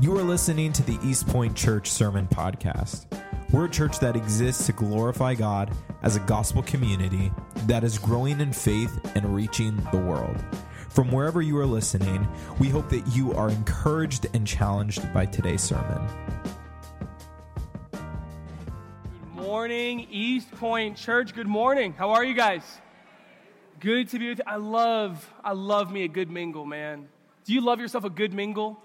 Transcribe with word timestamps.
You 0.00 0.18
are 0.18 0.22
listening 0.24 0.72
to 0.72 0.82
the 0.82 0.98
East 1.04 1.28
Point 1.28 1.54
Church 1.56 1.88
Sermon 1.88 2.26
Podcast. 2.26 3.06
We're 3.52 3.66
a 3.66 3.70
church 3.70 4.00
that 4.00 4.16
exists 4.16 4.66
to 4.66 4.72
glorify 4.72 5.34
God 5.34 5.70
as 6.02 6.16
a 6.16 6.20
gospel 6.20 6.64
community 6.64 7.32
that 7.68 7.84
is 7.84 7.96
growing 7.96 8.40
in 8.40 8.52
faith 8.52 8.92
and 9.14 9.34
reaching 9.34 9.76
the 9.92 9.98
world. 9.98 10.36
From 10.88 11.12
wherever 11.12 11.40
you 11.40 11.56
are 11.58 11.64
listening, 11.64 12.26
we 12.58 12.68
hope 12.68 12.88
that 12.90 13.06
you 13.14 13.32
are 13.34 13.48
encouraged 13.48 14.26
and 14.34 14.44
challenged 14.44 15.10
by 15.14 15.26
today's 15.26 15.62
sermon. 15.62 16.02
Good 17.92 18.02
morning, 19.36 20.08
East 20.10 20.50
Point 20.50 20.96
Church. 20.96 21.34
Good 21.34 21.46
morning. 21.46 21.94
How 21.96 22.10
are 22.10 22.24
you 22.24 22.34
guys? 22.34 22.62
Good 23.78 24.08
to 24.08 24.18
be 24.18 24.30
with 24.30 24.38
you. 24.38 24.44
I 24.44 24.56
love, 24.56 25.32
I 25.44 25.52
love 25.52 25.92
me 25.92 26.02
a 26.02 26.08
good 26.08 26.30
mingle, 26.30 26.66
man. 26.66 27.08
Do 27.44 27.54
you 27.54 27.60
love 27.60 27.78
yourself 27.78 28.04
a 28.04 28.10
good 28.10 28.34
mingle? 28.34 28.83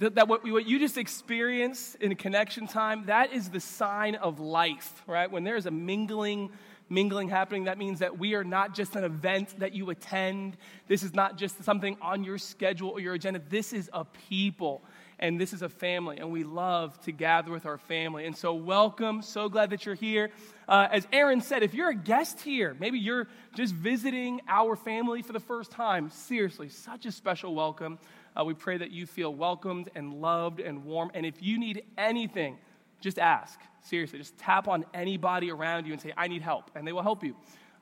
That, 0.00 0.14
that 0.14 0.28
what, 0.28 0.42
what 0.50 0.66
you 0.66 0.78
just 0.78 0.96
experienced 0.96 1.96
in 1.96 2.14
connection 2.16 2.66
time, 2.66 3.04
that 3.06 3.34
is 3.34 3.50
the 3.50 3.60
sign 3.60 4.14
of 4.14 4.40
life, 4.40 5.02
right? 5.06 5.30
When 5.30 5.44
there 5.44 5.56
is 5.56 5.66
a 5.66 5.70
mingling, 5.70 6.50
mingling 6.88 7.28
happening, 7.28 7.64
that 7.64 7.76
means 7.76 7.98
that 7.98 8.18
we 8.18 8.34
are 8.34 8.42
not 8.42 8.74
just 8.74 8.96
an 8.96 9.04
event 9.04 9.58
that 9.58 9.74
you 9.74 9.90
attend. 9.90 10.56
This 10.88 11.02
is 11.02 11.12
not 11.12 11.36
just 11.36 11.62
something 11.64 11.98
on 12.00 12.24
your 12.24 12.38
schedule 12.38 12.88
or 12.88 13.00
your 13.00 13.12
agenda. 13.12 13.42
This 13.50 13.74
is 13.74 13.90
a 13.92 14.06
people 14.30 14.82
and 15.18 15.38
this 15.38 15.52
is 15.52 15.60
a 15.60 15.68
family, 15.68 16.16
and 16.16 16.32
we 16.32 16.44
love 16.44 16.98
to 17.02 17.12
gather 17.12 17.50
with 17.50 17.66
our 17.66 17.76
family. 17.76 18.24
And 18.24 18.34
so, 18.34 18.54
welcome. 18.54 19.20
So 19.20 19.50
glad 19.50 19.68
that 19.68 19.84
you're 19.84 19.94
here. 19.94 20.30
Uh, 20.66 20.88
as 20.90 21.06
Aaron 21.12 21.42
said, 21.42 21.62
if 21.62 21.74
you're 21.74 21.90
a 21.90 21.94
guest 21.94 22.40
here, 22.40 22.74
maybe 22.80 22.98
you're 22.98 23.28
just 23.54 23.74
visiting 23.74 24.40
our 24.48 24.76
family 24.76 25.20
for 25.20 25.34
the 25.34 25.40
first 25.40 25.70
time, 25.70 26.08
seriously, 26.08 26.70
such 26.70 27.04
a 27.04 27.12
special 27.12 27.54
welcome. 27.54 27.98
Uh, 28.38 28.44
we 28.44 28.54
pray 28.54 28.78
that 28.78 28.90
you 28.90 29.06
feel 29.06 29.34
welcomed 29.34 29.90
and 29.94 30.14
loved 30.14 30.60
and 30.60 30.84
warm. 30.84 31.10
And 31.14 31.26
if 31.26 31.42
you 31.42 31.58
need 31.58 31.82
anything, 31.98 32.58
just 33.00 33.18
ask. 33.18 33.58
Seriously, 33.82 34.18
just 34.18 34.36
tap 34.38 34.68
on 34.68 34.84
anybody 34.94 35.50
around 35.50 35.86
you 35.86 35.92
and 35.92 36.00
say, 36.00 36.12
I 36.16 36.28
need 36.28 36.42
help, 36.42 36.70
and 36.74 36.86
they 36.86 36.92
will 36.92 37.02
help 37.02 37.24
you. 37.24 37.34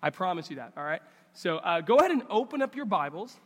I 0.02 0.10
promise 0.10 0.48
you 0.48 0.56
that, 0.56 0.72
all 0.76 0.84
right? 0.84 1.02
So 1.32 1.56
uh, 1.58 1.80
go 1.80 1.96
ahead 1.96 2.10
and 2.10 2.22
open 2.30 2.62
up 2.62 2.76
your 2.76 2.84
Bibles. 2.84 3.36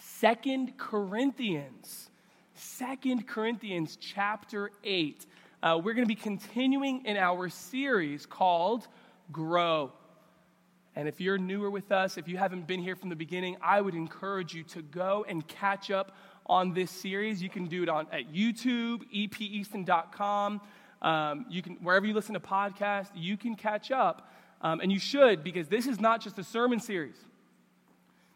Second 0.00 0.76
Corinthians. 0.76 2.10
Second 2.54 3.26
Corinthians 3.26 3.96
chapter 4.00 4.70
8. 4.82 5.26
Uh, 5.62 5.80
we're 5.82 5.94
going 5.94 6.06
to 6.06 6.08
be 6.08 6.14
continuing 6.14 7.04
in 7.06 7.16
our 7.16 7.48
series 7.48 8.26
called 8.26 8.86
Grow. 9.32 9.92
And 10.96 11.08
if 11.08 11.20
you're 11.20 11.38
newer 11.38 11.70
with 11.70 11.90
us, 11.90 12.18
if 12.18 12.28
you 12.28 12.36
haven't 12.36 12.66
been 12.66 12.80
here 12.80 12.94
from 12.94 13.08
the 13.08 13.16
beginning, 13.16 13.56
I 13.60 13.80
would 13.80 13.94
encourage 13.94 14.54
you 14.54 14.62
to 14.64 14.82
go 14.82 15.24
and 15.28 15.46
catch 15.48 15.90
up 15.90 16.14
on 16.46 16.74
this 16.74 16.90
series. 16.90 17.42
You 17.42 17.48
can 17.48 17.66
do 17.66 17.82
it 17.82 17.88
on 17.88 18.06
at 18.12 18.32
YouTube, 18.32 19.02
epeaston.com. 19.14 20.60
Um, 21.02 21.46
you 21.50 21.62
can 21.62 21.74
wherever 21.82 22.06
you 22.06 22.14
listen 22.14 22.34
to 22.34 22.40
podcasts, 22.40 23.10
you 23.14 23.36
can 23.36 23.54
catch 23.54 23.90
up, 23.90 24.30
um, 24.62 24.80
and 24.80 24.90
you 24.90 24.98
should 24.98 25.44
because 25.44 25.68
this 25.68 25.86
is 25.86 26.00
not 26.00 26.20
just 26.20 26.38
a 26.38 26.44
sermon 26.44 26.80
series. 26.80 27.16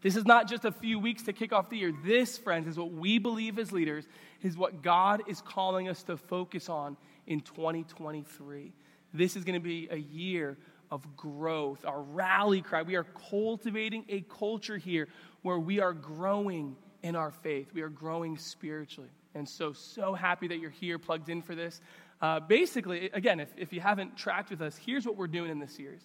This 0.01 0.15
is 0.15 0.25
not 0.25 0.49
just 0.49 0.65
a 0.65 0.71
few 0.71 0.99
weeks 0.99 1.25
to 1.25 1.33
kick 1.33 1.53
off 1.53 1.71
the 1.71 1.79
year. 1.79 1.93
This, 2.05 2.39
friends, 2.39 2.69
is 2.69 2.79
what 2.79 2.93
we 2.93 3.19
believe 3.19 3.59
as 3.59 3.73
leaders, 3.73 4.07
is 4.43 4.57
what 4.57 4.83
God 4.83 5.23
is 5.27 5.41
calling 5.41 5.89
us 5.89 6.05
to 6.05 6.17
focus 6.17 6.69
on 6.69 6.97
in 7.27 7.41
2023. 7.41 8.73
This 9.13 9.35
is 9.35 9.43
going 9.43 9.55
to 9.55 9.65
be 9.65 9.89
a 9.91 9.97
year 9.97 10.57
of 10.91 11.17
growth, 11.17 11.85
our 11.85 12.01
rally 12.01 12.63
cry. 12.63 12.83
We 12.83 12.97
are 12.97 13.07
cultivating 13.29 14.05
a 14.09 14.21
culture 14.39 14.79
here 14.79 15.09
where 15.43 15.59
we 15.59 15.81
are 15.81 15.93
growing 15.93 16.77
in 17.09 17.17
our 17.17 17.31
faith, 17.31 17.73
we 17.73 17.81
are 17.81 17.89
growing 17.89 18.37
spiritually. 18.37 19.09
And 19.35 19.49
so, 19.49 19.73
so 19.73 20.13
happy 20.13 20.47
that 20.49 20.59
you're 20.59 20.69
here 20.69 20.99
plugged 20.99 21.31
in 21.31 21.41
for 21.41 21.55
this. 21.55 21.81
Uh, 22.21 22.39
basically, 22.39 23.09
again, 23.15 23.41
if, 23.41 23.49
if 23.57 23.73
you 23.73 23.81
haven't 23.81 24.17
tracked 24.17 24.51
with 24.51 24.61
us, 24.61 24.77
here's 24.77 25.07
what 25.07 25.17
we're 25.17 25.27
doing 25.27 25.51
in 25.51 25.59
this 25.59 25.73
series. 25.73 26.03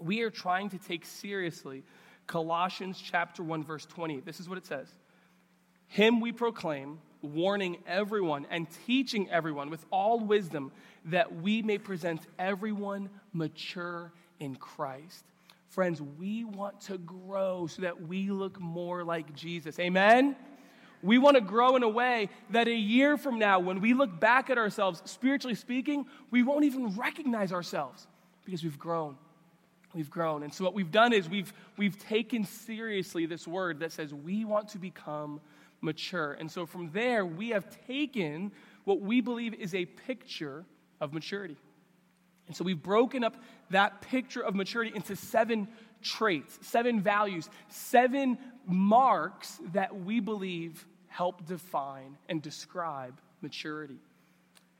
We 0.00 0.22
are 0.22 0.30
trying 0.30 0.70
to 0.70 0.78
take 0.78 1.04
seriously 1.04 1.84
Colossians 2.26 3.00
chapter 3.00 3.44
1 3.44 3.62
verse 3.62 3.86
20. 3.86 4.20
This 4.20 4.40
is 4.40 4.48
what 4.48 4.58
it 4.58 4.66
says. 4.66 4.88
Him 5.86 6.20
we 6.20 6.32
proclaim, 6.32 6.98
warning 7.22 7.76
everyone 7.86 8.46
and 8.50 8.66
teaching 8.84 9.30
everyone 9.30 9.70
with 9.70 9.84
all 9.92 10.18
wisdom 10.18 10.72
that 11.04 11.36
we 11.36 11.62
may 11.62 11.78
present 11.78 12.20
everyone 12.36 13.10
mature 13.32 14.12
in 14.40 14.56
Christ. 14.56 15.24
Friends, 15.76 16.00
we 16.00 16.42
want 16.42 16.80
to 16.80 16.96
grow 16.96 17.66
so 17.66 17.82
that 17.82 18.08
we 18.08 18.30
look 18.30 18.58
more 18.58 19.04
like 19.04 19.34
Jesus. 19.34 19.78
Amen. 19.78 20.34
We 21.02 21.18
want 21.18 21.34
to 21.34 21.42
grow 21.42 21.76
in 21.76 21.82
a 21.82 21.88
way 21.88 22.30
that 22.48 22.66
a 22.66 22.74
year 22.74 23.18
from 23.18 23.38
now, 23.38 23.60
when 23.60 23.82
we 23.82 23.92
look 23.92 24.18
back 24.18 24.48
at 24.48 24.56
ourselves, 24.56 25.02
spiritually 25.04 25.54
speaking, 25.54 26.06
we 26.30 26.42
won't 26.42 26.64
even 26.64 26.96
recognize 26.96 27.52
ourselves 27.52 28.06
because 28.46 28.64
we've 28.64 28.78
grown. 28.78 29.18
We've 29.94 30.08
grown. 30.08 30.44
And 30.44 30.54
so, 30.54 30.64
what 30.64 30.72
we've 30.72 30.90
done 30.90 31.12
is 31.12 31.28
we've, 31.28 31.52
we've 31.76 31.98
taken 31.98 32.46
seriously 32.46 33.26
this 33.26 33.46
word 33.46 33.80
that 33.80 33.92
says 33.92 34.14
we 34.14 34.46
want 34.46 34.68
to 34.68 34.78
become 34.78 35.42
mature. 35.82 36.32
And 36.40 36.50
so, 36.50 36.64
from 36.64 36.90
there, 36.92 37.26
we 37.26 37.50
have 37.50 37.66
taken 37.86 38.50
what 38.84 39.02
we 39.02 39.20
believe 39.20 39.52
is 39.52 39.74
a 39.74 39.84
picture 39.84 40.64
of 41.02 41.12
maturity. 41.12 41.58
And 42.46 42.56
so, 42.56 42.64
we've 42.64 42.82
broken 42.82 43.24
up 43.24 43.36
that 43.70 44.00
picture 44.02 44.40
of 44.40 44.54
maturity 44.54 44.92
into 44.94 45.16
seven 45.16 45.68
traits, 46.02 46.58
seven 46.62 47.00
values, 47.00 47.48
seven 47.68 48.38
marks 48.66 49.58
that 49.72 50.00
we 50.00 50.20
believe 50.20 50.86
help 51.08 51.46
define 51.46 52.16
and 52.28 52.42
describe 52.42 53.18
maturity. 53.40 53.98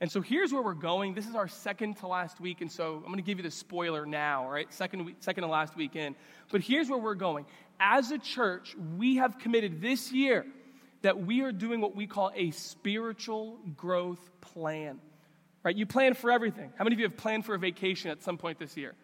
And 0.01 0.13
so 0.13 0.21
here's 0.21 0.53
where 0.53 0.61
we're 0.61 0.75
going. 0.75 1.15
This 1.15 1.27
is 1.27 1.35
our 1.35 1.49
second 1.49 1.97
to 1.99 2.07
last 2.07 2.39
week, 2.39 2.61
and 2.61 2.71
so 2.71 2.97
I'm 2.97 3.05
going 3.05 3.17
to 3.17 3.23
give 3.23 3.39
you 3.39 3.43
the 3.43 3.51
spoiler 3.51 4.05
now, 4.05 4.51
right? 4.51 4.71
Second, 4.73 5.07
week, 5.07 5.17
second 5.21 5.45
to 5.45 5.49
last 5.49 5.75
weekend. 5.75 6.17
But 6.53 6.61
here's 6.61 6.91
where 6.91 6.99
we're 6.99 7.15
going. 7.15 7.47
As 7.81 8.11
a 8.11 8.19
church, 8.19 8.77
we 8.99 9.17
have 9.17 9.39
committed 9.39 9.81
this 9.81 10.13
year 10.13 10.45
that 11.01 11.19
we 11.19 11.41
are 11.41 11.53
doing 11.53 11.81
what 11.81 11.97
we 11.97 12.07
call 12.07 12.31
a 12.35 12.51
spiritual 12.51 13.59
growth 13.75 14.31
plan. 14.43 15.01
Right? 15.67 15.75
You 15.75 15.85
plan 15.85 16.15
for 16.15 16.31
everything. 16.31 16.73
How 16.79 16.85
many 16.85 16.95
of 16.95 17.01
you 17.01 17.07
have 17.07 17.17
planned 17.17 17.45
for 17.45 17.57
a 17.57 17.59
vacation 17.59 18.09
at 18.13 18.23
some 18.23 18.39
point 18.39 18.61
this 18.61 18.77
year? 18.77 18.95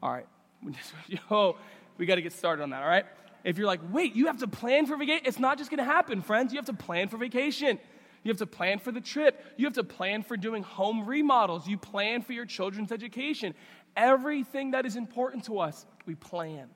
All 0.00 0.12
right. 0.12 0.26
Oh, 1.28 1.56
we 1.98 2.06
got 2.06 2.14
to 2.14 2.22
get 2.22 2.32
started 2.32 2.62
on 2.62 2.70
that, 2.70 2.82
all 2.84 2.88
right? 2.88 3.04
If 3.42 3.58
you're 3.58 3.66
like, 3.66 3.80
wait, 3.90 4.14
you 4.14 4.26
have 4.26 4.38
to 4.38 4.46
plan 4.46 4.86
for 4.86 4.96
vacation, 4.96 5.24
it's 5.26 5.40
not 5.40 5.58
just 5.58 5.68
going 5.68 5.78
to 5.78 5.84
happen, 5.84 6.22
friends. 6.22 6.52
You 6.52 6.58
have 6.58 6.66
to 6.66 6.72
plan 6.72 7.08
for 7.08 7.16
vacation. 7.16 7.80
You 8.22 8.28
have 8.28 8.38
to 8.38 8.46
plan 8.46 8.78
for 8.78 8.92
the 8.92 9.00
trip. 9.00 9.44
You 9.56 9.66
have 9.66 9.74
to 9.74 9.82
plan 9.82 10.22
for 10.22 10.36
doing 10.36 10.62
home 10.62 11.04
remodels. 11.04 11.66
You 11.66 11.78
plan 11.78 12.22
for 12.22 12.32
your 12.32 12.46
children's 12.46 12.92
education. 12.92 13.54
Everything 13.96 14.70
that 14.70 14.86
is 14.86 14.94
important 14.94 15.46
to 15.46 15.58
us, 15.58 15.84
we 16.06 16.14
plan. 16.14 16.68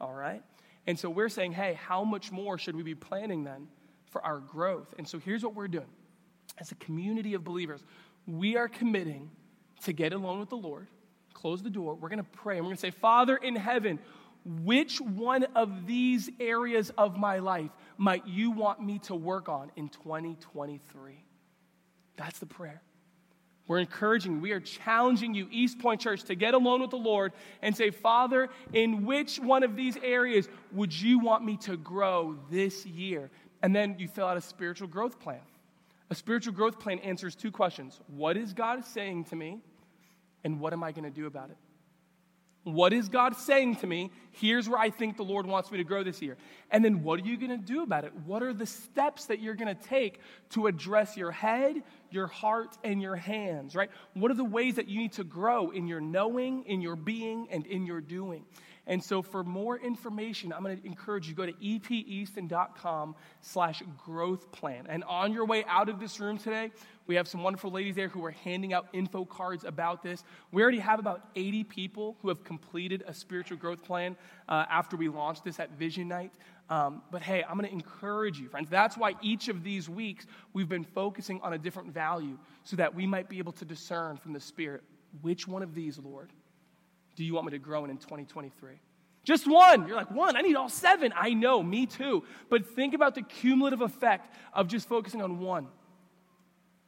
All 0.00 0.14
right? 0.14 0.42
And 0.86 0.98
so 0.98 1.10
we're 1.10 1.28
saying, 1.28 1.52
hey, 1.52 1.74
how 1.74 2.02
much 2.02 2.32
more 2.32 2.56
should 2.56 2.76
we 2.76 2.82
be 2.82 2.94
planning 2.94 3.44
then 3.44 3.68
for 4.10 4.24
our 4.24 4.38
growth? 4.38 4.94
And 4.96 5.06
so 5.06 5.18
here's 5.18 5.42
what 5.44 5.54
we're 5.54 5.68
doing. 5.68 5.90
As 6.58 6.72
a 6.72 6.74
community 6.76 7.34
of 7.34 7.44
believers, 7.44 7.84
we 8.26 8.56
are 8.56 8.68
committing 8.68 9.30
to 9.84 9.92
get 9.92 10.12
alone 10.12 10.40
with 10.40 10.48
the 10.48 10.56
Lord, 10.56 10.88
close 11.34 11.62
the 11.62 11.70
door. 11.70 11.94
We're 11.94 12.08
going 12.08 12.18
to 12.18 12.24
pray 12.24 12.56
and 12.56 12.64
we're 12.64 12.70
going 12.70 12.76
to 12.76 12.80
say, 12.80 12.90
Father 12.90 13.36
in 13.36 13.56
heaven, 13.56 13.98
which 14.62 15.00
one 15.00 15.44
of 15.54 15.86
these 15.86 16.30
areas 16.38 16.90
of 16.96 17.16
my 17.16 17.38
life 17.38 17.70
might 17.98 18.26
you 18.26 18.52
want 18.52 18.80
me 18.80 18.98
to 19.00 19.14
work 19.14 19.48
on 19.48 19.70
in 19.76 19.88
2023? 19.88 21.24
That's 22.16 22.38
the 22.38 22.46
prayer. 22.46 22.80
We're 23.68 23.80
encouraging, 23.80 24.40
we 24.40 24.52
are 24.52 24.60
challenging 24.60 25.34
you, 25.34 25.48
East 25.50 25.80
Point 25.80 26.00
Church, 26.00 26.22
to 26.24 26.36
get 26.36 26.54
alone 26.54 26.80
with 26.80 26.90
the 26.90 26.96
Lord 26.96 27.32
and 27.62 27.76
say, 27.76 27.90
Father, 27.90 28.48
in 28.72 29.04
which 29.04 29.40
one 29.40 29.64
of 29.64 29.74
these 29.74 29.96
areas 30.02 30.48
would 30.70 30.94
you 30.94 31.18
want 31.18 31.44
me 31.44 31.56
to 31.58 31.76
grow 31.76 32.36
this 32.48 32.86
year? 32.86 33.28
And 33.62 33.74
then 33.74 33.96
you 33.98 34.06
fill 34.06 34.26
out 34.26 34.36
a 34.36 34.40
spiritual 34.40 34.86
growth 34.86 35.18
plan. 35.18 35.40
A 36.08 36.14
spiritual 36.14 36.52
growth 36.52 36.78
plan 36.78 36.98
answers 37.00 37.34
two 37.34 37.50
questions 37.50 38.00
What 38.06 38.36
is 38.36 38.52
God 38.52 38.84
saying 38.84 39.24
to 39.26 39.36
me? 39.36 39.60
And 40.44 40.60
what 40.60 40.72
am 40.72 40.84
I 40.84 40.92
going 40.92 41.04
to 41.04 41.10
do 41.10 41.26
about 41.26 41.50
it? 41.50 41.56
What 42.66 42.92
is 42.92 43.08
God 43.08 43.36
saying 43.36 43.76
to 43.76 43.86
me? 43.86 44.10
Here's 44.32 44.68
where 44.68 44.78
I 44.78 44.90
think 44.90 45.16
the 45.16 45.22
Lord 45.22 45.46
wants 45.46 45.70
me 45.70 45.78
to 45.78 45.84
grow 45.84 46.02
this 46.02 46.20
year. 46.20 46.36
And 46.68 46.84
then 46.84 47.04
what 47.04 47.20
are 47.20 47.24
you 47.24 47.36
going 47.36 47.52
to 47.52 47.56
do 47.64 47.84
about 47.84 48.04
it? 48.04 48.12
What 48.24 48.42
are 48.42 48.52
the 48.52 48.66
steps 48.66 49.26
that 49.26 49.40
you're 49.40 49.54
going 49.54 49.72
to 49.72 49.80
take 49.80 50.18
to 50.50 50.66
address 50.66 51.16
your 51.16 51.30
head, 51.30 51.82
your 52.10 52.26
heart, 52.26 52.76
and 52.82 53.00
your 53.00 53.14
hands, 53.14 53.76
right? 53.76 53.88
What 54.14 54.32
are 54.32 54.34
the 54.34 54.44
ways 54.44 54.74
that 54.76 54.88
you 54.88 54.98
need 54.98 55.12
to 55.12 55.22
grow 55.22 55.70
in 55.70 55.86
your 55.86 56.00
knowing, 56.00 56.64
in 56.64 56.80
your 56.80 56.96
being, 56.96 57.46
and 57.52 57.64
in 57.66 57.86
your 57.86 58.00
doing? 58.00 58.44
And 58.86 59.02
so 59.02 59.20
for 59.20 59.42
more 59.42 59.78
information, 59.78 60.52
I'm 60.52 60.62
going 60.62 60.78
to 60.78 60.86
encourage 60.86 61.26
you 61.26 61.34
to 61.34 61.36
go 61.36 61.46
to 61.46 61.52
epeaston.com 61.52 63.16
slash 63.40 63.82
growth 64.04 64.52
plan. 64.52 64.86
And 64.88 65.02
on 65.04 65.32
your 65.32 65.44
way 65.44 65.64
out 65.66 65.88
of 65.88 65.98
this 65.98 66.20
room 66.20 66.38
today, 66.38 66.70
we 67.08 67.16
have 67.16 67.26
some 67.26 67.42
wonderful 67.42 67.70
ladies 67.70 67.96
there 67.96 68.08
who 68.08 68.24
are 68.24 68.30
handing 68.30 68.72
out 68.72 68.88
info 68.92 69.24
cards 69.24 69.64
about 69.64 70.02
this. 70.02 70.22
We 70.52 70.62
already 70.62 70.78
have 70.78 71.00
about 71.00 71.28
80 71.34 71.64
people 71.64 72.16
who 72.22 72.28
have 72.28 72.44
completed 72.44 73.02
a 73.06 73.14
spiritual 73.14 73.56
growth 73.56 73.82
plan 73.82 74.16
uh, 74.48 74.64
after 74.70 74.96
we 74.96 75.08
launched 75.08 75.44
this 75.44 75.58
at 75.58 75.70
Vision 75.72 76.08
Night. 76.08 76.32
Um, 76.68 77.02
but 77.10 77.22
hey, 77.22 77.44
I'm 77.44 77.56
going 77.56 77.68
to 77.68 77.72
encourage 77.72 78.38
you, 78.38 78.48
friends. 78.48 78.68
That's 78.70 78.96
why 78.96 79.14
each 79.22 79.48
of 79.48 79.62
these 79.62 79.88
weeks 79.88 80.26
we've 80.52 80.68
been 80.68 80.84
focusing 80.84 81.40
on 81.42 81.52
a 81.52 81.58
different 81.58 81.92
value 81.92 82.38
so 82.64 82.76
that 82.76 82.94
we 82.94 83.06
might 83.06 83.28
be 83.28 83.38
able 83.38 83.52
to 83.52 83.64
discern 83.64 84.16
from 84.16 84.32
the 84.32 84.40
Spirit 84.40 84.82
which 85.22 85.46
one 85.46 85.62
of 85.62 85.74
these, 85.74 85.98
Lord, 85.98 86.30
do 87.16 87.24
you 87.24 87.34
want 87.34 87.46
me 87.46 87.52
to 87.52 87.58
grow 87.58 87.84
in 87.84 87.90
in 87.90 87.96
2023? 87.96 88.80
Just 89.24 89.48
one. 89.48 89.88
You're 89.88 89.96
like, 89.96 90.10
one, 90.12 90.36
I 90.36 90.42
need 90.42 90.54
all 90.54 90.68
seven. 90.68 91.12
I 91.16 91.34
know, 91.34 91.60
me 91.60 91.86
too. 91.86 92.22
But 92.48 92.64
think 92.64 92.94
about 92.94 93.16
the 93.16 93.22
cumulative 93.22 93.80
effect 93.80 94.32
of 94.52 94.68
just 94.68 94.88
focusing 94.88 95.20
on 95.20 95.40
one, 95.40 95.66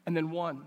and 0.07 0.17
then 0.17 0.31
one, 0.31 0.63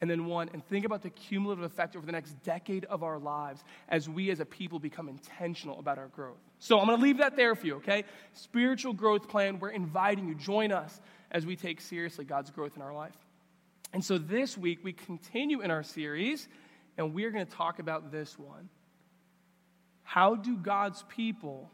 and 0.00 0.10
then 0.10 0.26
one. 0.26 0.50
And 0.52 0.66
think 0.66 0.84
about 0.84 1.02
the 1.02 1.10
cumulative 1.10 1.62
effect 1.62 1.94
over 1.94 2.04
the 2.04 2.10
next 2.10 2.32
decade 2.42 2.86
of 2.86 3.04
our 3.04 3.20
lives 3.20 3.62
as 3.88 4.08
we 4.08 4.30
as 4.30 4.40
a 4.40 4.44
people 4.44 4.80
become 4.80 5.08
intentional 5.08 5.78
about 5.78 5.98
our 5.98 6.08
growth. 6.08 6.40
So 6.58 6.80
I'm 6.80 6.86
going 6.86 6.98
to 6.98 7.02
leave 7.02 7.18
that 7.18 7.36
there 7.36 7.54
for 7.54 7.66
you, 7.66 7.76
okay? 7.76 8.04
Spiritual 8.32 8.92
growth 8.92 9.28
plan. 9.28 9.60
We're 9.60 9.70
inviting 9.70 10.26
you. 10.26 10.34
Join 10.34 10.72
us 10.72 11.00
as 11.30 11.46
we 11.46 11.54
take 11.54 11.80
seriously 11.80 12.24
God's 12.24 12.50
growth 12.50 12.74
in 12.74 12.82
our 12.82 12.92
life. 12.92 13.14
And 13.92 14.04
so 14.04 14.18
this 14.18 14.58
week, 14.58 14.80
we 14.82 14.92
continue 14.92 15.60
in 15.62 15.70
our 15.70 15.82
series, 15.82 16.48
and 17.00 17.14
we're 17.14 17.30
going 17.30 17.46
to 17.46 17.52
talk 17.52 17.78
about 17.78 18.12
this 18.12 18.38
one. 18.38 18.68
How 20.02 20.34
do 20.34 20.54
God's 20.54 21.02
people 21.08 21.70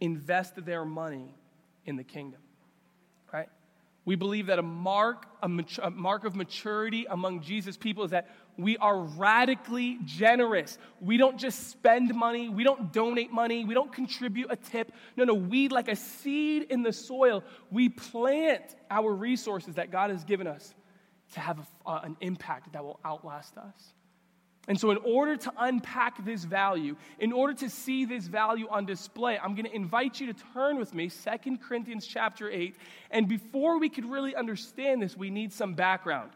invest 0.00 0.62
their 0.66 0.84
money 0.84 1.34
in 1.86 1.96
the 1.96 2.04
kingdom? 2.04 2.40
Right? 3.32 3.48
We 4.04 4.16
believe 4.16 4.46
that 4.46 4.58
a 4.58 4.62
mark, 4.62 5.24
a, 5.42 5.48
mat- 5.48 5.78
a, 5.82 5.90
mark 5.90 6.26
of 6.26 6.36
maturity 6.36 7.06
among 7.08 7.40
Jesus' 7.40 7.78
people 7.78 8.04
is 8.04 8.10
that 8.10 8.28
we 8.58 8.76
are 8.76 8.98
radically 8.98 9.98
generous. 10.04 10.76
We 11.00 11.16
don't 11.16 11.38
just 11.38 11.70
spend 11.70 12.14
money, 12.14 12.50
we 12.50 12.64
don't 12.64 12.92
donate 12.92 13.32
money, 13.32 13.64
we 13.64 13.72
don't 13.72 13.94
contribute 13.94 14.48
a 14.50 14.56
tip. 14.56 14.92
No, 15.16 15.24
no, 15.24 15.32
we, 15.32 15.68
like 15.68 15.88
a 15.88 15.96
seed 15.96 16.66
in 16.68 16.82
the 16.82 16.92
soil, 16.92 17.44
we 17.70 17.88
plant 17.88 18.76
our 18.90 19.10
resources 19.10 19.76
that 19.76 19.90
God 19.90 20.10
has 20.10 20.22
given 20.22 20.46
us 20.46 20.74
to 21.32 21.40
have 21.40 21.60
a, 21.60 21.88
uh, 21.88 22.00
an 22.04 22.18
impact 22.20 22.74
that 22.74 22.84
will 22.84 23.00
outlast 23.06 23.56
us. 23.56 23.94
And 24.66 24.80
so, 24.80 24.90
in 24.90 24.96
order 24.98 25.36
to 25.36 25.52
unpack 25.58 26.24
this 26.24 26.44
value, 26.44 26.96
in 27.18 27.32
order 27.32 27.52
to 27.54 27.68
see 27.68 28.06
this 28.06 28.26
value 28.26 28.66
on 28.70 28.86
display, 28.86 29.38
I'm 29.38 29.54
going 29.54 29.66
to 29.66 29.74
invite 29.74 30.20
you 30.20 30.32
to 30.32 30.44
turn 30.54 30.78
with 30.78 30.94
me, 30.94 31.10
2 31.10 31.58
Corinthians 31.58 32.06
chapter 32.06 32.50
8. 32.50 32.74
And 33.10 33.28
before 33.28 33.78
we 33.78 33.90
could 33.90 34.06
really 34.06 34.34
understand 34.34 35.02
this, 35.02 35.16
we 35.16 35.28
need 35.28 35.52
some 35.52 35.74
background. 35.74 36.30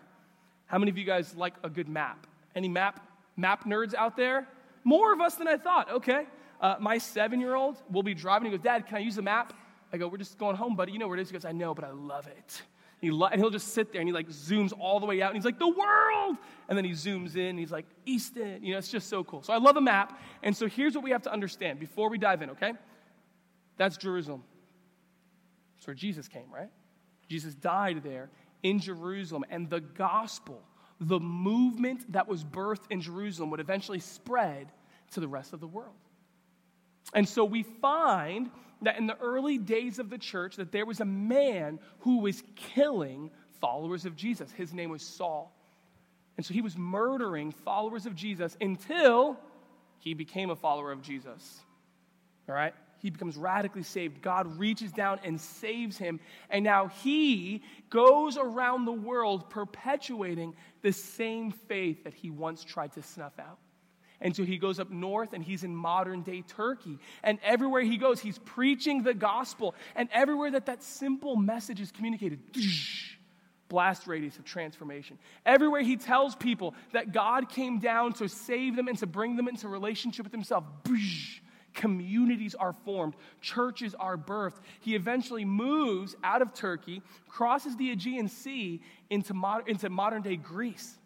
How 0.66 0.78
many 0.78 0.90
of 0.90 0.98
you 0.98 1.04
guys 1.04 1.34
like 1.34 1.54
a 1.62 1.70
good 1.70 1.88
map? 1.88 2.26
Any 2.54 2.68
map 2.68 3.00
map 3.36 3.64
nerds 3.64 3.94
out 3.94 4.16
there? 4.16 4.46
More 4.84 5.12
of 5.12 5.20
us 5.20 5.36
than 5.36 5.48
I 5.48 5.56
thought. 5.56 5.90
Okay. 5.90 6.26
Uh, 6.60 6.76
my 6.80 6.98
seven 6.98 7.40
year 7.40 7.54
old 7.54 7.76
will 7.90 8.02
be 8.02 8.14
driving. 8.14 8.50
He 8.50 8.56
goes, 8.56 8.64
Dad, 8.64 8.86
can 8.86 8.96
I 8.96 9.00
use 9.00 9.16
a 9.16 9.22
map? 9.22 9.54
I 9.92 9.96
go, 9.96 10.08
We're 10.08 10.18
just 10.18 10.38
going 10.38 10.56
home, 10.56 10.76
buddy. 10.76 10.92
You 10.92 10.98
know 10.98 11.08
where 11.08 11.16
it 11.16 11.22
is? 11.22 11.30
He 11.30 11.32
goes, 11.32 11.46
I 11.46 11.52
know, 11.52 11.74
but 11.74 11.84
I 11.84 11.92
love 11.92 12.26
it. 12.26 12.62
He 13.00 13.10
lo- 13.10 13.28
and 13.30 13.40
he'll 13.40 13.50
just 13.50 13.68
sit 13.74 13.92
there 13.92 14.00
and 14.00 14.08
he 14.08 14.12
like 14.12 14.28
zooms 14.28 14.72
all 14.78 14.98
the 14.98 15.06
way 15.06 15.22
out 15.22 15.30
and 15.30 15.36
he's 15.36 15.44
like, 15.44 15.58
the 15.58 15.68
world! 15.68 16.36
And 16.68 16.76
then 16.76 16.84
he 16.84 16.92
zooms 16.92 17.36
in 17.36 17.46
and 17.46 17.58
he's 17.58 17.70
like, 17.70 17.86
Easton. 18.04 18.64
You 18.64 18.72
know, 18.72 18.78
it's 18.78 18.90
just 18.90 19.08
so 19.08 19.22
cool. 19.24 19.42
So 19.42 19.52
I 19.52 19.58
love 19.58 19.76
a 19.76 19.80
map. 19.80 20.20
And 20.42 20.56
so 20.56 20.66
here's 20.66 20.94
what 20.94 21.04
we 21.04 21.10
have 21.10 21.22
to 21.22 21.32
understand 21.32 21.78
before 21.78 22.10
we 22.10 22.18
dive 22.18 22.42
in, 22.42 22.50
okay? 22.50 22.72
That's 23.76 23.96
Jerusalem. 23.96 24.42
That's 25.76 25.86
where 25.86 25.94
Jesus 25.94 26.26
came, 26.26 26.50
right? 26.52 26.70
Jesus 27.28 27.54
died 27.54 28.02
there 28.02 28.30
in 28.62 28.80
Jerusalem. 28.80 29.44
And 29.48 29.70
the 29.70 29.80
gospel, 29.80 30.60
the 31.00 31.20
movement 31.20 32.12
that 32.12 32.26
was 32.26 32.42
birthed 32.42 32.90
in 32.90 33.00
Jerusalem, 33.00 33.50
would 33.50 33.60
eventually 33.60 34.00
spread 34.00 34.72
to 35.12 35.20
the 35.20 35.28
rest 35.28 35.52
of 35.52 35.60
the 35.60 35.68
world. 35.68 35.94
And 37.14 37.26
so 37.26 37.44
we 37.44 37.62
find 37.62 38.50
that 38.82 38.98
in 38.98 39.06
the 39.06 39.18
early 39.18 39.58
days 39.58 39.98
of 39.98 40.10
the 40.10 40.18
church 40.18 40.56
that 40.56 40.72
there 40.72 40.86
was 40.86 41.00
a 41.00 41.04
man 41.04 41.78
who 42.00 42.18
was 42.18 42.42
killing 42.54 43.30
followers 43.60 44.04
of 44.04 44.16
Jesus. 44.16 44.50
His 44.52 44.72
name 44.72 44.90
was 44.90 45.02
Saul. 45.02 45.54
And 46.36 46.46
so 46.46 46.54
he 46.54 46.62
was 46.62 46.76
murdering 46.76 47.50
followers 47.50 48.06
of 48.06 48.14
Jesus 48.14 48.56
until 48.60 49.36
he 49.98 50.14
became 50.14 50.50
a 50.50 50.56
follower 50.56 50.92
of 50.92 51.02
Jesus. 51.02 51.60
All 52.48 52.54
right? 52.54 52.72
He 53.00 53.10
becomes 53.10 53.36
radically 53.36 53.82
saved. 53.82 54.22
God 54.22 54.58
reaches 54.58 54.92
down 54.92 55.20
and 55.24 55.40
saves 55.40 55.96
him. 55.98 56.20
And 56.50 56.64
now 56.64 56.88
he 56.88 57.62
goes 57.90 58.36
around 58.36 58.84
the 58.84 58.92
world 58.92 59.50
perpetuating 59.50 60.54
the 60.82 60.92
same 60.92 61.50
faith 61.50 62.04
that 62.04 62.14
he 62.14 62.30
once 62.30 62.64
tried 62.64 62.92
to 62.92 63.02
snuff 63.02 63.38
out. 63.38 63.58
And 64.20 64.34
so 64.34 64.44
he 64.44 64.58
goes 64.58 64.80
up 64.80 64.90
north 64.90 65.32
and 65.32 65.44
he's 65.44 65.62
in 65.62 65.74
modern 65.74 66.22
day 66.22 66.42
Turkey. 66.42 66.98
And 67.22 67.38
everywhere 67.42 67.82
he 67.82 67.96
goes, 67.96 68.20
he's 68.20 68.38
preaching 68.38 69.02
the 69.02 69.14
gospel. 69.14 69.74
And 69.94 70.08
everywhere 70.12 70.50
that 70.52 70.66
that 70.66 70.82
simple 70.82 71.36
message 71.36 71.80
is 71.80 71.92
communicated, 71.92 72.40
blast 73.68 74.06
radius 74.06 74.36
of 74.38 74.44
transformation. 74.44 75.18
Everywhere 75.46 75.82
he 75.82 75.96
tells 75.96 76.34
people 76.34 76.74
that 76.92 77.12
God 77.12 77.48
came 77.48 77.78
down 77.78 78.12
to 78.14 78.28
save 78.28 78.74
them 78.74 78.88
and 78.88 78.98
to 78.98 79.06
bring 79.06 79.36
them 79.36 79.46
into 79.46 79.68
relationship 79.68 80.24
with 80.24 80.32
himself, 80.32 80.64
communities 81.74 82.56
are 82.56 82.72
formed, 82.72 83.14
churches 83.40 83.94
are 83.94 84.16
birthed. 84.16 84.62
He 84.80 84.96
eventually 84.96 85.44
moves 85.44 86.16
out 86.24 86.42
of 86.42 86.54
Turkey, 86.54 87.02
crosses 87.28 87.76
the 87.76 87.92
Aegean 87.92 88.26
Sea 88.26 88.80
into, 89.10 89.32
mod- 89.32 89.68
into 89.68 89.88
modern 89.88 90.22
day 90.22 90.34
Greece, 90.34 90.98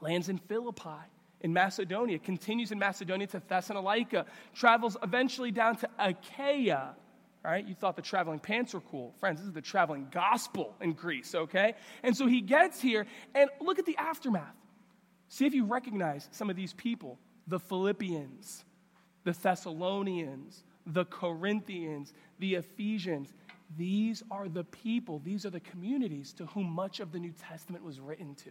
lands 0.00 0.28
in 0.28 0.38
Philippi 0.38 1.06
in 1.40 1.52
Macedonia, 1.52 2.18
continues 2.18 2.72
in 2.72 2.78
Macedonia 2.78 3.26
to 3.28 3.42
Thessalonica, 3.46 4.26
travels 4.54 4.96
eventually 5.02 5.50
down 5.50 5.76
to 5.76 5.88
Achaia. 5.98 6.94
All 7.42 7.50
right, 7.50 7.66
you 7.66 7.74
thought 7.74 7.96
the 7.96 8.02
traveling 8.02 8.38
pants 8.38 8.74
were 8.74 8.82
cool. 8.82 9.14
Friends, 9.18 9.40
this 9.40 9.46
is 9.46 9.54
the 9.54 9.62
traveling 9.62 10.08
gospel 10.10 10.74
in 10.80 10.92
Greece, 10.92 11.34
okay? 11.34 11.74
And 12.02 12.14
so 12.14 12.26
he 12.26 12.42
gets 12.42 12.80
here, 12.80 13.06
and 13.34 13.48
look 13.60 13.78
at 13.78 13.86
the 13.86 13.96
aftermath. 13.96 14.54
See 15.28 15.46
if 15.46 15.54
you 15.54 15.64
recognize 15.64 16.28
some 16.32 16.50
of 16.50 16.56
these 16.56 16.74
people 16.74 17.18
the 17.46 17.58
Philippians, 17.58 18.64
the 19.24 19.32
Thessalonians, 19.32 20.62
the 20.86 21.04
Corinthians, 21.06 22.12
the 22.38 22.56
Ephesians. 22.56 23.32
These 23.76 24.22
are 24.30 24.48
the 24.48 24.64
people, 24.64 25.20
these 25.24 25.46
are 25.46 25.50
the 25.50 25.60
communities 25.60 26.32
to 26.34 26.46
whom 26.46 26.70
much 26.70 27.00
of 27.00 27.12
the 27.12 27.18
New 27.18 27.32
Testament 27.32 27.84
was 27.84 28.00
written 28.00 28.34
to. 28.36 28.50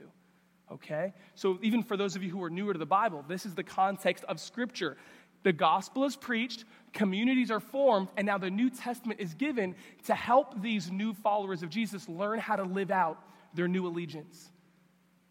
Okay? 0.71 1.13
So, 1.36 1.57
even 1.62 1.83
for 1.83 1.98
those 1.98 2.16
of 2.16 2.24
you 2.24 2.30
who 2.30 2.44
are 2.44 2.50
newer 2.50 2.74
to 2.74 2.80
the 2.80 2.86
Bible, 2.86 3.25
this 3.27 3.45
is 3.45 3.56
the 3.56 3.63
context 3.63 4.24
of 4.25 4.39
Scripture. 4.39 4.98
The 5.44 5.54
gospel 5.54 6.04
is 6.04 6.16
preached, 6.16 6.66
communities 6.94 7.50
are 7.50 7.62
formed, 7.62 8.10
and 8.18 8.25
now 8.25 8.38
the 8.38 8.50
New 8.50 8.69
Testament 8.69 9.19
is 9.19 9.33
given 9.33 9.75
to 10.06 10.13
help 10.13 10.62
these 10.62 10.92
new 10.92 11.13
followers 11.13 11.63
of 11.63 11.69
Jesus 11.69 12.10
learn 12.10 12.39
how 12.39 12.58
to 12.58 12.63
live 12.63 12.91
out 12.91 13.24
their 13.53 13.67
new 13.67 13.88
allegiance. 13.88 14.51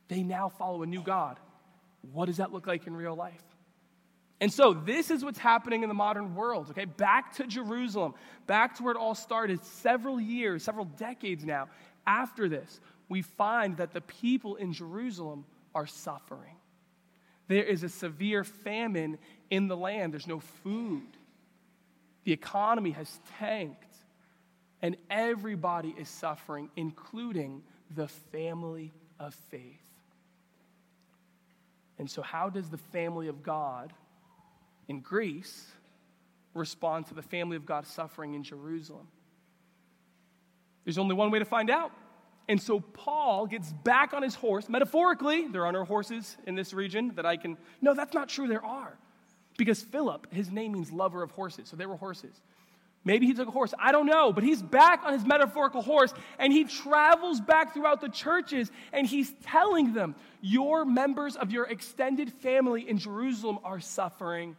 They 0.09 0.23
now 0.23 0.49
follow 0.49 0.83
a 0.83 0.87
new 0.87 1.03
God. 1.03 1.39
What 2.13 2.27
does 2.27 2.39
that 2.39 2.53
look 2.53 2.67
like 2.67 2.87
in 2.87 2.97
real 2.97 3.15
life? 3.15 3.43
And 4.41 4.53
so, 4.53 4.73
this 4.73 5.11
is 5.11 5.25
what's 5.25 5.39
happening 5.39 5.83
in 5.83 5.89
the 5.89 5.95
modern 5.95 6.35
world, 6.35 6.71
okay? 6.71 6.85
Back 6.85 7.35
to 7.37 7.47
Jerusalem, 7.47 8.15
back 8.47 8.77
to 8.77 8.85
where 8.85 8.95
it 8.95 8.99
all 8.99 9.15
started 9.15 9.65
several 9.65 10.21
years, 10.21 10.63
several 10.63 10.85
decades 10.85 11.45
now 11.45 11.69
after 12.07 12.49
this 12.49 12.81
we 13.09 13.23
find 13.23 13.79
that 13.79 13.93
the 13.93 14.01
people 14.01 14.57
in 14.57 14.73
Jerusalem 14.73 15.45
are 15.75 15.87
suffering. 15.87 16.57
There 17.49 17.65
is 17.65 17.83
a 17.83 17.89
severe 17.89 18.45
famine 18.45 19.19
in 19.51 19.69
the 19.69 19.77
land, 19.77 20.13
there's 20.13 20.27
no 20.27 20.41
food. 20.41 21.17
The 22.25 22.33
economy 22.33 22.91
has 22.91 23.21
tanked, 23.39 23.97
and 24.83 24.97
everybody 25.09 25.95
is 25.99 26.09
suffering, 26.09 26.69
including 26.77 27.63
the 27.95 28.09
family 28.09 28.93
of 29.19 29.35
faith. 29.35 29.89
And 31.99 32.11
so, 32.11 32.23
how 32.23 32.51
does 32.51 32.69
the 32.69 32.77
family 32.77 33.29
of 33.29 33.43
God 33.43 33.93
in 34.87 35.01
Greece 35.01 35.67
respond 36.55 37.07
to 37.07 37.15
the 37.15 37.23
family 37.23 37.57
of 37.57 37.65
God 37.65 37.87
suffering 37.87 38.35
in 38.35 38.43
Jerusalem? 38.43 39.09
There's 40.85 40.99
only 40.99 41.15
one 41.15 41.31
way 41.31 41.39
to 41.39 41.45
find 41.45 41.71
out. 41.71 41.93
And 42.49 42.61
so 42.61 42.81
Paul 42.81 43.47
gets 43.47 43.73
back 43.73 44.15
on 44.15 44.23
his 44.23 44.35
horse. 44.35 44.69
Metaphorically, 44.69 45.49
there 45.49 45.67
are 45.67 45.73
no 45.73 45.85
horses 45.85 46.37
in 46.47 46.55
this 46.55 46.73
region 46.73 47.13
that 47.17 47.27
I 47.27 47.37
can. 47.37 47.59
No, 47.83 47.93
that's 47.93 48.15
not 48.15 48.29
true. 48.31 48.49
There 48.49 48.65
are. 48.65 48.97
Because 49.59 49.83
Philip, 49.83 50.33
his 50.33 50.51
name 50.51 50.73
means 50.73 50.91
lover 50.91 51.23
of 51.23 51.31
horses. 51.33 51.69
So 51.69 51.77
there 51.77 51.89
were 51.89 51.97
horses. 51.97 52.41
Maybe 53.05 53.27
he 53.27 53.35
took 53.35 53.49
a 53.49 53.51
horse. 53.51 53.75
I 53.79 53.93
don't 53.93 54.07
know. 54.07 54.33
But 54.33 54.45
he's 54.45 54.63
back 54.63 55.03
on 55.05 55.13
his 55.13 55.25
metaphorical 55.25 55.83
horse 55.83 56.15
and 56.39 56.53
he 56.53 56.65
travels 56.65 57.41
back 57.41 57.75
throughout 57.75 58.01
the 58.01 58.09
churches 58.09 58.71
and 58.93 59.07
he's 59.07 59.33
telling 59.45 59.93
them, 59.93 60.15
Your 60.41 60.85
members 60.85 61.37
of 61.37 61.51
your 61.51 61.65
extended 61.65 62.33
family 62.33 62.89
in 62.89 62.99
Jerusalem 62.99 63.59
are 63.63 63.81
suffering. 63.81 64.57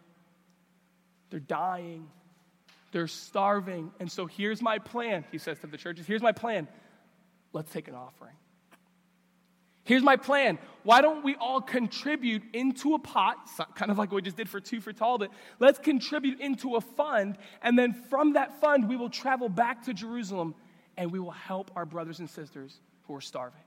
They're 1.31 1.39
dying. 1.39 2.08
They're 2.91 3.08
starving. 3.08 3.91
And 4.00 4.12
so 4.12 4.25
here's 4.25 4.62
my 4.62 4.79
plan, 4.79 5.25
he 5.31 5.38
says 5.38 5.60
to 5.60 5.67
the 5.67 5.77
churches. 5.77 6.05
Here's 6.05 6.22
my 6.22 6.31
plan 6.31 6.67
let's 7.53 7.72
take 7.72 7.88
an 7.88 7.96
offering. 7.96 8.36
Here's 9.84 10.03
my 10.03 10.18
plan. 10.18 10.60
Why 10.84 11.01
don't 11.01 11.24
we 11.24 11.36
all 11.36 11.62
contribute 11.62 12.44
into 12.53 12.94
a 12.94 13.00
pot, 13.00 13.38
kind 13.75 13.89
of 13.89 13.98
like 13.98 14.12
we 14.12 14.22
just 14.22 14.38
did 14.38 14.48
for 14.48 14.60
Two 14.60 14.82
for 14.82 14.94
Talbot? 14.94 15.32
Let's 15.58 15.79
contribute 15.79 16.39
into 16.39 16.75
a 16.75 16.82
fund, 16.82 17.38
and 17.63 17.77
then 17.77 17.94
from 17.94 18.34
that 18.34 18.62
fund, 18.62 18.88
we 18.88 18.96
will 18.96 19.10
travel 19.10 19.50
back 19.50 19.86
to 19.86 19.94
Jerusalem 19.94 20.53
and 20.96 21.12
we 21.12 21.20
will 21.20 21.32
help 21.32 21.72
our 21.75 21.86
brothers 21.86 22.20
and 22.20 22.29
sisters 22.29 22.77
who 23.03 23.15
are 23.15 23.22
starving. 23.22 23.63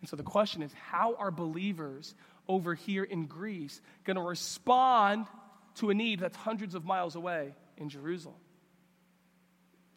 And 0.00 0.08
so 0.08 0.16
the 0.16 0.22
question 0.22 0.62
is 0.62 0.70
how 0.74 1.14
are 1.14 1.30
believers 1.30 2.14
over 2.46 2.74
here 2.74 3.04
in 3.04 3.26
Greece 3.26 3.80
going 4.04 4.16
to 4.16 4.22
respond 4.22 5.26
to 5.76 5.90
a 5.90 5.94
need 5.94 6.20
that's 6.20 6.36
hundreds 6.36 6.74
of 6.74 6.84
miles 6.84 7.16
away 7.16 7.54
in 7.78 7.88
Jerusalem? 7.88 8.36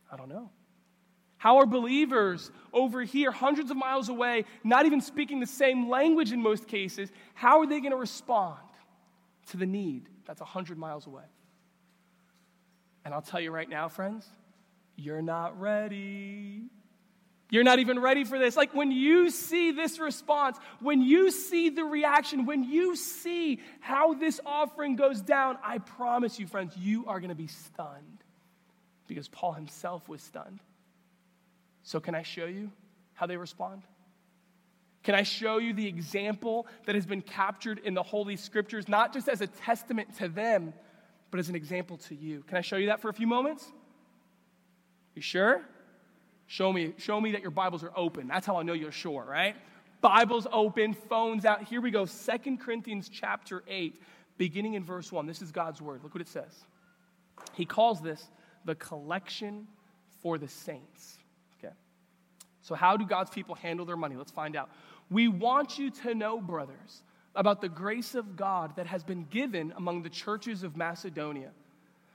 I 0.10 0.16
don't 0.16 0.30
know. 0.30 0.50
How 1.44 1.58
are 1.58 1.66
believers 1.66 2.50
over 2.72 3.02
here, 3.02 3.30
hundreds 3.30 3.70
of 3.70 3.76
miles 3.76 4.08
away, 4.08 4.46
not 4.64 4.86
even 4.86 5.02
speaking 5.02 5.42
the 5.42 5.46
same 5.46 5.90
language 5.90 6.32
in 6.32 6.42
most 6.42 6.70
cases, 6.70 7.12
how 7.34 7.60
are 7.60 7.68
they 7.68 7.82
going 7.82 7.92
to 7.92 7.98
respond 7.98 8.62
to 9.48 9.58
the 9.58 9.66
need 9.66 10.08
that's 10.26 10.40
100 10.40 10.78
miles 10.78 11.06
away? 11.06 11.26
And 13.04 13.14
I'll 13.14 13.22
tell 13.22 13.42
you 13.42 13.52
right 13.52 13.68
now, 13.68 13.90
friends, 13.90 14.26
you're 14.96 15.22
not 15.22 15.60
ready. 15.60 16.62
You're 17.50 17.66
not 17.66 17.80
even 17.80 18.00
ready 18.00 18.24
for 18.24 18.40
this. 18.40 18.56
Like 18.56 18.74
when 18.74 18.94
you 18.94 19.30
see 19.30 19.72
this 19.72 20.00
response, 20.00 20.58
when 20.80 21.02
you 21.02 21.30
see 21.30 21.68
the 21.68 21.84
reaction, 21.84 22.46
when 22.46 22.64
you 22.64 22.96
see 22.96 23.60
how 23.82 24.14
this 24.14 24.40
offering 24.46 24.96
goes 24.96 25.20
down, 25.20 25.58
I 25.62 25.80
promise 25.80 26.40
you, 26.40 26.48
friends, 26.48 26.78
you 26.78 27.06
are 27.08 27.20
going 27.20 27.32
to 27.32 27.36
be 27.36 27.48
stunned 27.48 28.24
because 29.08 29.28
Paul 29.28 29.52
himself 29.52 30.08
was 30.08 30.22
stunned. 30.22 30.62
So, 31.84 32.00
can 32.00 32.16
I 32.16 32.24
show 32.24 32.46
you 32.46 32.72
how 33.14 33.26
they 33.26 33.38
respond? 33.38 33.84
Can 35.04 35.16
I 35.16 35.24
show 35.24 35.58
you 35.58 35.74
the 35.74 35.86
example 35.86 36.66
that 36.86 36.96
has 36.96 37.06
been 37.06 37.22
captured 37.22 37.80
in 37.84 37.94
the 37.94 38.04
Holy 38.04 38.38
Scriptures, 38.38 38.88
not 38.88 39.14
just 39.14 39.28
as 39.28 39.42
a 39.42 39.48
testament 39.48 40.16
to 40.18 40.30
them, 40.30 40.74
but 41.30 41.40
as 41.40 41.50
an 41.50 41.56
example 41.56 41.98
to 41.98 42.16
you? 42.16 42.44
Can 42.48 42.58
I 42.58 42.62
show 42.62 42.78
you 42.78 42.88
that 42.88 43.02
for 43.02 43.10
a 43.10 43.14
few 43.14 43.28
moments? 43.28 43.70
You 45.14 45.22
sure? 45.22 45.62
Show 46.48 46.72
me, 46.72 46.94
show 46.98 47.20
me 47.20 47.34
that 47.34 47.42
your 47.42 47.52
Bibles 47.52 47.84
are 47.84 47.92
open. 47.96 48.28
That's 48.28 48.48
how 48.48 48.58
I 48.58 48.64
know 48.64 48.74
you're 48.74 48.92
sure, 48.92 49.26
right? 49.26 49.56
Bibles 50.02 50.48
open, 50.52 50.94
phones 50.94 51.46
out. 51.46 51.64
Here 51.64 51.82
we 51.82 51.92
go. 51.92 52.06
Second 52.06 52.60
Corinthians 52.60 53.10
chapter 53.10 53.64
8, 53.68 54.02
beginning 54.38 54.76
in 54.76 54.84
verse 54.84 55.12
1. 55.12 55.26
This 55.26 55.42
is 55.42 55.52
God's 55.52 55.82
word. 55.82 56.04
Look 56.04 56.14
what 56.14 56.22
it 56.22 56.28
says. 56.28 56.66
He 57.54 57.66
calls 57.66 58.02
this 58.02 58.30
the 58.66 58.76
collection 58.76 59.68
for 60.22 60.38
the 60.38 60.48
saints. 60.48 61.18
So, 62.64 62.76
how 62.76 62.98
do 62.98 63.06
God's 63.06 63.30
people 63.30 63.56
handle 63.56 63.86
their 63.86 63.98
money? 63.98 64.16
Let's 64.16 64.32
find 64.32 64.56
out. 64.56 64.70
We 65.10 65.28
want 65.28 65.78
you 65.78 65.92
to 65.92 66.16
know, 66.16 66.40
brothers, 66.40 67.04
about 67.36 67.62
the 67.62 67.70
grace 67.70 68.16
of 68.16 68.36
God 68.36 68.78
that 68.78 68.88
has 68.88 69.04
been 69.04 69.26
given 69.30 69.74
among 69.76 70.02
the 70.02 70.10
churches 70.10 70.64
of 70.64 70.78
Macedonia. 70.78 71.52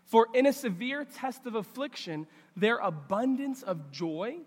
For 0.07 0.29
in 0.33 0.47
a 0.47 0.53
severe 0.53 1.05
test 1.05 1.45
of 1.45 1.55
affliction, 1.55 2.27
their 2.57 2.79
abundance 2.79 3.63
of 3.63 3.93
joy 3.93 4.39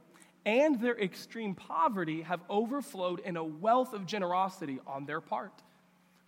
and 0.44 0.82
their 0.82 1.00
extreme 1.00 1.54
poverty 1.54 2.24
have 2.24 2.42
overflowed 2.50 3.20
in 3.20 3.38
a 3.38 3.44
wealth 3.44 3.94
of 3.94 4.08
generosity 4.08 4.80
on 4.88 5.06
their 5.06 5.22
part. 5.22 5.54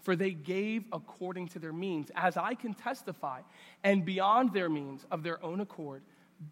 For 0.03 0.15
they 0.15 0.31
gave 0.31 0.83
according 0.91 1.47
to 1.49 1.59
their 1.59 1.73
means, 1.73 2.11
as 2.15 2.37
I 2.37 2.53
can 2.53 2.75
testify, 2.75 3.41
and 3.83 4.05
beyond 4.05 4.53
their 4.53 4.69
means 4.69 5.03
of 5.09 5.23
their 5.23 5.43
own 5.43 5.61
accord, 5.61 6.03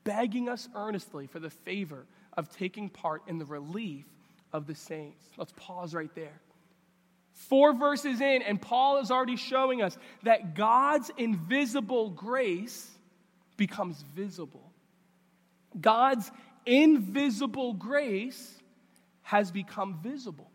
begging 0.03 0.49
us 0.49 0.69
earnestly 0.73 1.27
for 1.27 1.39
the 1.39 1.49
favor 1.51 2.07
of 2.37 2.49
taking 2.55 2.89
part 2.89 3.23
in 3.27 3.37
the 3.37 3.45
relief 3.45 4.05
of 4.53 4.67
the 4.67 4.75
saints. 4.75 5.23
Let's 5.37 5.53
pause 5.55 5.93
right 5.93 6.13
there. 6.15 6.41
Four 7.33 7.73
verses 7.73 8.21
in, 8.21 8.41
and 8.41 8.61
Paul 8.61 8.99
is 8.99 9.09
already 9.09 9.37
showing 9.37 9.81
us 9.81 9.97
that 10.23 10.55
God's 10.55 11.11
invisible 11.17 12.09
grace 12.09 12.89
becomes 13.57 14.03
visible. 14.15 14.71
God's 15.79 16.29
invisible 16.65 17.73
grace 17.73 18.59
has 19.23 19.51
become 19.51 19.99
visible. 20.03 20.51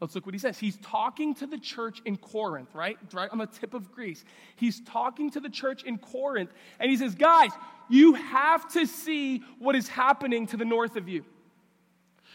Let's 0.00 0.14
look 0.14 0.26
what 0.26 0.34
he 0.34 0.38
says. 0.38 0.58
He's 0.58 0.76
talking 0.76 1.34
to 1.36 1.46
the 1.46 1.58
church 1.58 2.00
in 2.04 2.16
Corinth, 2.16 2.72
right? 2.74 2.96
Right 3.12 3.30
on 3.30 3.38
the 3.38 3.46
tip 3.46 3.74
of 3.74 3.90
Greece. 3.90 4.24
He's 4.54 4.80
talking 4.82 5.30
to 5.32 5.40
the 5.40 5.48
church 5.48 5.82
in 5.82 5.98
Corinth, 5.98 6.50
and 6.78 6.90
he 6.90 6.96
says, 6.96 7.16
Guys, 7.16 7.50
you 7.88 8.14
have 8.14 8.70
to 8.72 8.86
see 8.86 9.42
what 9.58 9.76
is 9.76 9.88
happening 9.88 10.46
to 10.48 10.56
the 10.56 10.64
north 10.64 10.96
of 10.96 11.08
you. 11.08 11.24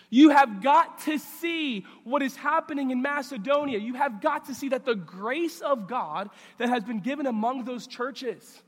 You 0.10 0.30
have 0.30 0.62
got 0.62 1.00
to 1.06 1.18
see 1.18 1.86
what 2.04 2.22
is 2.22 2.36
happening 2.36 2.92
in 2.92 3.02
Macedonia. 3.02 3.80
You 3.80 3.96
have 3.96 4.22
got 4.22 4.46
to 4.46 4.54
see 4.54 4.70
that 4.70 4.86
the 4.86 4.94
grace 4.94 5.60
of 5.60 5.88
God 5.88 6.30
that 6.60 6.70
has 6.70 6.84
been 6.84 7.00
given 7.00 7.26
among 7.26 7.64
those 7.64 7.88
churches. 7.88 8.62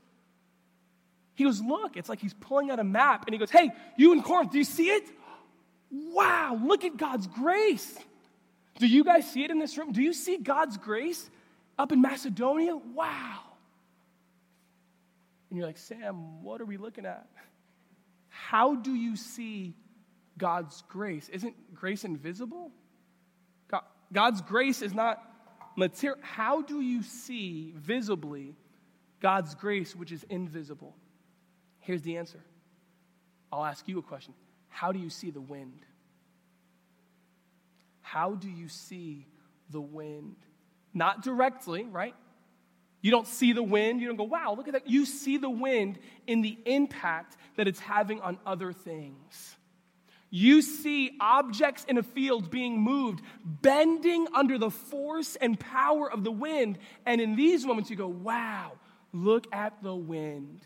He 1.36 1.44
goes, 1.44 1.60
Look, 1.60 1.96
it's 1.96 2.08
like 2.08 2.18
he's 2.18 2.34
pulling 2.34 2.72
out 2.72 2.80
a 2.80 2.84
map 2.84 3.26
and 3.26 3.32
he 3.32 3.38
goes, 3.38 3.50
Hey, 3.50 3.70
you 3.96 4.12
in 4.12 4.22
Corinth, 4.22 4.50
do 4.50 4.58
you 4.58 4.64
see 4.64 4.88
it? 4.88 5.08
Wow, 5.90 6.58
look 6.60 6.84
at 6.84 6.96
God's 6.96 7.28
grace. 7.28 7.96
Do 8.78 8.86
you 8.86 9.04
guys 9.04 9.30
see 9.30 9.44
it 9.44 9.50
in 9.50 9.58
this 9.58 9.78
room? 9.78 9.92
Do 9.92 10.02
you 10.02 10.12
see 10.12 10.38
God's 10.38 10.76
grace 10.76 11.30
up 11.78 11.92
in 11.92 12.02
Macedonia? 12.02 12.76
Wow. 12.76 13.38
And 15.50 15.58
you're 15.58 15.66
like, 15.66 15.78
Sam, 15.78 16.42
what 16.42 16.60
are 16.60 16.64
we 16.64 16.76
looking 16.76 17.06
at? 17.06 17.26
How 18.28 18.74
do 18.74 18.94
you 18.94 19.16
see 19.16 19.74
God's 20.36 20.82
grace? 20.88 21.28
Isn't 21.28 21.74
grace 21.74 22.04
invisible? 22.04 22.70
God, 23.68 23.82
God's 24.12 24.40
grace 24.42 24.82
is 24.82 24.92
not 24.92 25.22
material. 25.76 26.18
How 26.22 26.62
do 26.62 26.80
you 26.80 27.02
see 27.02 27.72
visibly 27.76 28.54
God's 29.20 29.54
grace, 29.54 29.94
which 29.94 30.12
is 30.12 30.24
invisible? 30.24 30.94
Here's 31.80 32.02
the 32.02 32.16
answer. 32.16 32.40
I'll 33.52 33.64
ask 33.64 33.86
you 33.88 33.98
a 33.98 34.02
question 34.02 34.34
How 34.68 34.92
do 34.92 34.98
you 34.98 35.10
see 35.10 35.30
the 35.30 35.40
wind? 35.40 35.86
How 38.02 38.34
do 38.34 38.48
you 38.48 38.68
see 38.68 39.26
the 39.70 39.80
wind? 39.80 40.36
Not 40.92 41.22
directly, 41.22 41.84
right? 41.84 42.14
You 43.06 43.12
don't 43.12 43.28
see 43.28 43.52
the 43.52 43.62
wind. 43.62 44.00
You 44.00 44.08
don't 44.08 44.16
go, 44.16 44.24
wow, 44.24 44.54
look 44.56 44.66
at 44.66 44.72
that. 44.72 44.90
You 44.90 45.06
see 45.06 45.36
the 45.36 45.48
wind 45.48 46.00
in 46.26 46.42
the 46.42 46.58
impact 46.66 47.36
that 47.54 47.68
it's 47.68 47.78
having 47.78 48.20
on 48.20 48.36
other 48.44 48.72
things. 48.72 49.54
You 50.28 50.60
see 50.60 51.12
objects 51.20 51.84
in 51.84 51.98
a 51.98 52.02
field 52.02 52.50
being 52.50 52.80
moved, 52.80 53.22
bending 53.44 54.26
under 54.34 54.58
the 54.58 54.72
force 54.72 55.36
and 55.36 55.56
power 55.56 56.10
of 56.10 56.24
the 56.24 56.32
wind. 56.32 56.78
And 57.06 57.20
in 57.20 57.36
these 57.36 57.64
moments, 57.64 57.90
you 57.90 57.96
go, 57.96 58.08
wow, 58.08 58.72
look 59.12 59.46
at 59.54 59.80
the 59.84 59.94
wind. 59.94 60.62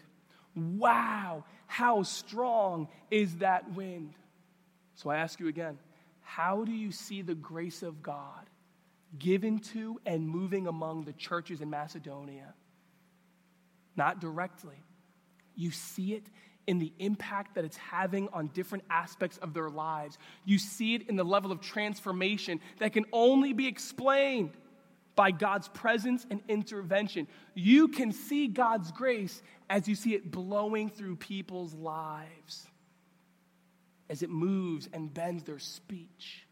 Wow, 0.57 1.45
how 1.67 2.05
strong 2.05 2.89
is 3.11 3.37
that 3.37 3.71
wind? 3.75 4.15
So 4.95 5.11
I 5.11 5.19
ask 5.19 5.39
you 5.41 5.49
again 5.49 5.79
how 6.23 6.65
do 6.65 6.73
you 6.73 6.91
see 6.91 7.21
the 7.21 7.35
grace 7.35 7.83
of 7.83 8.03
God 8.03 8.49
given 9.19 9.59
to 9.59 10.01
and 10.07 10.29
moving 10.29 10.67
among 10.67 11.05
the 11.05 11.13
churches 11.13 11.61
in 11.61 11.71
Macedonia. 11.71 12.55
Not 13.97 14.21
directly. 14.21 14.77
You 15.55 15.71
see 15.71 16.15
it 16.15 16.25
in 16.67 16.79
the 16.79 16.93
impact 16.99 17.57
that 17.57 17.65
it's 17.65 17.77
having 17.77 18.29
on 18.33 18.49
different 18.49 18.85
aspects 18.89 19.39
of 19.39 19.55
their 19.55 19.69
lives. 19.69 20.19
You 20.45 20.59
see 20.59 20.95
it 20.95 21.09
in 21.09 21.17
the 21.17 21.25
level 21.25 21.51
of 21.51 21.61
transformation 21.61 22.61
that 22.79 22.93
can 22.93 23.07
only 23.13 23.53
be 23.53 23.67
explained 23.67 24.53
by 25.17 25.33
God's 25.33 25.69
presence 25.69 26.25
and 26.31 26.41
intervention. 26.49 27.27
You 27.55 27.89
can 27.89 28.13
see 28.13 28.47
God's 28.47 28.93
grace 28.93 29.43
as 29.69 29.89
you 29.89 29.95
see 29.95 30.15
it 30.15 30.31
blowing 30.31 30.89
through 30.89 31.17
people's 31.17 31.75
lives, 31.75 32.67
as 34.09 34.23
it 34.23 34.31
moves 34.31 34.89
and 34.93 35.13
bends 35.13 35.43
their 35.43 35.59
speech 35.59 36.47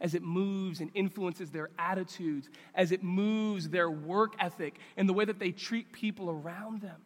as 0.00 0.14
it 0.14 0.22
moves 0.22 0.80
and 0.80 0.90
influences 0.94 1.50
their 1.50 1.70
attitudes, 1.78 2.48
as 2.74 2.92
it 2.92 3.02
moves 3.02 3.68
their 3.68 3.90
work 3.90 4.34
ethic 4.38 4.78
and 4.96 5.08
the 5.08 5.12
way 5.12 5.24
that 5.24 5.38
they 5.38 5.52
treat 5.52 5.92
people 5.92 6.30
around 6.30 6.82
them. 6.82 7.00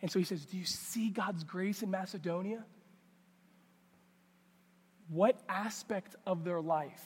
And 0.00 0.10
so 0.10 0.18
he 0.18 0.24
says, 0.24 0.44
Do 0.44 0.56
you 0.56 0.64
see 0.64 1.10
God's 1.10 1.44
grace 1.44 1.82
in 1.82 1.90
Macedonia? 1.90 2.64
What 5.08 5.40
aspect 5.48 6.16
of 6.26 6.44
their 6.44 6.60
life 6.60 7.04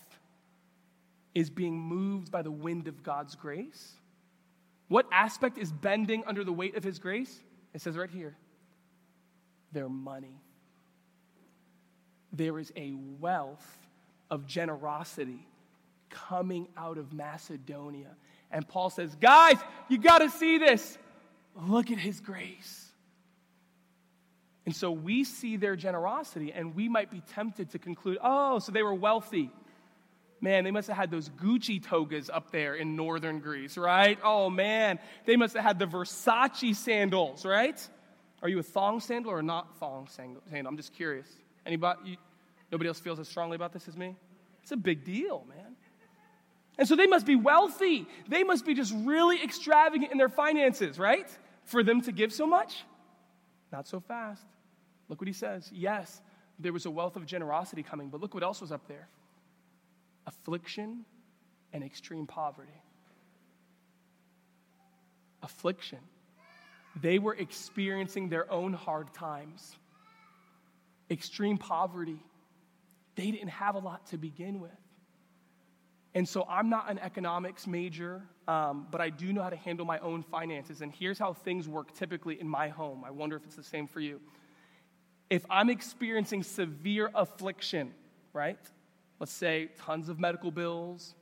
is 1.35 1.51
being 1.51 1.79
moved 1.79 2.31
by 2.31 2.43
the 2.43 2.51
wind 2.51 2.89
of 2.89 3.03
God's 3.03 3.35
grace? 3.35 3.95
What 4.89 5.07
aspect 5.11 5.59
is 5.59 5.73
bending 5.73 6.23
under 6.27 6.45
the 6.45 6.53
weight 6.53 6.77
of 6.77 6.85
his 6.85 6.99
grace? 6.99 7.41
It 7.75 7.81
says 7.81 7.97
right 7.97 8.11
here 8.11 8.37
their 9.73 9.89
money. 9.89 10.41
There 12.33 12.59
is 12.59 12.73
a 12.77 12.95
wealth 13.19 13.86
of 14.31 14.47
generosity 14.47 15.47
coming 16.11 16.69
out 16.77 16.99
of 16.99 17.13
Macedonia. 17.13 18.17
And 18.51 18.67
Paul 18.67 18.91
says, 18.91 19.15
Guys, 19.21 19.57
you 19.89 19.99
got 19.99 20.19
to 20.19 20.31
see 20.31 20.59
this. 20.59 20.99
Look 21.55 21.91
at 21.91 21.99
his 21.99 22.21
grace. 22.21 22.87
And 24.67 24.75
so 24.75 24.91
we 24.91 25.23
see 25.23 25.57
their 25.57 25.77
generosity, 25.77 26.53
and 26.53 26.75
we 26.75 26.89
might 26.89 27.11
be 27.11 27.23
tempted 27.35 27.71
to 27.71 27.79
conclude, 27.79 28.19
oh, 28.21 28.59
so 28.59 28.73
they 28.73 28.83
were 28.83 28.95
wealthy. 28.95 29.51
Man, 30.41 30.65
they 30.65 30.73
must 30.73 30.89
have 30.89 30.97
had 30.97 31.11
those 31.11 31.31
Gucci 31.31 31.83
togas 31.83 32.29
up 32.29 32.51
there 32.51 32.75
in 32.75 32.97
northern 32.97 33.39
Greece, 33.39 33.79
right? 33.79 34.19
Oh 34.23 34.51
man, 34.51 34.99
they 35.25 35.37
must 35.37 35.55
have 35.55 35.65
had 35.65 35.79
the 35.79 35.87
Versace 35.87 36.75
sandals, 36.75 37.47
right? 37.47 37.81
Are 38.43 38.49
you 38.49 38.59
a 38.59 38.63
thong 38.63 39.01
sandal 39.01 39.33
or 39.33 39.41
not 39.41 39.79
thong 39.79 40.09
sandal? 40.09 40.43
I'm 40.53 40.77
just 40.77 40.93
curious. 40.93 41.29
Anybody? 41.65 42.19
Nobody 42.71 42.89
else 42.89 43.01
feels 43.01 43.19
as 43.19 43.29
strongly 43.29 43.57
about 43.57 43.73
this 43.73 43.89
as 43.89 43.97
me? 43.97 44.17
It's 44.63 44.73
a 44.73 44.77
big 44.77 45.05
deal, 45.05 45.45
man. 45.49 45.77
And 46.79 46.87
so 46.87 46.97
they 46.97 47.07
must 47.07 47.25
be 47.25 47.37
wealthy. 47.37 48.07
They 48.29 48.43
must 48.43 48.67
be 48.67 48.75
just 48.75 48.93
really 48.95 49.43
extravagant 49.43 50.13
in 50.13 50.19
their 50.19 50.29
finances, 50.29 50.99
right? 50.99 51.29
For 51.65 51.83
them 51.83 52.03
to 52.03 52.13
give 52.13 52.33
so 52.33 52.47
much? 52.47 52.85
Not 53.73 53.89
so 53.89 54.01
fast. 54.01 54.45
Look 55.09 55.21
what 55.21 55.29
he 55.29 55.33
says. 55.33 55.71
Yes, 55.73 56.21
there 56.59 56.73
was 56.73 56.87
a 56.87 56.91
wealth 56.91 57.17
of 57.17 57.27
generosity 57.27 57.83
coming, 57.83 58.09
but 58.09 58.21
look 58.21 58.35
what 58.35 58.43
else 58.43 58.61
was 58.61 58.73
up 58.73 58.87
there 58.89 59.09
affliction 60.27 61.05
and 61.73 61.85
extreme 61.85 62.27
poverty. 62.27 62.83
Affliction. 65.43 66.01
They 67.01 67.19
were 67.19 67.35
experiencing 67.35 68.29
their 68.29 68.51
own 68.51 68.73
hard 68.73 69.13
times, 69.15 69.77
extreme 71.11 71.59
poverty. 71.59 72.19
They 73.17 73.31
didn't 73.31 73.49
have 73.49 73.75
a 73.75 73.79
lot 73.79 74.07
to 74.09 74.19
begin 74.19 74.61
with. 74.61 74.71
And 76.15 76.27
so 76.27 76.47
I'm 76.49 76.71
not 76.71 76.91
an 76.91 76.99
economics 76.99 77.67
major, 77.67 78.23
um, 78.49 78.87
but 78.91 79.03
I 79.03 79.11
do 79.11 79.35
know 79.35 79.43
how 79.43 79.51
to 79.51 79.57
handle 79.57 79.85
my 79.85 79.99
own 79.99 80.23
finances. 80.23 80.81
And 80.81 80.91
here's 80.91 81.19
how 81.19 81.35
things 81.35 81.69
work 81.69 81.93
typically 81.95 82.41
in 82.41 82.49
my 82.49 82.69
home. 82.69 83.05
I 83.05 83.11
wonder 83.11 83.37
if 83.37 83.45
it's 83.45 83.57
the 83.57 83.63
same 83.63 83.87
for 83.87 84.01
you. 84.01 84.21
If 85.29 85.45
I'm 85.51 85.69
experiencing 85.69 86.43
severe 86.43 87.11
affliction, 87.15 87.93
right? 88.33 88.59
Let's 89.19 89.33
say 89.33 89.69
tons 89.79 90.09
of 90.09 90.19
medical 90.19 90.51
bills, 90.51 91.15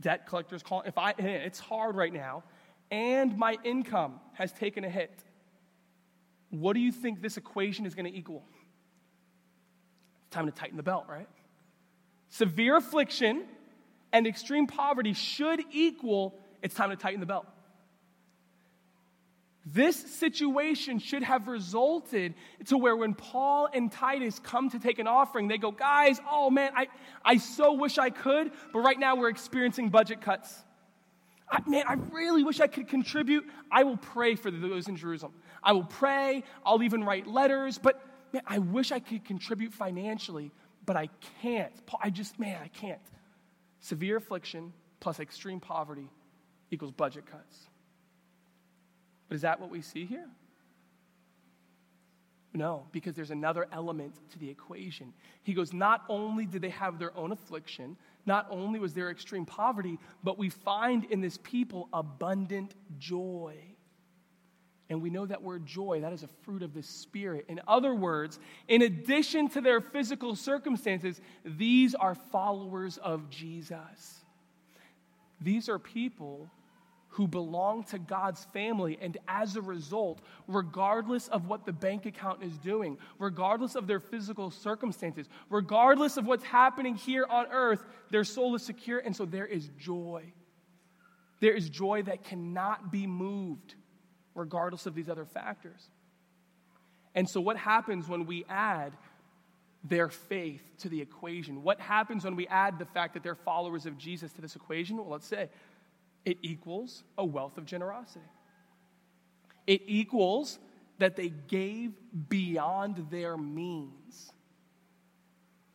debt 0.00 0.26
collectors 0.26 0.62
call. 0.64 0.82
If 0.82 0.98
I, 0.98 1.10
it's 1.12 1.60
hard 1.60 1.94
right 1.94 2.12
now, 2.12 2.42
and 2.90 3.36
my 3.36 3.56
income 3.62 4.18
has 4.32 4.52
taken 4.52 4.82
a 4.82 4.90
hit. 4.90 5.22
What 6.50 6.72
do 6.72 6.80
you 6.80 6.90
think 6.90 7.22
this 7.22 7.36
equation 7.36 7.86
is 7.86 7.94
going 7.94 8.10
to 8.10 8.18
equal? 8.18 8.42
It's 10.22 10.34
time 10.34 10.46
to 10.46 10.52
tighten 10.52 10.76
the 10.76 10.82
belt, 10.82 11.06
right? 11.08 11.28
Severe 12.30 12.76
affliction 12.76 13.44
and 14.12 14.26
extreme 14.26 14.66
poverty 14.66 15.12
should 15.12 15.62
equal 15.72 16.34
it's 16.62 16.74
time 16.74 16.90
to 16.90 16.96
tighten 16.96 17.20
the 17.20 17.26
belt. 17.26 17.46
This 19.66 19.96
situation 19.96 20.98
should 20.98 21.22
have 21.22 21.46
resulted 21.46 22.34
to 22.66 22.78
where 22.78 22.96
when 22.96 23.14
Paul 23.14 23.68
and 23.72 23.92
Titus 23.92 24.38
come 24.38 24.70
to 24.70 24.78
take 24.78 24.98
an 24.98 25.06
offering, 25.06 25.48
they 25.48 25.58
go, 25.58 25.70
Guys, 25.70 26.18
oh 26.30 26.50
man, 26.50 26.72
I, 26.74 26.88
I 27.24 27.36
so 27.36 27.74
wish 27.74 27.98
I 27.98 28.10
could, 28.10 28.52
but 28.72 28.80
right 28.80 28.98
now 28.98 29.16
we're 29.16 29.28
experiencing 29.28 29.90
budget 29.90 30.22
cuts. 30.22 30.64
I, 31.48 31.60
man, 31.66 31.84
I 31.86 31.94
really 32.10 32.42
wish 32.42 32.60
I 32.60 32.68
could 32.68 32.88
contribute. 32.88 33.44
I 33.70 33.84
will 33.84 33.96
pray 33.96 34.34
for 34.34 34.50
those 34.50 34.88
in 34.88 34.96
Jerusalem. 34.96 35.34
I 35.62 35.72
will 35.72 35.84
pray. 35.84 36.42
I'll 36.64 36.82
even 36.82 37.04
write 37.04 37.26
letters, 37.26 37.78
but 37.78 38.00
man, 38.32 38.42
I 38.46 38.58
wish 38.58 38.92
I 38.92 39.00
could 39.00 39.24
contribute 39.24 39.74
financially, 39.74 40.52
but 40.84 40.96
I 40.96 41.08
can't. 41.42 41.72
I 42.02 42.10
just, 42.10 42.38
man, 42.38 42.60
I 42.62 42.68
can't. 42.68 43.00
Severe 43.80 44.16
affliction 44.16 44.72
plus 45.00 45.20
extreme 45.20 45.60
poverty 45.60 46.08
equals 46.70 46.92
budget 46.92 47.26
cuts. 47.26 47.68
But 49.28 49.36
is 49.36 49.42
that 49.42 49.60
what 49.60 49.70
we 49.70 49.80
see 49.80 50.04
here? 50.04 50.28
No, 52.52 52.86
because 52.90 53.14
there's 53.14 53.30
another 53.30 53.68
element 53.72 54.14
to 54.32 54.38
the 54.38 54.50
equation. 54.50 55.12
He 55.44 55.54
goes, 55.54 55.72
not 55.72 56.02
only 56.08 56.46
did 56.46 56.62
they 56.62 56.70
have 56.70 56.98
their 56.98 57.16
own 57.16 57.30
affliction, 57.30 57.96
not 58.26 58.48
only 58.50 58.80
was 58.80 58.92
there 58.92 59.08
extreme 59.08 59.46
poverty, 59.46 59.98
but 60.24 60.36
we 60.36 60.50
find 60.50 61.04
in 61.04 61.20
this 61.20 61.38
people 61.42 61.88
abundant 61.92 62.74
joy. 62.98 63.56
And 64.90 65.00
we 65.00 65.08
know 65.08 65.24
that 65.24 65.40
word 65.40 65.64
joy, 65.64 66.00
that 66.00 66.12
is 66.12 66.24
a 66.24 66.28
fruit 66.42 66.62
of 66.62 66.74
the 66.74 66.82
Spirit. 66.82 67.46
In 67.48 67.60
other 67.68 67.94
words, 67.94 68.40
in 68.66 68.82
addition 68.82 69.48
to 69.50 69.60
their 69.60 69.80
physical 69.80 70.34
circumstances, 70.34 71.20
these 71.44 71.94
are 71.94 72.16
followers 72.16 72.98
of 72.98 73.30
Jesus. 73.30 74.24
These 75.40 75.68
are 75.68 75.78
people 75.78 76.50
who 77.10 77.26
belong 77.26 77.84
to 77.84 77.98
God's 77.98 78.44
family. 78.52 78.98
And 79.00 79.16
as 79.28 79.56
a 79.56 79.62
result, 79.62 80.22
regardless 80.48 81.28
of 81.28 81.46
what 81.46 81.64
the 81.64 81.72
bank 81.72 82.06
account 82.06 82.42
is 82.42 82.58
doing, 82.58 82.98
regardless 83.18 83.76
of 83.76 83.86
their 83.86 84.00
physical 84.00 84.50
circumstances, 84.50 85.28
regardless 85.50 86.16
of 86.16 86.26
what's 86.26 86.44
happening 86.44 86.96
here 86.96 87.26
on 87.30 87.46
earth, 87.50 87.84
their 88.10 88.24
soul 88.24 88.54
is 88.54 88.62
secure. 88.62 88.98
And 88.98 89.14
so 89.14 89.24
there 89.24 89.46
is 89.46 89.70
joy. 89.78 90.32
There 91.40 91.54
is 91.54 91.68
joy 91.68 92.02
that 92.02 92.22
cannot 92.22 92.92
be 92.92 93.06
moved, 93.06 93.74
regardless 94.34 94.86
of 94.86 94.94
these 94.94 95.08
other 95.08 95.24
factors. 95.24 95.88
And 97.14 97.28
so, 97.28 97.40
what 97.40 97.56
happens 97.56 98.08
when 98.08 98.26
we 98.26 98.44
add 98.48 98.92
their 99.82 100.08
faith 100.08 100.62
to 100.78 100.88
the 100.88 101.00
equation? 101.00 101.62
What 101.62 101.80
happens 101.80 102.24
when 102.24 102.36
we 102.36 102.46
add 102.46 102.78
the 102.78 102.84
fact 102.84 103.14
that 103.14 103.22
they're 103.22 103.34
followers 103.34 103.86
of 103.86 103.98
Jesus 103.98 104.32
to 104.32 104.40
this 104.40 104.56
equation? 104.56 104.96
Well, 104.96 105.08
let's 105.08 105.26
say 105.26 105.48
it 106.24 106.38
equals 106.42 107.02
a 107.16 107.24
wealth 107.24 107.58
of 107.58 107.64
generosity. 107.64 108.26
It 109.66 109.82
equals 109.86 110.58
that 110.98 111.16
they 111.16 111.30
gave 111.30 111.92
beyond 112.28 113.06
their 113.10 113.36
means. 113.36 114.30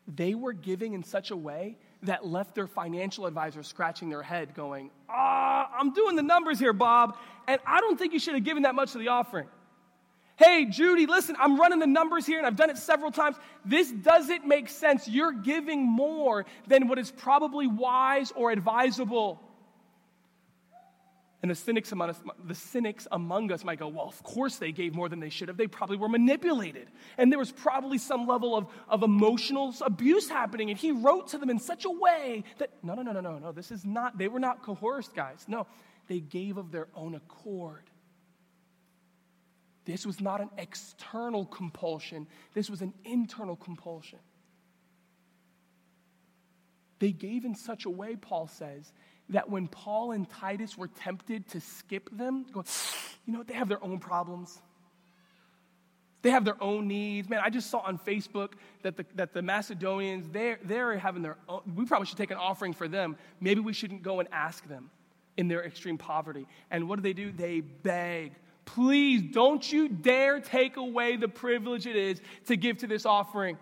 They 0.08 0.36
were 0.36 0.54
giving 0.54 0.94
in 0.94 1.04
such 1.04 1.32
a 1.32 1.36
way 1.36 1.78
that 2.06 2.26
left 2.26 2.56
their 2.56 2.68
financial 2.68 3.26
advisor 3.26 3.64
scratching 3.64 4.10
their 4.10 4.24
head, 4.24 4.54
going, 4.54 4.90
Ah, 5.10 5.70
I'm 5.78 5.94
doing 5.94 6.16
the 6.16 6.24
numbers 6.24 6.60
here, 6.60 6.74
Bob, 6.74 7.18
and 7.48 7.60
I 7.66 7.82
don't 7.82 7.98
think 7.98 8.14
you 8.14 8.20
should 8.20 8.36
have 8.36 8.44
given 8.44 8.64
that 8.64 8.76
much 8.76 8.94
to 8.94 8.98
the 8.98 9.10
offering. 9.10 9.48
Hey, 10.38 10.66
Judy, 10.66 11.06
listen, 11.06 11.38
I'm 11.40 11.58
running 11.58 11.80
the 11.80 11.88
numbers 11.88 12.26
here 12.26 12.38
and 12.38 12.46
I've 12.46 12.58
done 12.58 12.70
it 12.70 12.78
several 12.78 13.10
times. 13.10 13.38
This 13.64 13.90
doesn't 13.92 14.46
make 14.46 14.68
sense. 14.68 15.08
You're 15.08 15.32
giving 15.32 15.82
more 15.82 16.46
than 16.68 16.90
what 16.90 17.00
is 17.00 17.10
probably 17.10 17.68
wise 17.68 18.34
or 18.36 18.52
advisable. 18.52 19.40
And 21.46 21.52
the 21.52 21.56
cynics, 21.56 21.92
among 21.92 22.10
us, 22.10 22.20
the 22.44 22.56
cynics 22.56 23.08
among 23.12 23.52
us 23.52 23.64
might 23.64 23.78
go, 23.78 23.88
well, 23.88 24.08
of 24.08 24.24
course 24.24 24.56
they 24.56 24.72
gave 24.72 24.96
more 24.96 25.08
than 25.10 25.20
they 25.20 25.30
should 25.30 25.48
have. 25.48 25.58
They 25.58 25.68
probably 25.68 25.96
were 25.96 26.10
manipulated. 26.10 26.88
And 27.20 27.32
there 27.32 27.38
was 27.38 27.52
probably 27.52 28.00
some 28.00 28.26
level 28.26 28.58
of, 28.58 28.66
of 28.90 29.04
emotional 29.04 29.72
abuse 29.82 30.28
happening. 30.28 30.72
And 30.72 30.80
he 30.80 30.92
wrote 30.92 31.28
to 31.28 31.38
them 31.38 31.52
in 31.52 31.60
such 31.60 31.86
a 31.86 31.92
way 31.92 32.46
that, 32.58 32.72
no, 32.82 32.96
no, 32.96 33.04
no, 33.04 33.12
no, 33.12 33.22
no, 33.22 33.38
no, 33.38 33.52
this 33.52 33.70
is 33.70 33.86
not, 33.86 34.18
they 34.18 34.28
were 34.28 34.40
not 34.40 34.64
coerced, 34.64 35.14
guys. 35.14 35.46
No, 35.48 35.68
they 36.08 36.20
gave 36.20 36.58
of 36.58 36.72
their 36.72 36.88
own 36.96 37.14
accord. 37.14 37.92
This 39.86 40.04
was 40.04 40.20
not 40.20 40.42
an 40.42 40.50
external 40.58 41.46
compulsion, 41.46 42.26
this 42.56 42.72
was 42.72 42.82
an 42.82 42.92
internal 43.04 43.56
compulsion. 43.56 44.18
They 46.98 47.12
gave 47.12 47.46
in 47.46 47.54
such 47.54 47.86
a 47.86 47.90
way, 47.92 48.16
Paul 48.16 48.48
says, 48.48 48.92
that 49.30 49.50
when 49.50 49.68
Paul 49.68 50.12
and 50.12 50.30
Titus 50.30 50.78
were 50.78 50.88
tempted 50.88 51.48
to 51.50 51.60
skip 51.60 52.10
them, 52.12 52.46
go, 52.52 52.64
you 53.26 53.34
know 53.34 53.44
they 53.44 53.54
have 53.54 53.70
their 53.70 53.84
own 53.84 54.00
problems. 54.00 54.62
They 56.22 56.32
have 56.32 56.44
their 56.44 56.62
own 56.62 56.88
needs. 56.88 57.30
Man, 57.30 57.40
I 57.44 57.52
just 57.52 57.70
saw 57.70 57.80
on 57.80 58.00
Facebook 58.00 58.54
that 58.82 58.98
the, 58.98 59.06
that 59.14 59.34
the 59.34 59.44
Macedonians, 59.44 60.28
they're, 60.30 60.58
they're 60.64 60.98
having 60.98 61.22
their 61.22 61.38
own, 61.48 61.62
we 61.76 61.86
probably 61.86 62.08
should 62.08 62.18
take 62.18 62.32
an 62.32 62.38
offering 62.38 62.74
for 62.74 62.88
them. 62.88 63.16
Maybe 63.40 63.62
we 63.62 63.74
shouldn't 63.74 64.02
go 64.02 64.20
and 64.20 64.28
ask 64.32 64.68
them 64.68 64.90
in 65.38 65.48
their 65.48 65.64
extreme 65.64 66.00
poverty. 66.00 66.48
And 66.72 66.90
what 66.90 66.96
do 66.96 67.04
they 67.04 67.14
do? 67.14 67.32
They 67.32 67.60
beg. 67.62 68.32
Please 68.66 69.22
don't 69.34 69.72
you 69.72 69.88
dare 69.88 70.40
take 70.40 70.78
away 70.78 71.16
the 71.16 71.28
privilege 71.28 71.86
it 71.86 71.96
is 71.96 72.20
to 72.48 72.58
give 72.58 72.80
to 72.80 72.88
this 72.88 73.06
offering. 73.06 73.60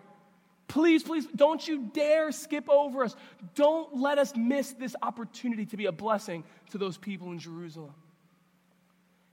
Please, 0.74 1.04
please, 1.04 1.24
don't 1.36 1.66
you 1.68 1.88
dare 1.94 2.32
skip 2.32 2.68
over 2.68 3.04
us. 3.04 3.14
Don't 3.54 3.94
let 4.00 4.18
us 4.18 4.32
miss 4.34 4.72
this 4.72 4.96
opportunity 5.02 5.66
to 5.66 5.76
be 5.76 5.86
a 5.86 5.92
blessing 5.92 6.42
to 6.72 6.78
those 6.78 6.98
people 6.98 7.30
in 7.30 7.38
Jerusalem. 7.38 7.94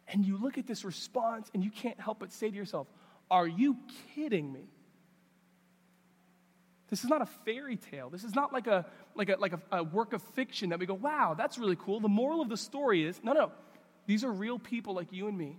And 0.08 0.24
you 0.24 0.38
look 0.38 0.60
at 0.60 0.68
this 0.68 0.86
response 0.86 1.50
and 1.56 1.64
you 1.64 1.72
can't 1.72 2.00
help 2.00 2.20
but 2.20 2.32
say 2.32 2.52
to 2.52 2.56
yourself, 2.56 2.86
Are 3.32 3.48
you 3.48 3.76
kidding 4.14 4.54
me? 4.54 4.68
This 6.92 7.04
is 7.04 7.10
not 7.10 7.24
a 7.24 7.26
fairy 7.26 7.76
tale. 7.76 8.12
This 8.12 8.24
is 8.24 8.36
not 8.36 8.54
like 8.54 8.68
a, 8.68 8.86
like 9.16 9.30
a, 9.30 9.38
like 9.38 9.54
a, 9.54 9.62
a 9.72 9.84
work 9.84 10.14
of 10.14 10.22
fiction 10.22 10.70
that 10.70 10.78
we 10.78 10.86
go, 10.86 10.94
wow, 10.94 11.34
that's 11.36 11.58
really 11.58 11.76
cool. 11.76 12.00
The 12.00 12.08
moral 12.08 12.42
of 12.42 12.50
the 12.50 12.58
story 12.58 13.04
is 13.04 13.20
no, 13.24 13.34
no. 13.34 13.52
These 14.06 14.24
are 14.24 14.32
real 14.32 14.60
people 14.60 14.94
like 14.94 15.12
you 15.12 15.28
and 15.28 15.36
me 15.36 15.58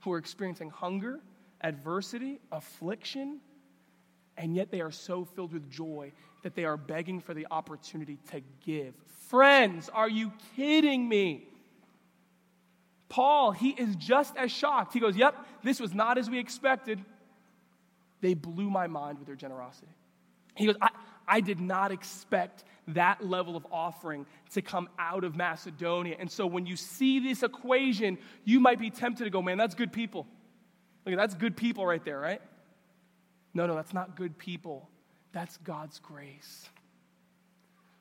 who 0.00 0.12
are 0.12 0.18
experiencing 0.18 0.68
hunger, 0.68 1.20
adversity, 1.62 2.40
affliction, 2.52 3.40
and 4.36 4.54
yet 4.54 4.70
they 4.70 4.80
are 4.80 4.90
so 4.90 5.24
filled 5.24 5.52
with 5.52 5.70
joy 5.70 6.12
that 6.42 6.54
they 6.54 6.64
are 6.64 6.76
begging 6.76 7.20
for 7.20 7.34
the 7.34 7.46
opportunity 7.50 8.18
to 8.30 8.40
give. 8.64 8.94
Friends, 9.28 9.88
are 9.92 10.08
you 10.08 10.32
kidding 10.56 11.08
me? 11.08 11.48
Paul, 13.08 13.52
he 13.52 13.70
is 13.70 13.96
just 13.96 14.36
as 14.36 14.50
shocked. 14.50 14.92
He 14.92 15.00
goes, 15.00 15.16
Yep, 15.16 15.36
this 15.62 15.80
was 15.80 15.94
not 15.94 16.18
as 16.18 16.28
we 16.28 16.38
expected. 16.38 17.00
They 18.20 18.34
blew 18.34 18.70
my 18.70 18.86
mind 18.86 19.18
with 19.18 19.26
their 19.26 19.36
generosity. 19.36 19.92
He 20.56 20.66
goes, 20.66 20.76
I, 20.80 20.88
I 21.26 21.40
did 21.40 21.60
not 21.60 21.92
expect 21.92 22.64
that 22.88 23.24
level 23.24 23.56
of 23.56 23.66
offering 23.70 24.26
to 24.52 24.62
come 24.62 24.88
out 24.98 25.24
of 25.24 25.36
Macedonia. 25.36 26.16
And 26.18 26.30
so 26.30 26.46
when 26.46 26.66
you 26.66 26.76
see 26.76 27.18
this 27.18 27.42
equation, 27.42 28.18
you 28.44 28.60
might 28.60 28.78
be 28.78 28.90
tempted 28.90 29.24
to 29.24 29.30
go, 29.30 29.42
man, 29.42 29.58
that's 29.58 29.74
good 29.74 29.92
people. 29.92 30.26
Look, 31.06 31.16
that's 31.16 31.34
good 31.34 31.56
people 31.56 31.86
right 31.86 32.04
there, 32.04 32.18
right? 32.18 32.40
No, 33.54 33.66
no, 33.66 33.74
that's 33.74 33.94
not 33.94 34.16
good 34.16 34.36
people. 34.36 34.88
That's 35.32 35.56
God's 35.58 36.00
grace. 36.00 36.68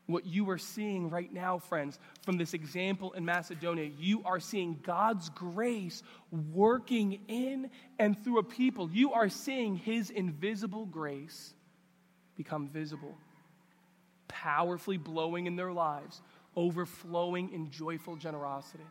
What 0.06 0.26
you 0.26 0.50
are 0.50 0.58
seeing 0.58 1.10
right 1.10 1.32
now, 1.32 1.60
friends, 1.60 1.98
from 2.24 2.38
this 2.38 2.54
example 2.54 3.14
in 3.14 3.24
Macedonia, 3.24 3.90
you 3.98 4.22
are 4.26 4.40
seeing 4.40 4.80
God's 4.84 5.30
grace 5.30 6.04
working 6.52 7.20
in 7.30 7.70
and 7.98 8.22
through 8.22 8.40
a 8.40 8.44
people. 8.44 8.90
You 8.92 9.14
are 9.14 9.30
seeing 9.30 9.78
His 9.78 10.10
invisible 10.10 10.86
grace 10.86 11.54
become 12.36 12.68
visible, 12.68 13.16
powerfully 14.28 14.98
blowing 14.98 15.46
in 15.46 15.56
their 15.56 15.72
lives, 15.72 16.22
overflowing 16.56 17.54
in 17.54 17.72
joyful 17.72 18.18
generosity. 18.18 18.84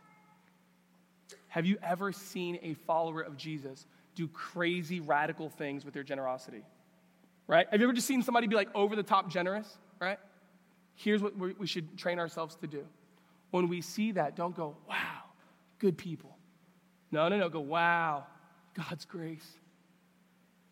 Have 1.49 1.67
you 1.67 1.77
ever 1.83 2.11
seen 2.11 2.57
a 2.63 2.73
follower 2.73 3.21
of 3.21 3.37
Jesus 3.37 3.85
do 4.15 4.27
crazy, 4.27 4.99
radical 4.99 5.49
things 5.49 5.85
with 5.85 5.93
their 5.93 6.03
generosity? 6.03 6.63
Right? 7.47 7.67
Have 7.69 7.79
you 7.79 7.85
ever 7.87 7.93
just 7.93 8.07
seen 8.07 8.21
somebody 8.21 8.47
be 8.47 8.55
like 8.55 8.69
over 8.73 8.95
the 8.95 9.03
top 9.03 9.29
generous? 9.29 9.77
Right? 9.99 10.19
Here's 10.95 11.21
what 11.21 11.37
we 11.37 11.67
should 11.67 11.97
train 11.97 12.19
ourselves 12.19 12.55
to 12.61 12.67
do. 12.67 12.85
When 13.51 13.67
we 13.67 13.81
see 13.81 14.13
that, 14.13 14.35
don't 14.35 14.55
go, 14.55 14.77
wow, 14.87 15.23
good 15.79 15.97
people. 15.97 16.37
No, 17.11 17.27
no, 17.29 17.37
no, 17.37 17.49
go, 17.49 17.59
wow, 17.59 18.25
God's 18.73 19.05
grace. 19.05 19.47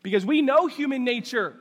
Because 0.04 0.25
we 0.25 0.41
know 0.41 0.67
human 0.67 1.04
nature. 1.04 1.56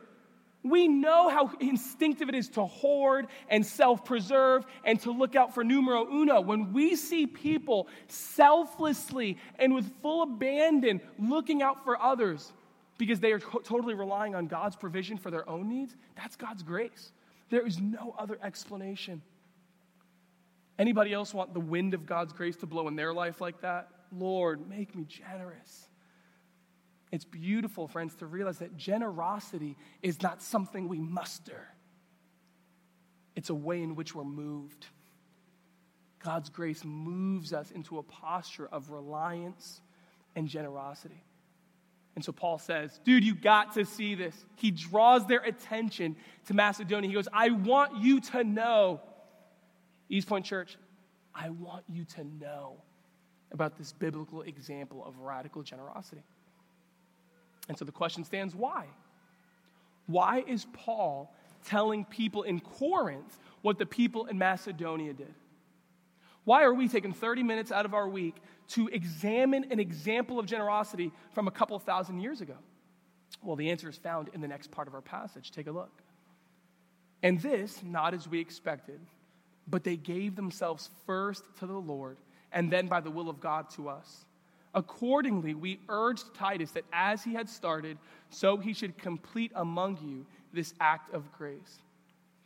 We 0.62 0.88
know 0.88 1.29
how 1.31 1.53
instinctive 1.61 2.29
it 2.29 2.35
is 2.35 2.49
to 2.51 2.66
hoard 2.66 3.29
and 3.49 3.64
self 3.64 4.05
preserve 4.05 4.66
and 4.85 5.01
to 5.01 5.11
look 5.11 5.35
out 5.35 5.55
for 5.55 5.64
numero 5.64 6.07
uno. 6.12 6.40
When 6.40 6.73
we 6.73 6.96
see 6.96 7.27
people 7.27 7.88
selflessly 8.09 9.38
and 9.59 9.75
with 9.75 9.90
full 10.03 10.23
abandon 10.23 11.01
looking 11.18 11.62
out 11.62 11.83
for 11.85 12.01
others 12.01 12.53
because 12.99 13.20
they 13.20 13.33
are 13.33 13.38
totally 13.38 13.94
relying 13.94 14.35
on 14.35 14.46
God's 14.46 14.77
provision 14.77 15.16
for 15.16 15.31
their 15.31 15.49
own 15.49 15.68
needs, 15.68 15.96
that's 16.14 16.37
God's 16.37 16.62
grace. 16.62 17.12
There 17.49 17.66
is 17.66 17.81
no 17.81 18.14
other 18.18 18.38
explanation. 18.42 19.23
Anybody 20.79 21.12
else 21.12 21.33
want 21.33 21.55
the 21.55 21.61
wind 21.61 21.94
of 21.94 22.07
God's 22.07 22.33
grace 22.33 22.57
to 22.57 22.66
blow 22.66 22.87
in 22.88 22.96
their 22.96 23.14
life 23.14 23.40
like 23.40 23.61
that? 23.62 23.88
Lord, 24.12 24.68
make 24.68 24.94
me 24.94 25.05
generous. 25.05 25.89
It's 27.12 27.25
beautiful, 27.25 27.88
friends, 27.88 28.14
to 28.16 28.27
realize 28.27 28.59
that 28.59 28.77
generosity 28.77 29.77
is 30.03 30.23
not 30.23 30.42
something 30.42 30.88
we 30.88 31.01
muster, 31.01 31.68
it's 33.37 33.51
a 33.51 33.55
way 33.55 33.83
in 33.83 33.94
which 33.94 34.14
we're 34.14 34.25
moved. 34.25 34.87
God's 36.23 36.51
grace 36.51 36.85
moves 36.85 37.55
us 37.55 37.70
into 37.70 37.99
a 37.99 38.03
posture 38.03 38.68
of 38.70 38.90
reliance 38.90 39.81
and 40.37 40.46
generosity. 40.46 41.25
And 42.14 42.23
so 42.23 42.33
Paul 42.33 42.59
says, 42.59 43.01
dude, 43.05 43.25
you 43.25 43.35
got 43.35 43.73
to 43.75 43.87
see 43.87 44.14
this. 44.14 44.44
He 44.57 44.70
draws 44.70 45.27
their 45.27 45.40
attention 45.40 46.16
to 46.46 46.55
Macedonia. 46.55 47.09
He 47.09 47.14
goes, 47.14 47.29
I 47.33 47.51
want 47.51 48.03
you 48.03 48.20
to 48.20 48.44
know, 48.44 49.01
East 50.11 50.29
Point 50.29 50.44
Church, 50.44 50.77
I 51.35 51.49
want 51.49 51.85
you 51.88 52.05
to 52.16 52.25
know 52.25 52.83
about 53.53 53.79
this 53.79 53.92
biblical 53.92 54.42
example 54.42 55.05
of 55.05 55.18
radical 55.18 55.62
generosity. 55.62 56.23
And 57.68 57.79
so 57.79 57.85
the 57.85 57.92
question 57.92 58.25
stands 58.25 58.55
why? 58.55 58.87
Why 60.07 60.42
is 60.46 60.66
Paul 60.73 61.33
telling 61.64 62.05
people 62.05 62.42
in 62.42 62.61
Corinth 62.61 63.38
what 63.62 63.79
the 63.79 63.87
people 63.87 64.27
in 64.27 64.38
Macedonia 64.38 65.12
did? 65.12 65.35
Why 66.44 66.64
are 66.64 66.75
we 66.75 66.88
taking 66.88 67.12
30 67.12 67.42
minutes 67.42 67.70
out 67.70 67.85
of 67.85 67.94
our 67.94 68.09
week 68.09 68.37
to 68.68 68.88
examine 68.88 69.66
an 69.70 69.79
example 69.79 70.38
of 70.38 70.46
generosity 70.46 71.12
from 71.33 71.49
a 71.49 71.51
couple 71.51 71.79
thousand 71.79 72.20
years 72.20 72.40
ago? 72.40 72.57
Well, 73.42 73.57
the 73.57 73.70
answer 73.70 73.88
is 73.88 73.96
found 73.96 74.31
in 74.35 74.40
the 74.40 74.49
next 74.49 74.70
part 74.70 74.88
of 74.88 74.94
our 74.94 75.01
passage. 75.01 75.51
Take 75.51 75.66
a 75.66 75.73
look. 75.73 76.03
And 77.23 77.40
this, 77.40 77.83
not 77.83 78.14
as 78.14 78.27
we 78.27 78.40
expected, 78.40 79.01
but 79.68 79.85
they 79.85 79.96
gave 79.96 80.35
themselves 80.37 80.90
first 81.07 81.44
to 81.59 81.66
the 81.66 81.79
Lord 81.79 82.16
and 82.53 82.73
then 82.73 82.88
by 82.88 83.01
the 83.01 83.11
will 83.11 83.29
of 83.29 83.40
God 83.40 83.70
to 83.70 83.88
us. 83.88 84.25
Accordingly, 84.75 85.55
we 85.55 85.81
urged 85.89 86.35
Titus 86.35 86.71
that 86.73 86.85
as 86.93 87.25
he 87.25 87.35
had 87.35 87.49
started, 87.49 87.99
so 88.29 88.57
he 88.57 88.73
should 88.73 88.97
complete 88.99 89.51
among 89.55 89.99
you 90.03 90.27
this 90.53 90.75
act 90.81 91.13
of 91.13 91.33
grace. 91.33 91.79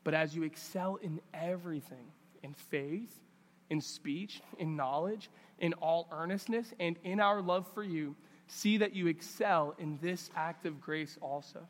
But 0.05 0.15
as 0.15 0.35
you 0.35 0.43
excel 0.43 0.97
in 0.97 1.21
everything, 1.33 2.07
in 2.43 2.55
faith, 2.55 3.21
in 3.71 3.81
speech, 3.81 4.41
in 4.59 4.77
knowledge, 4.77 5.31
in 5.59 5.73
all 5.75 6.09
earnestness, 6.13 6.73
and 6.81 6.97
in 7.05 7.21
our 7.21 7.41
love 7.43 7.67
for 7.75 7.83
you, 7.83 8.15
see 8.47 8.79
that 8.79 8.95
you 8.95 9.07
excel 9.07 9.75
in 9.79 9.99
this 10.03 10.31
act 10.35 10.67
of 10.67 10.81
grace 10.81 11.19
also. 11.21 11.67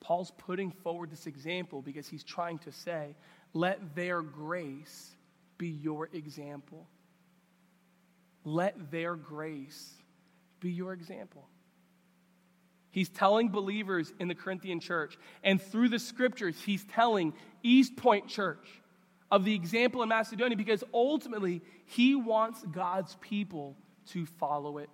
Paul's 0.00 0.32
putting 0.36 0.70
forward 0.70 1.10
this 1.10 1.26
example 1.26 1.80
because 1.80 2.06
he's 2.06 2.24
trying 2.24 2.58
to 2.58 2.72
say, 2.72 3.14
let 3.54 3.94
their 3.94 4.20
grace 4.20 5.16
be 5.56 5.68
your 5.68 6.10
example. 6.12 6.86
Let 8.44 8.90
their 8.90 9.16
grace 9.16 9.92
be 10.60 10.70
your 10.70 10.92
example. 10.92 11.48
He's 12.90 13.08
telling 13.08 13.48
believers 13.48 14.12
in 14.20 14.28
the 14.28 14.34
Corinthian 14.34 14.78
church, 14.78 15.18
and 15.42 15.60
through 15.60 15.88
the 15.88 15.98
scriptures, 15.98 16.54
he's 16.64 16.84
telling 16.84 17.32
East 17.62 17.96
Point 17.96 18.28
Church 18.28 18.68
of 19.32 19.44
the 19.44 19.54
example 19.54 20.02
in 20.02 20.08
Macedonia 20.08 20.56
because 20.56 20.84
ultimately 20.94 21.60
he 21.86 22.14
wants 22.14 22.62
God's 22.70 23.16
people 23.20 23.76
to 24.10 24.26
follow 24.26 24.78
it. 24.78 24.90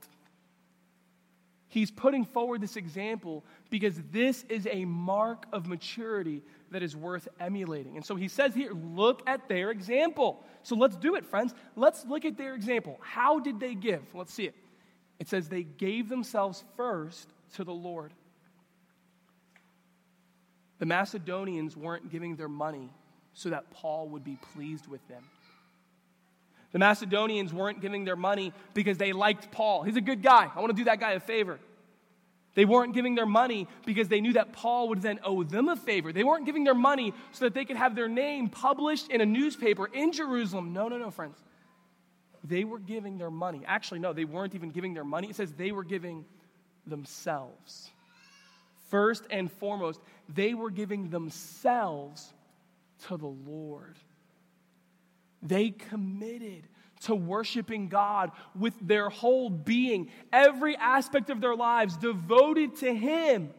He's 1.71 1.93
putting 1.93 2.25
forward 2.25 2.61
this 2.61 2.77
example 2.77 3.45
because 3.71 3.95
this 4.11 4.45
is 4.49 4.67
a 4.71 4.85
mark 4.85 5.47
of 5.53 5.69
maturity 5.69 6.43
that 6.73 6.83
is 6.83 6.97
worth 6.97 7.29
emulating. 7.39 7.97
And 7.97 8.05
so 8.05 8.17
he 8.17 8.27
says 8.27 8.55
here, 8.55 8.73
look 8.73 9.23
at 9.29 9.49
their 9.49 9.71
example. 9.71 10.45
So 10.65 10.75
let's 10.75 10.97
do 10.97 11.15
it, 11.15 11.25
friends. 11.25 11.55
Let's 11.77 12.05
look 12.05 12.25
at 12.25 12.37
their 12.37 12.57
example. 12.57 12.99
How 13.01 13.39
did 13.39 13.61
they 13.61 13.77
give? 13.77 14.03
Let's 14.15 14.35
see 14.35 14.47
it. 14.47 14.55
It 15.21 15.29
says 15.29 15.49
they 15.49 15.63
gave 15.63 16.09
themselves 16.09 16.65
first 16.77 17.29
to 17.55 17.63
the 17.63 17.73
Lord. 17.73 18.13
The 20.81 20.87
Macedonians 20.87 21.77
weren't 21.77 22.11
giving 22.11 22.35
their 22.35 22.49
money 22.49 22.91
so 23.33 23.51
that 23.51 23.71
Paul 23.71 24.09
would 24.09 24.25
be 24.25 24.39
pleased 24.55 24.89
with 24.89 25.07
them. 25.07 25.23
The 26.73 26.79
Macedonians 26.79 27.53
weren't 27.53 27.81
giving 27.81 28.05
their 28.05 28.17
money 28.17 28.53
because 28.75 28.97
they 28.97 29.13
liked 29.13 29.51
Paul. 29.51 29.83
He's 29.83 29.97
a 29.97 30.01
good 30.01 30.23
guy. 30.23 30.51
I 30.55 30.61
want 30.61 30.71
to 30.71 30.77
do 30.77 30.85
that 30.85 31.01
guy 31.01 31.13
a 31.13 31.21
favor. 31.21 31.59
They 32.55 32.65
weren't 32.65 32.95
giving 32.95 33.15
their 33.15 33.27
money 33.27 33.69
because 33.87 34.09
they 34.09 34.21
knew 34.21 34.33
that 34.33 34.53
Paul 34.53 34.89
would 34.89 35.03
then 35.03 35.21
owe 35.25 35.43
them 35.45 35.69
a 35.69 35.77
favor. 35.77 36.13
They 36.13 36.25
weren't 36.25 36.47
giving 36.47 36.65
their 36.65 36.75
money 36.75 37.15
so 37.33 37.45
that 37.45 37.55
they 37.55 37.65
could 37.65 37.77
have 37.77 37.95
their 37.95 38.09
name 38.09 38.49
published 38.49 39.09
in 39.09 39.21
a 39.21 39.27
newspaper 39.27 39.87
in 39.87 40.13
Jerusalem. 40.13 40.73
No, 40.73 40.89
no, 40.89 40.99
no, 40.99 41.11
friends. 41.11 41.39
They 42.43 42.65
were 42.65 42.79
giving 42.79 43.19
their 43.19 43.31
money. 43.31 43.63
Actually, 43.67 44.01
no, 44.01 44.13
they 44.13 44.25
weren't 44.25 44.55
even 44.55 44.71
giving 44.71 44.95
their 44.95 45.05
money. 45.05 45.29
It 45.29 45.37
says 45.37 45.53
they 45.53 45.73
were 45.73 45.85
giving 45.85 46.25
themselves. 46.87 47.91
First 48.89 49.25
and 49.31 49.51
foremost, 49.51 50.01
they 50.29 50.55
were 50.55 50.71
giving 50.71 51.11
themselves 51.11 52.33
to 53.07 53.17
the 53.17 53.27
Lord. 53.27 53.97
They 55.43 55.71
committed 55.71 56.69
to 57.03 57.15
worshiping 57.15 57.89
God 57.89 58.31
with 58.55 58.75
their 58.81 59.09
whole 59.09 59.49
being, 59.49 60.11
every 60.33 60.77
aspect 60.77 61.31
of 61.31 61.41
their 61.41 61.57
lives 61.57 61.97
devoted 61.97 62.77
to 62.77 62.95
Him, 62.95 63.51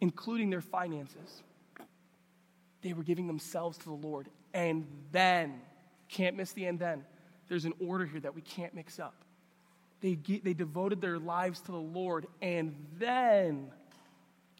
including 0.00 0.50
their 0.50 0.62
finances. 0.62 1.42
They 2.80 2.94
were 2.94 3.02
giving 3.02 3.26
themselves 3.26 3.78
to 3.78 3.84
the 3.84 3.90
Lord. 3.92 4.28
And 4.54 4.86
then, 5.12 5.60
can't 6.08 6.36
miss 6.36 6.52
the 6.52 6.66
and 6.66 6.78
then, 6.78 7.04
there's 7.48 7.64
an 7.64 7.74
order 7.80 8.06
here 8.06 8.20
that 8.20 8.34
we 8.34 8.40
can't 8.40 8.74
mix 8.74 8.98
up. 8.98 9.14
They, 10.00 10.14
they 10.14 10.54
devoted 10.54 11.00
their 11.00 11.18
lives 11.18 11.60
to 11.62 11.72
the 11.72 11.78
Lord, 11.78 12.26
and 12.40 12.74
then 12.98 13.70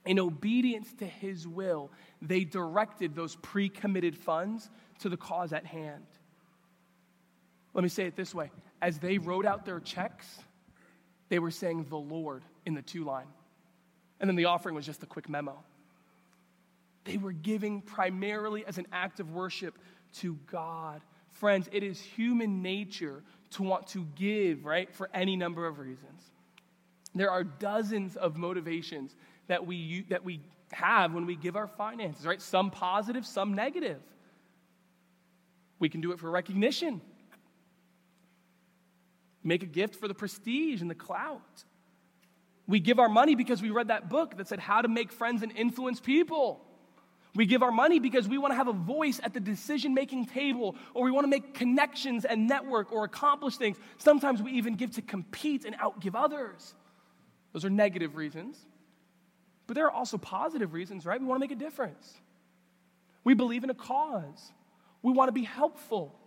in 0.04 0.18
obedience 0.18 0.92
to 0.94 1.06
his 1.06 1.46
will, 1.46 1.90
they 2.20 2.44
directed 2.44 3.14
those 3.14 3.36
pre 3.36 3.68
committed 3.68 4.16
funds 4.16 4.70
to 5.02 5.08
the 5.08 5.16
cause 5.16 5.52
at 5.52 5.66
hand. 5.66 6.04
Let 7.74 7.82
me 7.82 7.88
say 7.88 8.04
it 8.06 8.16
this 8.16 8.34
way 8.34 8.50
as 8.80 8.98
they 8.98 9.18
wrote 9.18 9.46
out 9.46 9.64
their 9.64 9.80
checks, 9.80 10.26
they 11.28 11.38
were 11.38 11.50
saying 11.50 11.86
the 11.88 11.96
Lord 11.96 12.42
in 12.66 12.74
the 12.74 12.82
to 12.82 13.04
line. 13.04 13.28
And 14.20 14.28
then 14.28 14.36
the 14.36 14.46
offering 14.46 14.74
was 14.74 14.84
just 14.84 15.02
a 15.02 15.06
quick 15.06 15.28
memo. 15.28 15.56
They 17.04 17.16
were 17.16 17.32
giving 17.32 17.80
primarily 17.80 18.64
as 18.66 18.78
an 18.78 18.86
act 18.92 19.18
of 19.20 19.32
worship 19.32 19.78
to 20.18 20.38
God. 20.46 21.00
Friends, 21.30 21.68
it 21.72 21.82
is 21.82 22.00
human 22.00 22.62
nature 22.62 23.22
to 23.52 23.62
want 23.62 23.86
to 23.88 24.06
give, 24.14 24.64
right, 24.64 24.92
for 24.92 25.08
any 25.14 25.36
number 25.36 25.66
of 25.66 25.78
reasons. 25.78 26.30
There 27.14 27.30
are 27.30 27.44
dozens 27.44 28.16
of 28.16 28.36
motivations 28.36 29.16
that 29.48 29.66
we, 29.66 30.04
that 30.08 30.24
we 30.24 30.40
have 30.72 31.12
when 31.12 31.26
we 31.26 31.36
give 31.36 31.56
our 31.56 31.66
finances, 31.66 32.26
right? 32.26 32.40
Some 32.40 32.70
positive, 32.70 33.26
some 33.26 33.54
negative. 33.54 34.00
We 35.82 35.88
can 35.88 36.00
do 36.00 36.12
it 36.12 36.20
for 36.20 36.30
recognition. 36.30 37.00
Make 39.42 39.64
a 39.64 39.66
gift 39.66 39.96
for 39.96 40.06
the 40.06 40.14
prestige 40.14 40.80
and 40.80 40.88
the 40.88 40.94
clout. 40.94 41.64
We 42.68 42.78
give 42.78 43.00
our 43.00 43.08
money 43.08 43.34
because 43.34 43.60
we 43.60 43.70
read 43.70 43.88
that 43.88 44.08
book 44.08 44.36
that 44.36 44.46
said 44.46 44.60
how 44.60 44.80
to 44.80 44.86
make 44.86 45.10
friends 45.10 45.42
and 45.42 45.50
influence 45.50 45.98
people. 45.98 46.64
We 47.34 47.46
give 47.46 47.64
our 47.64 47.72
money 47.72 47.98
because 47.98 48.28
we 48.28 48.38
want 48.38 48.52
to 48.52 48.56
have 48.56 48.68
a 48.68 48.72
voice 48.72 49.18
at 49.24 49.34
the 49.34 49.40
decision 49.40 49.92
making 49.92 50.26
table, 50.26 50.76
or 50.94 51.02
we 51.02 51.10
want 51.10 51.24
to 51.24 51.28
make 51.28 51.52
connections 51.52 52.24
and 52.24 52.46
network 52.46 52.92
or 52.92 53.02
accomplish 53.02 53.56
things. 53.56 53.76
Sometimes 53.98 54.40
we 54.40 54.52
even 54.52 54.76
give 54.76 54.92
to 54.92 55.02
compete 55.02 55.64
and 55.64 55.76
outgive 55.80 56.14
others. 56.14 56.76
Those 57.52 57.64
are 57.64 57.70
negative 57.70 58.14
reasons. 58.14 58.56
But 59.66 59.74
there 59.74 59.86
are 59.86 59.90
also 59.90 60.16
positive 60.16 60.74
reasons, 60.74 61.04
right? 61.04 61.20
We 61.20 61.26
want 61.26 61.38
to 61.38 61.40
make 61.40 61.50
a 61.50 61.60
difference. 61.60 62.14
We 63.24 63.34
believe 63.34 63.64
in 63.64 63.70
a 63.70 63.74
cause. 63.74 64.52
We 65.02 65.12
want 65.12 65.28
to 65.28 65.32
be 65.32 65.44
helpful. 65.44 66.18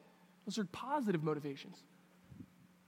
Those 0.45 0.57
are 0.59 0.65
positive 0.65 1.23
motivations. 1.23 1.77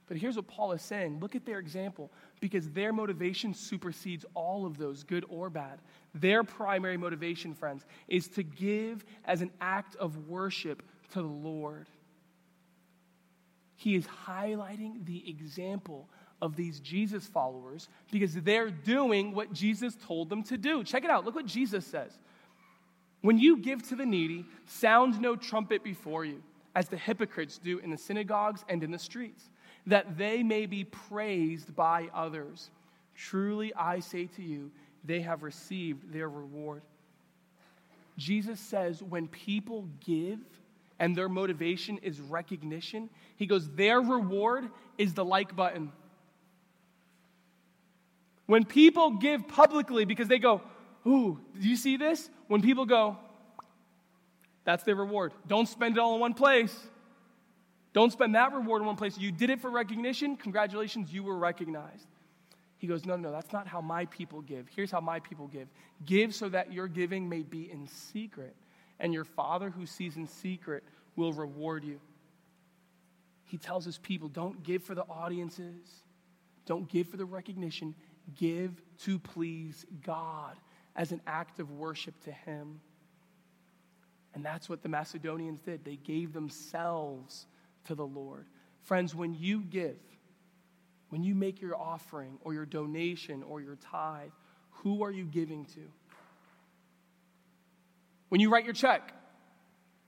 But 0.08 0.16
here's 0.16 0.36
what 0.36 0.48
Paul 0.48 0.72
is 0.72 0.82
saying 0.82 1.20
look 1.20 1.36
at 1.36 1.44
their 1.44 1.58
example 1.58 2.10
because 2.40 2.70
their 2.70 2.92
motivation 2.92 3.52
supersedes 3.52 4.24
all 4.34 4.66
of 4.66 4.78
those, 4.78 5.02
good 5.02 5.24
or 5.28 5.50
bad. 5.50 5.80
Their 6.14 6.42
primary 6.44 6.96
motivation, 6.96 7.54
friends, 7.54 7.84
is 8.08 8.28
to 8.28 8.42
give 8.42 9.04
as 9.24 9.42
an 9.42 9.50
act 9.60 9.96
of 9.96 10.28
worship 10.28 10.82
to 11.12 11.20
the 11.20 11.28
Lord. 11.28 11.88
He 13.76 13.94
is 13.94 14.06
highlighting 14.26 15.04
the 15.06 15.28
example 15.28 16.08
of 16.40 16.56
these 16.56 16.80
Jesus 16.80 17.26
followers 17.26 17.88
because 18.10 18.34
they're 18.34 18.70
doing 18.70 19.32
what 19.32 19.52
Jesus 19.52 19.96
told 20.06 20.30
them 20.30 20.42
to 20.44 20.56
do. 20.56 20.82
Check 20.82 21.04
it 21.04 21.10
out. 21.10 21.24
Look 21.24 21.34
what 21.34 21.46
Jesus 21.46 21.86
says. 21.86 22.18
When 23.20 23.38
you 23.38 23.58
give 23.58 23.86
to 23.88 23.96
the 23.96 24.06
needy, 24.06 24.46
sound 24.66 25.20
no 25.20 25.34
trumpet 25.36 25.82
before 25.82 26.24
you, 26.24 26.42
as 26.74 26.88
the 26.88 26.96
hypocrites 26.96 27.58
do 27.58 27.78
in 27.78 27.90
the 27.90 27.98
synagogues 27.98 28.64
and 28.68 28.82
in 28.84 28.90
the 28.90 28.98
streets 28.98 29.50
that 29.88 30.18
they 30.18 30.42
may 30.42 30.66
be 30.66 30.84
praised 30.84 31.74
by 31.74 32.08
others. 32.14 32.70
Truly, 33.14 33.74
I 33.74 34.00
say 34.00 34.26
to 34.36 34.42
you, 34.42 34.70
they 35.02 35.20
have 35.22 35.42
received 35.42 36.12
their 36.12 36.28
reward. 36.28 36.82
Jesus 38.18 38.60
says 38.60 39.02
when 39.02 39.28
people 39.28 39.88
give 40.04 40.40
and 40.98 41.16
their 41.16 41.28
motivation 41.28 41.98
is 41.98 42.20
recognition, 42.20 43.08
he 43.36 43.46
goes, 43.46 43.70
their 43.70 44.00
reward 44.00 44.68
is 44.98 45.14
the 45.14 45.24
like 45.24 45.56
button. 45.56 45.92
When 48.46 48.64
people 48.64 49.12
give 49.12 49.48
publicly 49.48 50.04
because 50.04 50.28
they 50.28 50.38
go, 50.38 50.60
Ooh, 51.08 51.40
do 51.58 51.66
you 51.66 51.76
see 51.76 51.96
this? 51.96 52.28
When 52.48 52.60
people 52.60 52.84
go, 52.84 53.16
that's 54.64 54.84
their 54.84 54.94
reward. 54.94 55.32
Don't 55.46 55.66
spend 55.66 55.96
it 55.96 56.00
all 56.00 56.14
in 56.14 56.20
one 56.20 56.34
place. 56.34 56.76
Don't 57.94 58.12
spend 58.12 58.34
that 58.34 58.52
reward 58.52 58.82
in 58.82 58.86
one 58.86 58.96
place. 58.96 59.16
You 59.16 59.32
did 59.32 59.48
it 59.48 59.60
for 59.60 59.70
recognition. 59.70 60.36
Congratulations, 60.36 61.10
you 61.10 61.22
were 61.22 61.38
recognized. 61.38 62.06
He 62.76 62.86
goes, 62.86 63.06
No, 63.06 63.16
no, 63.16 63.32
that's 63.32 63.52
not 63.52 63.66
how 63.66 63.80
my 63.80 64.04
people 64.06 64.42
give. 64.42 64.68
Here's 64.68 64.90
how 64.90 65.00
my 65.00 65.20
people 65.20 65.46
give 65.46 65.68
give 66.04 66.34
so 66.34 66.48
that 66.50 66.72
your 66.72 66.86
giving 66.86 67.28
may 67.28 67.42
be 67.42 67.70
in 67.70 67.88
secret, 67.88 68.54
and 69.00 69.14
your 69.14 69.24
Father 69.24 69.70
who 69.70 69.86
sees 69.86 70.16
in 70.16 70.26
secret 70.26 70.84
will 71.16 71.32
reward 71.32 71.82
you. 71.82 71.98
He 73.44 73.56
tells 73.56 73.86
his 73.86 73.96
people, 73.96 74.28
Don't 74.28 74.62
give 74.62 74.82
for 74.82 74.94
the 74.94 75.04
audiences, 75.04 76.02
don't 76.66 76.88
give 76.90 77.08
for 77.08 77.16
the 77.16 77.24
recognition, 77.24 77.94
give 78.36 78.82
to 78.98 79.18
please 79.18 79.86
God 80.04 80.54
as 80.98 81.12
an 81.12 81.22
act 81.26 81.60
of 81.60 81.70
worship 81.70 82.12
to 82.24 82.32
Him. 82.32 82.80
And 84.34 84.44
that's 84.44 84.68
what 84.68 84.82
the 84.82 84.88
Macedonians 84.88 85.60
did. 85.60 85.84
They 85.84 85.96
gave 85.96 86.32
themselves 86.34 87.46
to 87.84 87.94
the 87.94 88.04
Lord. 88.06 88.46
Friends, 88.82 89.14
when 89.14 89.34
you 89.34 89.60
give, 89.60 89.96
when 91.08 91.22
you 91.22 91.34
make 91.34 91.62
your 91.62 91.76
offering 91.76 92.38
or 92.42 92.52
your 92.52 92.66
donation 92.66 93.42
or 93.44 93.60
your 93.60 93.76
tithe, 93.76 94.30
who 94.70 95.02
are 95.04 95.10
you 95.10 95.24
giving 95.24 95.64
to? 95.66 95.80
When 98.28 98.40
you 98.40 98.50
write 98.50 98.64
your 98.64 98.74
check, 98.74 99.14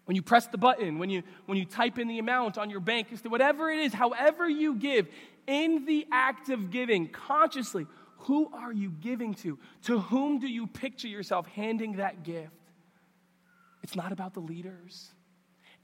when 0.04 0.16
you 0.16 0.22
press 0.22 0.48
the 0.48 0.58
button, 0.58 0.98
when 0.98 1.08
you, 1.08 1.22
when 1.46 1.56
you 1.56 1.64
type 1.64 1.98
in 1.98 2.08
the 2.08 2.18
amount 2.18 2.58
on 2.58 2.68
your 2.68 2.80
bank, 2.80 3.08
whatever 3.28 3.70
it 3.70 3.78
is, 3.78 3.94
however 3.94 4.48
you 4.48 4.74
give, 4.74 5.08
in 5.46 5.84
the 5.86 6.06
act 6.10 6.48
of 6.50 6.70
giving, 6.70 7.08
consciously, 7.08 7.86
who 8.20 8.50
are 8.52 8.72
you 8.72 8.90
giving 8.90 9.34
to? 9.34 9.58
To 9.84 9.98
whom 9.98 10.38
do 10.38 10.48
you 10.48 10.66
picture 10.66 11.08
yourself 11.08 11.46
handing 11.48 11.96
that 11.96 12.22
gift? 12.22 12.52
It's 13.82 13.96
not 13.96 14.12
about 14.12 14.34
the 14.34 14.40
leaders. 14.40 15.10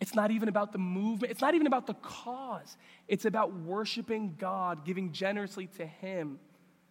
It's 0.00 0.14
not 0.14 0.30
even 0.30 0.48
about 0.48 0.72
the 0.72 0.78
movement. 0.78 1.30
It's 1.30 1.40
not 1.40 1.54
even 1.54 1.66
about 1.66 1.86
the 1.86 1.94
cause. 1.94 2.76
It's 3.08 3.24
about 3.24 3.54
worshiping 3.54 4.36
God, 4.38 4.84
giving 4.84 5.12
generously 5.12 5.68
to 5.78 5.86
Him 5.86 6.38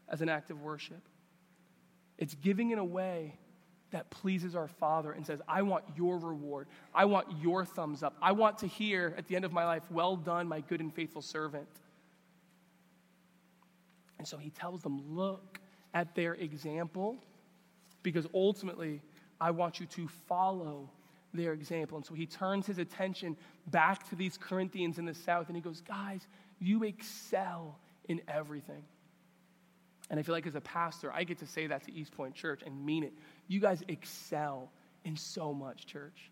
as 0.10 0.22
an 0.22 0.30
act 0.30 0.50
of 0.50 0.62
worship. 0.62 1.02
It's 2.18 2.34
giving 2.34 2.72
in 2.72 2.80
a 2.80 2.86
way 2.86 3.38
that 3.92 4.10
pleases 4.10 4.56
our 4.56 4.68
Father 4.68 5.12
and 5.12 5.26
says, 5.26 5.40
I 5.48 5.62
want 5.62 5.84
your 5.96 6.18
reward. 6.18 6.68
I 6.94 7.06
want 7.06 7.28
your 7.40 7.66
thumbs 7.66 8.02
up. 8.02 8.16
I 8.22 8.32
want 8.32 8.58
to 8.60 8.68
hear 8.68 9.14
at 9.18 9.28
the 9.28 9.36
end 9.36 9.46
of 9.46 9.54
my 9.54 9.66
life, 9.66 9.84
Well 9.92 10.16
done, 10.16 10.48
my 10.48 10.62
good 10.62 10.82
and 10.82 10.94
faithful 10.94 11.22
servant. 11.22 11.68
And 14.18 14.28
so 14.28 14.38
he 14.38 14.50
tells 14.50 14.82
them, 14.82 15.16
Look 15.16 15.60
at 15.94 16.16
their 16.16 16.34
example, 16.34 17.18
because 18.04 18.28
ultimately, 18.34 19.02
I 19.40 19.52
want 19.52 19.80
you 19.80 19.86
to 19.88 20.08
follow 20.28 20.90
their 21.34 21.54
example. 21.54 21.98
And 21.98 22.06
so 22.06 22.14
he 22.14 22.26
turns 22.26 22.66
his 22.66 22.78
attention 22.78 23.36
back 23.68 24.08
to 24.10 24.16
these 24.16 24.38
Corinthians 24.38 24.98
in 24.98 25.06
the 25.06 25.14
south 25.14 25.48
and 25.48 25.56
he 25.56 25.62
goes, 25.62 25.82
Guys, 25.82 26.26
you 26.60 26.84
excel 26.84 27.78
in 28.08 28.22
everything. 28.28 28.84
And 30.10 30.20
I 30.20 30.24
feel 30.24 30.36
like 30.36 30.46
as 30.46 30.56
a 30.56 30.62
pastor, 30.62 31.12
I 31.12 31.24
get 31.24 31.40
to 31.40 31.48
say 31.48 31.68
that 31.68 31.84
to 31.86 31.94
East 31.94 32.16
Point 32.16 32.36
Church 32.36 32.62
and 32.66 32.86
mean 32.86 33.04
it. 33.04 33.14
You 33.48 33.60
guys 33.60 33.84
excel 33.88 34.70
in 35.04 35.18
so 35.18 35.54
much, 35.54 35.88
church. 35.88 36.32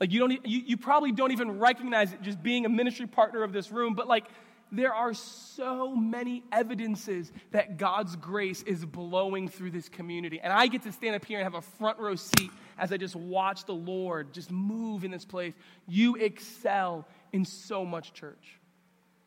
Like 0.00 0.12
you 0.12 0.20
don't 0.20 0.32
you, 0.46 0.62
you 0.66 0.76
probably 0.76 1.12
don't 1.12 1.32
even 1.32 1.58
recognize 1.58 2.12
it 2.12 2.22
just 2.22 2.42
being 2.42 2.64
a 2.64 2.68
ministry 2.68 3.06
partner 3.06 3.42
of 3.42 3.52
this 3.52 3.70
room, 3.70 3.94
but 3.94 4.06
like 4.06 4.24
there 4.70 4.94
are 4.94 5.14
so 5.14 5.94
many 5.94 6.44
evidences 6.52 7.32
that 7.52 7.78
God's 7.78 8.16
grace 8.16 8.62
is 8.62 8.84
blowing 8.84 9.48
through 9.48 9.70
this 9.70 9.88
community. 9.88 10.40
And 10.40 10.52
I 10.52 10.66
get 10.66 10.82
to 10.82 10.92
stand 10.92 11.16
up 11.16 11.24
here 11.24 11.38
and 11.38 11.44
have 11.44 11.54
a 11.54 11.66
front 11.76 11.98
row 11.98 12.14
seat 12.14 12.50
as 12.78 12.92
I 12.92 12.96
just 12.96 13.16
watch 13.16 13.64
the 13.64 13.74
Lord 13.74 14.32
just 14.32 14.50
move 14.50 15.04
in 15.04 15.10
this 15.10 15.24
place. 15.24 15.54
You 15.86 16.16
excel 16.16 17.06
in 17.32 17.44
so 17.44 17.84
much, 17.84 18.12
church. 18.12 18.58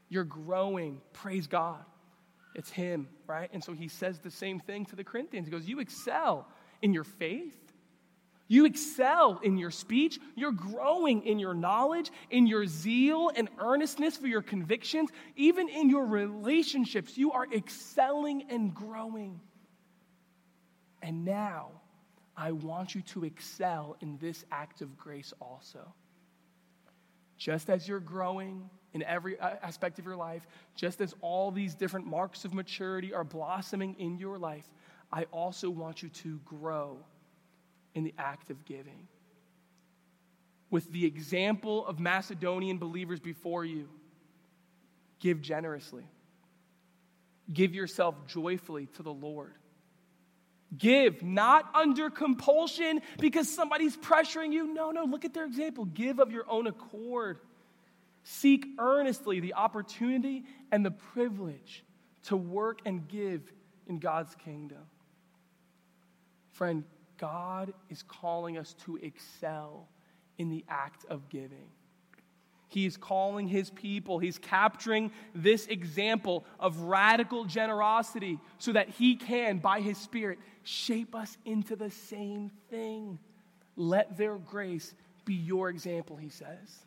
You're 0.09 0.23
growing. 0.23 1.01
Praise 1.13 1.47
God. 1.47 1.83
It's 2.53 2.69
Him, 2.69 3.07
right? 3.27 3.49
And 3.53 3.63
so 3.63 3.73
He 3.73 3.87
says 3.87 4.19
the 4.19 4.31
same 4.31 4.59
thing 4.59 4.85
to 4.87 4.95
the 4.95 5.03
Corinthians. 5.03 5.47
He 5.47 5.51
goes, 5.51 5.65
You 5.65 5.79
excel 5.79 6.47
in 6.81 6.93
your 6.93 7.03
faith. 7.03 7.55
You 8.51 8.65
excel 8.65 9.39
in 9.41 9.57
your 9.57 9.71
speech. 9.71 10.19
You're 10.35 10.51
growing 10.51 11.25
in 11.25 11.39
your 11.39 11.53
knowledge, 11.53 12.11
in 12.29 12.47
your 12.47 12.65
zeal 12.65 13.31
and 13.33 13.47
earnestness 13.57 14.17
for 14.17 14.27
your 14.27 14.41
convictions. 14.41 15.09
Even 15.37 15.69
in 15.69 15.89
your 15.89 16.05
relationships, 16.05 17.17
you 17.17 17.31
are 17.31 17.45
excelling 17.55 18.47
and 18.49 18.75
growing. 18.75 19.39
And 21.01 21.23
now, 21.23 21.69
I 22.35 22.51
want 22.51 22.93
you 22.93 23.03
to 23.13 23.23
excel 23.23 23.95
in 24.01 24.17
this 24.17 24.43
act 24.51 24.81
of 24.81 24.97
grace 24.97 25.33
also. 25.39 25.93
Just 27.37 27.69
as 27.69 27.87
you're 27.87 28.01
growing 28.01 28.69
in 28.93 29.01
every 29.03 29.39
uh, 29.39 29.51
aspect 29.63 29.97
of 29.97 30.03
your 30.03 30.17
life, 30.17 30.45
just 30.75 30.99
as 30.99 31.15
all 31.21 31.51
these 31.51 31.73
different 31.73 32.05
marks 32.05 32.43
of 32.43 32.53
maturity 32.53 33.13
are 33.13 33.23
blossoming 33.23 33.95
in 33.97 34.17
your 34.17 34.37
life, 34.37 34.69
I 35.09 35.23
also 35.31 35.69
want 35.69 36.03
you 36.03 36.09
to 36.09 36.37
grow 36.43 36.97
in 37.93 38.03
the 38.03 38.13
act 38.17 38.49
of 38.49 38.65
giving. 38.65 39.07
With 40.69 40.91
the 40.91 41.05
example 41.05 41.85
of 41.85 41.99
Macedonian 41.99 42.77
believers 42.77 43.19
before 43.19 43.65
you, 43.65 43.89
give 45.19 45.41
generously. 45.41 46.05
Give 47.51 47.75
yourself 47.75 48.15
joyfully 48.27 48.87
to 48.95 49.03
the 49.03 49.13
Lord. 49.13 49.53
Give, 50.77 51.21
not 51.21 51.69
under 51.75 52.09
compulsion 52.09 53.01
because 53.19 53.53
somebody's 53.53 53.97
pressuring 53.97 54.53
you. 54.53 54.73
No, 54.73 54.91
no, 54.91 55.03
look 55.03 55.25
at 55.25 55.33
their 55.33 55.45
example. 55.45 55.83
Give 55.83 56.19
of 56.19 56.31
your 56.31 56.49
own 56.49 56.67
accord. 56.67 57.39
Seek 58.23 58.65
earnestly 58.79 59.41
the 59.41 59.55
opportunity 59.55 60.45
and 60.71 60.85
the 60.85 60.91
privilege 60.91 61.83
to 62.25 62.37
work 62.37 62.79
and 62.85 63.07
give 63.09 63.51
in 63.87 63.99
God's 63.99 64.33
kingdom. 64.35 64.83
Friend, 66.53 66.85
God 67.21 67.71
is 67.91 68.01
calling 68.01 68.57
us 68.57 68.75
to 68.85 68.97
excel 68.97 69.87
in 70.39 70.49
the 70.49 70.65
act 70.67 71.05
of 71.05 71.29
giving. 71.29 71.69
He's 72.67 72.97
calling 72.97 73.47
his 73.47 73.69
people. 73.69 74.17
He's 74.17 74.39
capturing 74.39 75.11
this 75.35 75.67
example 75.67 76.45
of 76.59 76.79
radical 76.79 77.45
generosity 77.45 78.39
so 78.57 78.73
that 78.73 78.89
he 78.89 79.17
can, 79.17 79.59
by 79.59 79.81
his 79.81 79.99
Spirit, 79.99 80.39
shape 80.63 81.13
us 81.13 81.37
into 81.45 81.75
the 81.75 81.91
same 81.91 82.49
thing. 82.71 83.19
Let 83.75 84.17
their 84.17 84.37
grace 84.37 84.95
be 85.23 85.35
your 85.35 85.69
example, 85.69 86.17
he 86.17 86.29
says. 86.29 86.85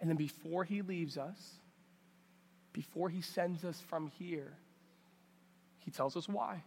And 0.00 0.08
then 0.08 0.16
before 0.16 0.62
he 0.62 0.82
leaves 0.82 1.18
us, 1.18 1.54
before 2.72 3.08
he 3.08 3.22
sends 3.22 3.64
us 3.64 3.80
from 3.80 4.06
here, 4.18 4.52
he 5.78 5.90
tells 5.90 6.16
us 6.16 6.28
why. 6.28 6.62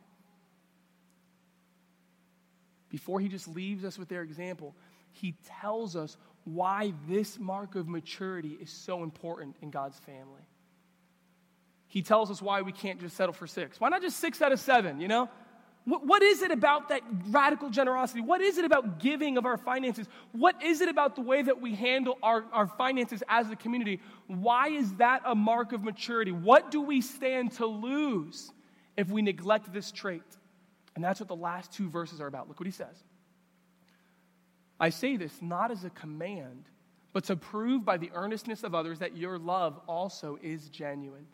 Before 2.94 3.20
he 3.20 3.28
just 3.28 3.48
leaves 3.48 3.84
us 3.84 3.98
with 3.98 4.08
their 4.08 4.22
example, 4.22 4.76
he 5.14 5.34
tells 5.60 5.96
us 5.96 6.16
why 6.44 6.94
this 7.10 7.40
mark 7.40 7.74
of 7.74 7.88
maturity 7.88 8.56
is 8.62 8.70
so 8.70 9.02
important 9.02 9.56
in 9.64 9.72
God's 9.72 9.98
family. 9.98 10.48
He 11.88 12.04
tells 12.04 12.30
us 12.30 12.40
why 12.40 12.62
we 12.62 12.72
can't 12.72 13.02
just 13.02 13.18
settle 13.18 13.34
for 13.34 13.48
six. 13.48 13.82
Why 13.82 13.90
not 13.90 14.04
just 14.04 14.20
six 14.20 14.44
out 14.44 14.52
of 14.52 14.60
seven, 14.60 15.02
you 15.02 15.08
know? 15.08 15.28
What, 15.86 16.06
what 16.06 16.22
is 16.22 16.44
it 16.44 16.52
about 16.52 16.90
that 16.90 17.02
radical 17.30 17.72
generosity? 17.72 18.22
What 18.22 18.42
is 18.42 18.60
it 18.60 18.66
about 18.66 19.00
giving 19.00 19.40
of 19.40 19.48
our 19.48 19.58
finances? 19.58 20.08
What 20.32 20.62
is 20.62 20.80
it 20.80 20.88
about 20.88 21.16
the 21.16 21.22
way 21.22 21.42
that 21.42 21.60
we 21.60 21.74
handle 21.74 22.20
our, 22.22 22.44
our 22.54 22.68
finances 22.68 23.24
as 23.28 23.50
a 23.50 23.56
community? 23.56 24.02
Why 24.28 24.68
is 24.68 24.94
that 24.98 25.24
a 25.26 25.34
mark 25.34 25.74
of 25.74 25.84
maturity? 25.84 26.32
What 26.32 26.70
do 26.70 26.80
we 26.80 27.02
stand 27.02 27.54
to 27.54 27.66
lose 27.66 28.52
if 28.96 29.10
we 29.10 29.24
neglect 29.24 29.74
this 29.74 29.92
trait? 29.92 30.22
And 30.96 31.04
that's 31.04 31.20
what 31.20 31.30
the 31.30 31.36
last 31.36 31.72
two 31.72 31.90
verses 31.90 32.22
are 32.22 32.28
about. 32.28 32.48
Look 32.48 32.60
what 32.60 32.68
he 32.68 32.72
says. 32.72 33.04
I 34.80 34.90
say 34.90 35.18
this 35.18 35.42
not 35.42 35.72
as 35.72 35.84
a 35.84 35.90
command, 35.90 36.66
but 37.14 37.24
to 37.26 37.36
prove 37.36 37.86
by 37.86 37.98
the 37.98 38.12
earnestness 38.14 38.64
of 38.64 38.76
others 38.76 39.00
that 39.00 39.16
your 39.18 39.38
love 39.38 39.80
also 39.88 40.38
is 40.42 40.70
genuine. 40.70 41.26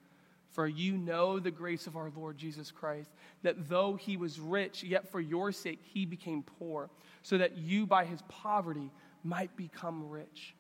For 0.52 0.68
you 0.68 0.98
know 0.98 1.40
the 1.40 1.52
grace 1.52 1.86
of 1.86 1.96
our 1.96 2.12
Lord 2.16 2.38
Jesus 2.38 2.72
Christ, 2.72 3.12
that 3.44 3.70
though 3.70 3.96
he 3.96 4.18
was 4.18 4.40
rich, 4.40 4.84
yet 4.84 5.08
for 5.08 5.20
your 5.20 5.52
sake 5.52 5.80
he 5.84 6.06
became 6.06 6.44
poor, 6.44 6.90
so 7.22 7.38
that 7.38 7.58
you 7.58 7.86
by 7.86 8.06
his 8.06 8.22
poverty 8.28 8.92
might 9.24 9.56
become 9.56 10.10
rich. 10.10 10.56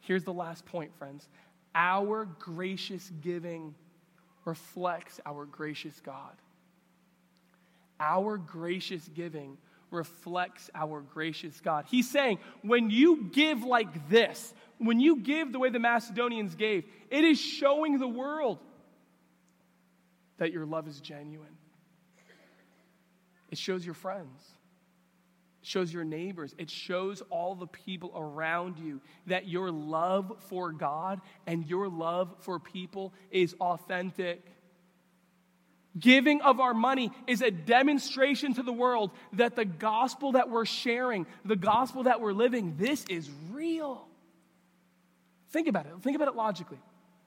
Here's 0.00 0.24
the 0.24 0.32
last 0.32 0.64
point, 0.66 0.94
friends. 0.96 1.28
Our 1.74 2.26
gracious 2.38 3.10
giving 3.20 3.74
reflects 4.44 5.20
our 5.26 5.44
gracious 5.44 6.00
God. 6.00 6.34
Our 8.04 8.36
gracious 8.36 9.08
giving 9.14 9.56
reflects 9.90 10.68
our 10.74 11.00
gracious 11.00 11.58
God. 11.60 11.86
He's 11.88 12.10
saying, 12.10 12.38
when 12.62 12.90
you 12.90 13.30
give 13.32 13.62
like 13.62 14.10
this, 14.10 14.52
when 14.78 15.00
you 15.00 15.20
give 15.20 15.52
the 15.52 15.58
way 15.58 15.70
the 15.70 15.78
Macedonians 15.78 16.54
gave, 16.54 16.84
it 17.10 17.24
is 17.24 17.40
showing 17.40 17.98
the 17.98 18.08
world 18.08 18.58
that 20.36 20.52
your 20.52 20.66
love 20.66 20.86
is 20.86 21.00
genuine. 21.00 21.56
It 23.50 23.56
shows 23.56 23.84
your 23.84 23.94
friends. 23.94 24.42
It 25.62 25.66
shows 25.68 25.92
your 25.92 26.04
neighbors. 26.04 26.54
It 26.58 26.68
shows 26.68 27.22
all 27.30 27.54
the 27.54 27.68
people 27.68 28.12
around 28.14 28.78
you 28.78 29.00
that 29.28 29.48
your 29.48 29.70
love 29.70 30.32
for 30.48 30.72
God 30.72 31.20
and 31.46 31.64
your 31.66 31.88
love 31.88 32.34
for 32.40 32.58
people 32.58 33.14
is 33.30 33.54
authentic. 33.60 34.44
Giving 35.98 36.42
of 36.42 36.58
our 36.58 36.74
money 36.74 37.12
is 37.26 37.40
a 37.40 37.50
demonstration 37.50 38.54
to 38.54 38.62
the 38.62 38.72
world 38.72 39.12
that 39.34 39.54
the 39.54 39.64
gospel 39.64 40.32
that 40.32 40.50
we're 40.50 40.64
sharing, 40.64 41.26
the 41.44 41.56
gospel 41.56 42.04
that 42.04 42.20
we're 42.20 42.32
living, 42.32 42.76
this 42.76 43.04
is 43.08 43.30
real. 43.52 44.08
Think 45.50 45.68
about 45.68 45.86
it. 45.86 45.92
Think 46.02 46.16
about 46.16 46.26
it 46.26 46.34
logically. 46.34 46.80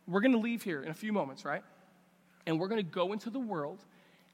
We're 0.06 0.19
going 0.19 0.34
to 0.34 0.38
leave 0.38 0.63
here 0.63 0.84
in 0.84 0.89
a 0.89 0.93
few 0.93 1.13
moments, 1.13 1.45
right? 1.45 1.63
And 2.45 2.60
we're 2.60 2.67
going 2.67 2.84
to 2.84 2.91
go 2.91 3.13
into 3.13 3.30
the 3.30 3.39
world 3.39 3.80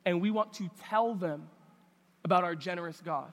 and 0.06 0.20
we 0.20 0.32
want 0.32 0.54
to 0.54 0.70
tell 0.90 1.14
them 1.14 1.48
about 2.24 2.44
our 2.44 2.56
generous 2.56 3.00
God. 3.04 3.32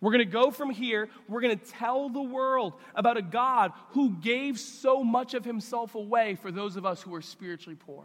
We're 0.00 0.12
going 0.12 0.26
to 0.26 0.32
go 0.32 0.50
from 0.50 0.70
here, 0.70 1.08
we're 1.28 1.40
going 1.40 1.58
to 1.58 1.64
tell 1.64 2.08
the 2.08 2.22
world 2.22 2.74
about 2.94 3.16
a 3.16 3.22
God 3.22 3.72
who 3.90 4.10
gave 4.10 4.58
so 4.58 5.02
much 5.02 5.34
of 5.34 5.44
himself 5.44 5.94
away 5.94 6.34
for 6.34 6.50
those 6.50 6.76
of 6.76 6.84
us 6.84 7.00
who 7.00 7.14
are 7.14 7.22
spiritually 7.22 7.76
poor. 7.78 8.04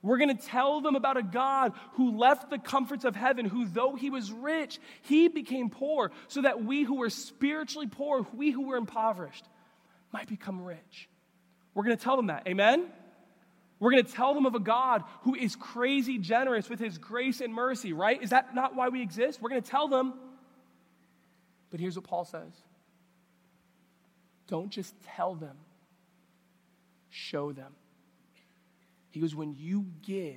We're 0.00 0.18
going 0.18 0.36
to 0.36 0.46
tell 0.46 0.80
them 0.80 0.94
about 0.94 1.16
a 1.16 1.22
God 1.22 1.72
who 1.94 2.16
left 2.16 2.50
the 2.50 2.58
comforts 2.58 3.04
of 3.04 3.16
heaven, 3.16 3.46
who, 3.46 3.66
though 3.66 3.96
he 3.96 4.10
was 4.10 4.30
rich, 4.30 4.78
he 5.02 5.28
became 5.28 5.70
poor, 5.70 6.12
so 6.28 6.42
that 6.42 6.64
we 6.64 6.84
who 6.84 6.96
were 6.96 7.10
spiritually 7.10 7.88
poor, 7.88 8.26
we 8.32 8.50
who 8.50 8.66
were 8.68 8.76
impoverished, 8.76 9.44
might 10.12 10.28
become 10.28 10.62
rich. 10.62 11.08
We're 11.74 11.84
going 11.84 11.96
to 11.96 12.02
tell 12.02 12.16
them 12.16 12.28
that. 12.28 12.46
Amen? 12.46 12.86
We're 13.80 13.90
going 13.90 14.04
to 14.04 14.12
tell 14.12 14.34
them 14.34 14.46
of 14.46 14.54
a 14.54 14.60
God 14.60 15.02
who 15.22 15.34
is 15.34 15.56
crazy 15.56 16.18
generous 16.18 16.68
with 16.68 16.80
his 16.80 16.98
grace 16.98 17.40
and 17.40 17.52
mercy, 17.52 17.92
right? 17.92 18.22
Is 18.22 18.30
that 18.30 18.54
not 18.54 18.74
why 18.74 18.88
we 18.88 19.02
exist? 19.02 19.40
We're 19.40 19.50
going 19.50 19.62
to 19.62 19.70
tell 19.70 19.88
them. 19.88 20.14
But 21.70 21.80
here's 21.80 21.96
what 21.96 22.04
Paul 22.04 22.24
says 22.24 22.52
don't 24.48 24.70
just 24.70 24.94
tell 25.16 25.34
them, 25.34 25.56
show 27.10 27.52
them. 27.52 27.72
He 29.18 29.22
goes, 29.22 29.34
when 29.34 29.56
you 29.58 29.84
give, 30.02 30.36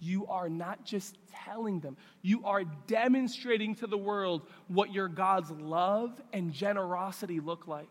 you 0.00 0.26
are 0.28 0.48
not 0.48 0.86
just 0.86 1.18
telling 1.44 1.80
them, 1.80 1.98
you 2.22 2.46
are 2.46 2.64
demonstrating 2.86 3.74
to 3.74 3.86
the 3.86 3.98
world 3.98 4.48
what 4.68 4.90
your 4.90 5.06
God's 5.06 5.50
love 5.50 6.18
and 6.32 6.50
generosity 6.50 7.40
look 7.40 7.68
like. 7.68 7.90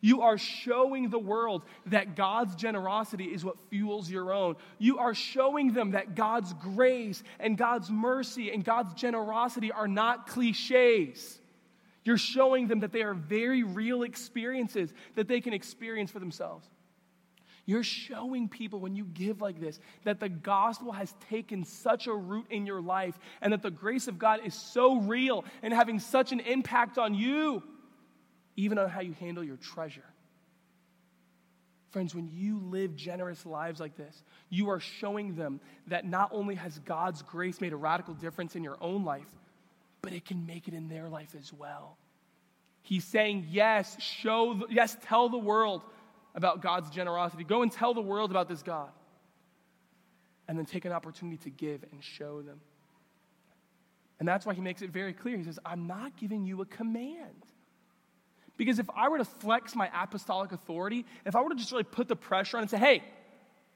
You 0.00 0.22
are 0.22 0.38
showing 0.38 1.10
the 1.10 1.18
world 1.18 1.62
that 1.86 2.14
God's 2.14 2.54
generosity 2.54 3.24
is 3.24 3.44
what 3.44 3.58
fuels 3.70 4.08
your 4.08 4.32
own. 4.32 4.54
You 4.78 4.98
are 4.98 5.14
showing 5.14 5.72
them 5.72 5.92
that 5.92 6.14
God's 6.14 6.52
grace 6.52 7.24
and 7.40 7.58
God's 7.58 7.90
mercy 7.90 8.52
and 8.52 8.64
God's 8.64 8.94
generosity 8.94 9.72
are 9.72 9.88
not 9.88 10.28
cliches. 10.28 11.40
You're 12.04 12.18
showing 12.18 12.68
them 12.68 12.80
that 12.80 12.92
they 12.92 13.02
are 13.02 13.14
very 13.14 13.64
real 13.64 14.04
experiences 14.04 14.94
that 15.16 15.26
they 15.26 15.40
can 15.40 15.52
experience 15.52 16.12
for 16.12 16.20
themselves. 16.20 16.68
You're 17.66 17.82
showing 17.82 18.48
people 18.48 18.78
when 18.78 18.94
you 18.94 19.04
give 19.04 19.40
like 19.40 19.60
this 19.60 19.80
that 20.04 20.20
the 20.20 20.28
gospel 20.28 20.92
has 20.92 21.12
taken 21.28 21.64
such 21.64 22.06
a 22.06 22.14
root 22.14 22.46
in 22.48 22.64
your 22.64 22.80
life 22.80 23.18
and 23.40 23.52
that 23.52 23.62
the 23.62 23.72
grace 23.72 24.06
of 24.06 24.18
God 24.18 24.40
is 24.44 24.54
so 24.54 25.00
real 25.00 25.44
and 25.62 25.74
having 25.74 25.98
such 25.98 26.30
an 26.30 26.38
impact 26.40 26.96
on 26.96 27.14
you, 27.14 27.62
even 28.54 28.78
on 28.78 28.88
how 28.88 29.00
you 29.00 29.14
handle 29.14 29.42
your 29.42 29.56
treasure. 29.56 30.04
Friends, 31.90 32.14
when 32.14 32.28
you 32.28 32.60
live 32.60 32.94
generous 32.94 33.44
lives 33.44 33.80
like 33.80 33.96
this, 33.96 34.22
you 34.48 34.70
are 34.70 34.80
showing 34.80 35.34
them 35.34 35.60
that 35.88 36.04
not 36.04 36.30
only 36.32 36.54
has 36.54 36.78
God's 36.80 37.22
grace 37.22 37.60
made 37.60 37.72
a 37.72 37.76
radical 37.76 38.14
difference 38.14 38.54
in 38.54 38.62
your 38.62 38.76
own 38.80 39.04
life, 39.04 39.26
but 40.02 40.12
it 40.12 40.24
can 40.24 40.46
make 40.46 40.68
it 40.68 40.74
in 40.74 40.88
their 40.88 41.08
life 41.08 41.34
as 41.36 41.52
well. 41.52 41.96
He's 42.82 43.04
saying, 43.04 43.46
yes, 43.50 44.00
show, 44.00 44.54
the, 44.54 44.66
yes, 44.68 44.96
tell 45.06 45.28
the 45.28 45.38
world 45.38 45.82
about 46.36 46.62
God's 46.62 46.90
generosity. 46.90 47.42
Go 47.42 47.62
and 47.62 47.72
tell 47.72 47.94
the 47.94 48.02
world 48.02 48.30
about 48.30 48.48
this 48.48 48.62
God. 48.62 48.90
And 50.46 50.56
then 50.56 50.66
take 50.66 50.84
an 50.84 50.92
opportunity 50.92 51.38
to 51.38 51.50
give 51.50 51.82
and 51.90 52.04
show 52.04 52.42
them. 52.42 52.60
And 54.20 54.28
that's 54.28 54.46
why 54.46 54.54
he 54.54 54.60
makes 54.60 54.80
it 54.82 54.90
very 54.90 55.12
clear. 55.12 55.36
He 55.36 55.42
says, 55.42 55.58
I'm 55.64 55.88
not 55.88 56.16
giving 56.16 56.46
you 56.46 56.62
a 56.62 56.66
command. 56.66 57.44
Because 58.56 58.78
if 58.78 58.88
I 58.94 59.08
were 59.08 59.18
to 59.18 59.24
flex 59.24 59.74
my 59.74 59.90
apostolic 59.92 60.52
authority, 60.52 61.04
if 61.24 61.34
I 61.34 61.42
were 61.42 61.48
to 61.50 61.56
just 61.56 61.72
really 61.72 61.84
put 61.84 62.06
the 62.06 62.16
pressure 62.16 62.56
on 62.58 62.62
and 62.62 62.70
say, 62.70 62.78
hey, 62.78 63.02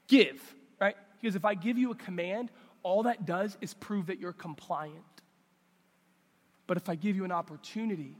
give, 0.07 0.41
right? 0.79 0.95
Because 1.19 1.35
if 1.35 1.45
I 1.45 1.53
give 1.55 1.77
you 1.77 1.91
a 1.91 1.95
command, 1.95 2.49
all 2.83 3.03
that 3.03 3.25
does 3.25 3.57
is 3.61 3.73
prove 3.73 4.07
that 4.07 4.19
you're 4.19 4.33
compliant. 4.33 4.95
But 6.65 6.77
if 6.77 6.89
I 6.89 6.95
give 6.95 7.15
you 7.15 7.25
an 7.25 7.31
opportunity, 7.31 8.17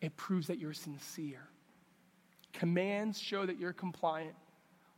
it 0.00 0.16
proves 0.16 0.48
that 0.48 0.58
you're 0.58 0.74
sincere. 0.74 1.48
Commands 2.54 3.18
show 3.20 3.44
that 3.44 3.58
you're 3.58 3.72
compliant, 3.72 4.34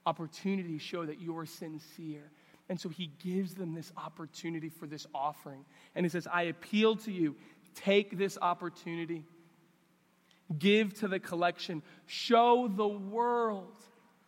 opportunities 0.04 0.82
show 0.82 1.04
that 1.04 1.20
you're 1.20 1.46
sincere. 1.46 2.30
And 2.68 2.80
so 2.80 2.88
he 2.88 3.10
gives 3.22 3.54
them 3.54 3.74
this 3.74 3.92
opportunity 3.96 4.68
for 4.68 4.86
this 4.86 5.06
offering. 5.14 5.64
And 5.94 6.04
he 6.04 6.10
says, 6.10 6.26
I 6.30 6.42
appeal 6.42 6.96
to 6.96 7.12
you, 7.12 7.36
take 7.74 8.18
this 8.18 8.38
opportunity. 8.40 9.24
Give 10.58 10.94
to 11.00 11.08
the 11.08 11.18
collection. 11.18 11.82
Show 12.06 12.68
the 12.68 12.86
world 12.86 13.82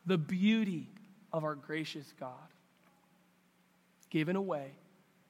the 0.07 0.19
beauty 0.19 0.89
of 1.33 1.45
our 1.45 1.55
gracious 1.55 2.13
God. 2.19 2.33
Give 4.11 4.29
in 4.29 4.37
a 4.37 4.43
way 4.43 4.73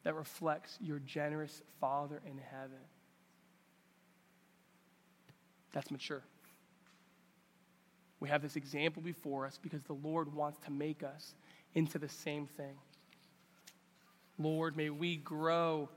that 0.04 0.14
reflects 0.14 0.78
your 0.80 0.98
generous 1.00 1.62
Father 1.80 2.22
in 2.24 2.38
heaven. 2.38 2.78
That's 5.72 5.90
mature. 5.90 6.22
We 8.20 8.28
have 8.28 8.42
this 8.42 8.56
example 8.56 9.02
before 9.02 9.46
us 9.46 9.58
because 9.62 9.82
the 9.82 9.92
Lord 9.92 10.34
wants 10.34 10.58
to 10.64 10.72
make 10.72 11.02
us 11.02 11.34
into 11.74 11.98
the 11.98 12.08
same 12.08 12.46
thing. 12.46 12.74
Lord, 14.38 14.76
may 14.76 14.90
we 14.90 15.16
grow 15.16 15.88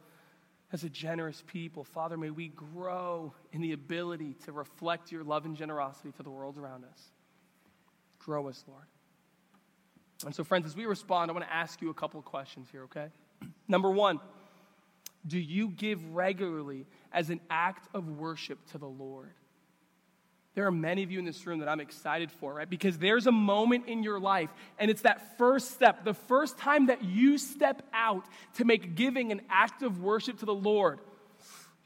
as 0.73 0.83
a 0.83 0.89
generous 0.89 1.43
people. 1.47 1.83
Father, 1.83 2.17
may 2.17 2.29
we 2.29 2.49
grow 2.49 3.33
in 3.51 3.61
the 3.61 3.73
ability 3.73 4.35
to 4.45 4.51
reflect 4.51 5.11
your 5.11 5.23
love 5.23 5.45
and 5.45 5.55
generosity 5.55 6.11
to 6.17 6.23
the 6.23 6.29
world 6.29 6.57
around 6.57 6.85
us. 6.85 7.11
Grow 8.19 8.47
us, 8.47 8.63
Lord. 8.67 8.85
And 10.25 10.35
so, 10.35 10.43
friends, 10.43 10.65
as 10.65 10.75
we 10.75 10.85
respond, 10.85 11.31
I 11.31 11.33
want 11.33 11.45
to 11.45 11.53
ask 11.53 11.81
you 11.81 11.89
a 11.89 11.93
couple 11.93 12.19
of 12.19 12.25
questions 12.25 12.67
here, 12.71 12.83
okay? 12.83 13.07
Number 13.67 13.89
one, 13.89 14.19
do 15.25 15.39
you 15.39 15.69
give 15.69 16.13
regularly 16.13 16.85
as 17.11 17.29
an 17.29 17.41
act 17.49 17.87
of 17.93 18.07
worship 18.07 18.59
to 18.71 18.77
the 18.77 18.87
Lord? 18.87 19.33
There 20.53 20.65
are 20.65 20.71
many 20.71 21.01
of 21.03 21.11
you 21.11 21.19
in 21.19 21.25
this 21.25 21.47
room 21.47 21.59
that 21.59 21.69
I'm 21.69 21.79
excited 21.79 22.29
for, 22.29 22.53
right? 22.53 22.69
Because 22.69 22.97
there's 22.97 23.25
a 23.25 23.31
moment 23.31 23.87
in 23.87 24.03
your 24.03 24.19
life, 24.19 24.49
and 24.77 24.91
it's 24.91 25.03
that 25.03 25.37
first 25.37 25.71
step, 25.71 26.03
the 26.03 26.13
first 26.13 26.57
time 26.57 26.87
that 26.87 27.03
you 27.03 27.37
step 27.37 27.83
out 27.93 28.25
to 28.55 28.65
make 28.65 28.95
giving 28.95 29.31
an 29.31 29.41
act 29.49 29.81
of 29.81 30.01
worship 30.01 30.39
to 30.39 30.45
the 30.45 30.53
Lord. 30.53 30.99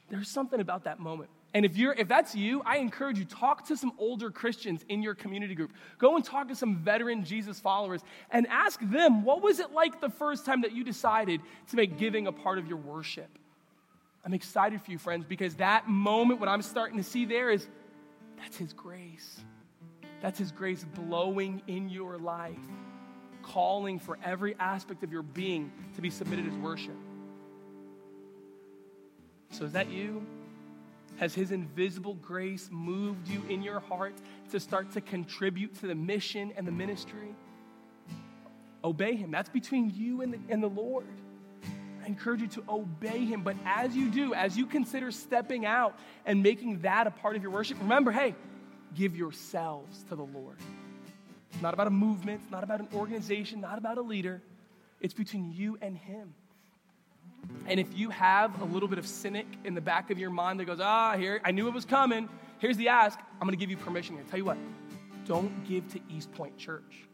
There's 0.10 0.30
something 0.30 0.60
about 0.60 0.86
that 0.86 1.00
moment. 1.00 1.30
And 1.54 1.64
if 1.64 1.78
you're 1.78 1.94
if 1.94 2.10
that's 2.10 2.36
you, 2.36 2.62
I 2.66 2.78
encourage 2.78 3.18
you 3.18 3.24
talk 3.24 3.68
to 3.68 3.78
some 3.78 3.94
older 3.98 4.30
Christians 4.30 4.84
in 4.90 5.02
your 5.02 5.16
community 5.16 5.56
group. 5.56 5.72
Go 6.00 6.18
and 6.18 6.26
talk 6.26 6.50
to 6.50 6.56
some 6.56 6.76
veteran 6.76 7.24
Jesus 7.24 7.62
followers 7.62 8.02
and 8.30 8.46
ask 8.48 8.78
them, 8.82 9.24
what 9.24 9.42
was 9.42 9.60
it 9.60 9.72
like 9.72 10.02
the 10.02 10.10
first 10.10 10.46
time 10.46 10.64
that 10.64 10.74
you 10.74 10.84
decided 10.84 11.40
to 11.70 11.76
make 11.78 11.98
giving 11.98 12.28
a 12.28 12.32
part 12.34 12.58
of 12.58 12.68
your 12.68 12.78
worship? 12.78 13.30
I'm 14.26 14.34
excited 14.34 14.82
for 14.82 14.92
you, 14.92 14.98
friends, 14.98 15.24
because 15.24 15.56
that 15.56 15.88
moment, 15.88 16.42
what 16.42 16.50
I'm 16.50 16.62
starting 16.62 16.98
to 16.98 17.04
see 17.04 17.24
there 17.24 17.50
is 17.50 17.66
that's 18.38 18.58
His 18.58 18.74
grace. 18.74 19.42
That's 20.22 20.40
His 20.40 20.52
grace 20.52 20.86
blowing 20.96 21.62
in 21.68 21.90
your 21.90 22.18
life, 22.18 22.58
calling 23.44 24.00
for 24.00 24.18
every 24.24 24.56
aspect 24.60 25.04
of 25.04 25.12
your 25.12 25.24
being 25.24 25.72
to 25.96 26.02
be 26.02 26.10
submitted 26.10 26.48
as 26.48 26.56
worship. 26.56 26.96
So, 29.52 29.66
is 29.66 29.72
that 29.74 29.90
you? 29.90 30.26
Has 31.18 31.34
His 31.34 31.52
invisible 31.52 32.16
grace 32.16 32.70
moved 32.72 33.28
you 33.28 33.42
in 33.50 33.62
your 33.62 33.80
heart 33.80 34.16
to 34.52 34.60
start 34.60 34.92
to 34.92 35.02
contribute 35.02 35.80
to 35.80 35.88
the 35.88 35.96
mission 35.96 36.54
and 36.58 36.68
the 36.68 36.72
ministry? 36.72 37.36
Obey 38.84 39.16
Him. 39.16 39.32
That's 39.32 39.50
between 39.50 39.92
you 39.96 40.22
and 40.22 40.34
the, 40.34 40.40
and 40.50 40.62
the 40.62 40.70
Lord. 40.70 41.06
I 42.06 42.08
encourage 42.08 42.42
you 42.42 42.48
to 42.48 42.64
obey 42.70 43.26
him. 43.26 43.42
But 43.42 43.56
as 43.66 43.96
you 43.96 44.10
do, 44.10 44.34
as 44.36 44.56
you 44.56 44.68
consider 44.68 45.12
stepping 45.12 45.66
out 45.66 45.98
and 46.26 46.44
making 46.44 46.82
that 46.82 47.08
a 47.08 47.12
part 47.12 47.36
of 47.36 47.42
your 47.42 47.52
worship, 47.52 47.80
remember 47.82 48.12
hey, 48.12 48.36
give 48.94 49.18
yourselves 49.18 50.04
to 50.10 50.16
the 50.16 50.24
Lord. 50.24 50.58
It's 51.52 51.62
not 51.62 51.74
about 51.74 51.88
a 51.88 51.92
movement, 51.92 52.42
it's 52.44 52.52
not 52.52 52.64
about 52.64 52.80
an 52.80 52.90
organization, 52.94 53.62
not 53.62 53.78
about 53.78 53.98
a 53.98 54.02
leader. 54.02 54.42
It's 55.02 55.14
between 55.14 55.52
you 55.54 55.78
and 55.82 55.98
him. 55.98 56.34
And 57.68 57.80
if 57.80 57.98
you 57.98 58.10
have 58.10 58.62
a 58.62 58.66
little 58.66 58.90
bit 58.90 58.98
of 58.98 59.08
cynic 59.08 59.46
in 59.64 59.74
the 59.74 59.82
back 59.82 60.12
of 60.12 60.20
your 60.20 60.30
mind 60.30 60.60
that 60.60 60.66
goes, 60.66 60.80
ah, 60.80 61.16
here, 61.18 61.42
I 61.44 61.52
knew 61.52 61.68
it 61.68 61.74
was 61.74 61.86
coming. 61.86 62.30
Here's 62.60 62.78
the 62.78 62.90
ask. 62.90 63.20
I'm 63.20 63.48
going 63.48 63.52
to 63.52 63.58
give 63.58 63.70
you 63.70 63.78
permission 63.78 64.16
here. 64.16 64.24
Tell 64.30 64.40
you 64.40 64.46
what, 64.46 64.58
don't 65.26 65.68
give 65.68 65.88
to 65.94 66.00
East 66.10 66.32
Point 66.34 66.58
Church. 66.58 67.06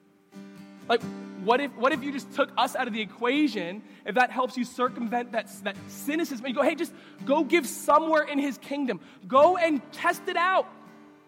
Like, 0.88 1.02
what 1.44 1.60
if, 1.60 1.76
what 1.76 1.92
if 1.92 2.04
you 2.04 2.12
just 2.12 2.32
took 2.34 2.52
us 2.58 2.76
out 2.76 2.88
of 2.88 2.94
the 2.94 3.02
equation? 3.02 3.82
If 4.06 4.16
that 4.16 4.32
helps 4.32 4.58
you 4.58 4.64
circumvent 4.64 5.32
that, 5.32 5.50
that 5.64 5.76
cynicism, 5.88 6.46
you 6.46 6.54
go, 6.54 6.62
hey, 6.62 6.76
just 6.76 6.94
go 7.26 7.44
give 7.44 7.66
somewhere 7.66 8.24
in 8.24 8.38
his 8.38 8.58
kingdom. 8.58 9.00
Go 9.28 9.58
and 9.58 9.82
test 9.92 10.22
it 10.28 10.38
out. 10.38 10.68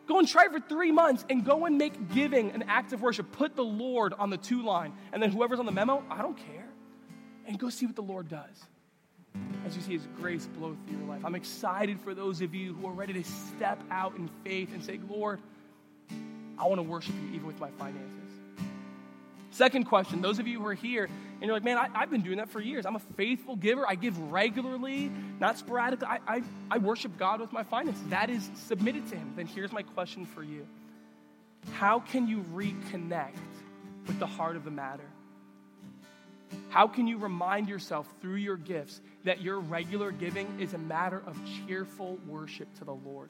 Go 0.06 0.20
and 0.20 0.28
try 0.28 0.46
it 0.46 0.52
for 0.52 0.60
three 0.60 0.92
months 0.92 1.26
and 1.30 1.46
go 1.46 1.66
and 1.66 1.78
make 1.78 2.14
giving 2.14 2.52
an 2.52 2.64
act 2.68 2.94
of 2.94 3.02
worship. 3.02 3.32
Put 3.32 3.56
the 3.56 3.64
Lord 3.64 4.14
on 4.14 4.30
the 4.30 4.38
to 4.38 4.62
line. 4.62 4.94
And 5.14 5.24
then 5.24 5.32
whoever's 5.32 5.60
on 5.60 5.66
the 5.66 5.72
memo, 5.72 6.04
I 6.10 6.22
don't 6.22 6.38
care. 6.38 6.68
And 7.48 7.58
go 7.58 7.70
see 7.70 7.86
what 7.86 7.96
the 7.96 8.04
Lord 8.04 8.30
does 8.30 8.66
as 9.66 9.76
you 9.76 9.82
see 9.82 9.94
his 9.94 10.08
grace 10.18 10.46
blow 10.46 10.76
through 10.86 10.98
your 10.98 11.08
life. 11.08 11.22
I'm 11.26 11.36
excited 11.36 12.00
for 12.02 12.14
those 12.14 12.42
of 12.42 12.54
you 12.54 12.74
who 12.74 12.88
are 12.88 12.92
ready 12.92 13.14
to 13.14 13.24
step 13.24 13.82
out 13.90 14.16
in 14.16 14.30
faith 14.44 14.74
and 14.74 14.84
say, 14.84 15.00
Lord, 15.10 15.40
I 16.60 16.68
want 16.68 16.80
to 16.80 16.84
worship 16.84 17.16
you 17.24 17.36
even 17.36 17.48
with 17.48 17.60
my 17.60 17.72
finances. 17.72 18.10
Second 19.54 19.86
question 19.86 20.22
those 20.22 20.40
of 20.40 20.48
you 20.48 20.60
who 20.60 20.66
are 20.66 20.74
here 20.74 21.06
and 21.06 21.48
you're 21.48 21.54
like, 21.54 21.64
man, 21.64 21.78
I, 21.78 22.00
have 22.00 22.10
been 22.10 22.22
doing 22.22 22.38
that 22.38 22.50
for 22.50 22.60
years. 22.60 22.86
I'm 22.86 22.96
a 22.96 23.00
faithful 23.00 23.56
giver. 23.56 23.88
I 23.88 23.96
give 23.96 24.18
regularly, 24.32 25.12
not 25.40 25.58
sporadically. 25.58 26.08
I, 26.08 26.20
I, 26.26 26.44
I 26.72 26.78
worship 26.80 27.18
God 27.18 27.40
with 27.40 27.52
my 27.52 27.64
finances. 27.64 28.02
That 28.10 28.30
is 28.30 28.50
submitted 28.56 29.08
to 29.10 29.16
Him. 29.16 29.34
Then 29.36 29.46
here's 29.46 29.72
my 29.72 29.84
question 29.84 30.26
for 30.26 30.42
you 30.42 30.66
How 31.74 32.00
can 32.00 32.28
you 32.28 32.44
reconnect 32.54 33.36
with 34.08 34.18
the 34.20 34.26
heart 34.26 34.56
of 34.56 34.66
the 34.66 34.72
matter? 34.72 35.06
How 36.70 36.88
can 36.88 37.08
you 37.08 37.18
remind 37.18 37.70
yourself 37.70 38.12
through 38.22 38.36
your 38.36 38.58
gifts 38.58 39.02
that 39.24 39.42
your 39.42 39.60
regular 39.60 40.12
giving 40.12 40.48
is 40.60 40.74
a 40.74 40.80
matter 40.80 41.22
of 41.28 41.40
cheerful 41.68 42.18
worship 42.28 42.74
to 42.80 42.86
the 42.86 42.94
Lord? 42.94 43.30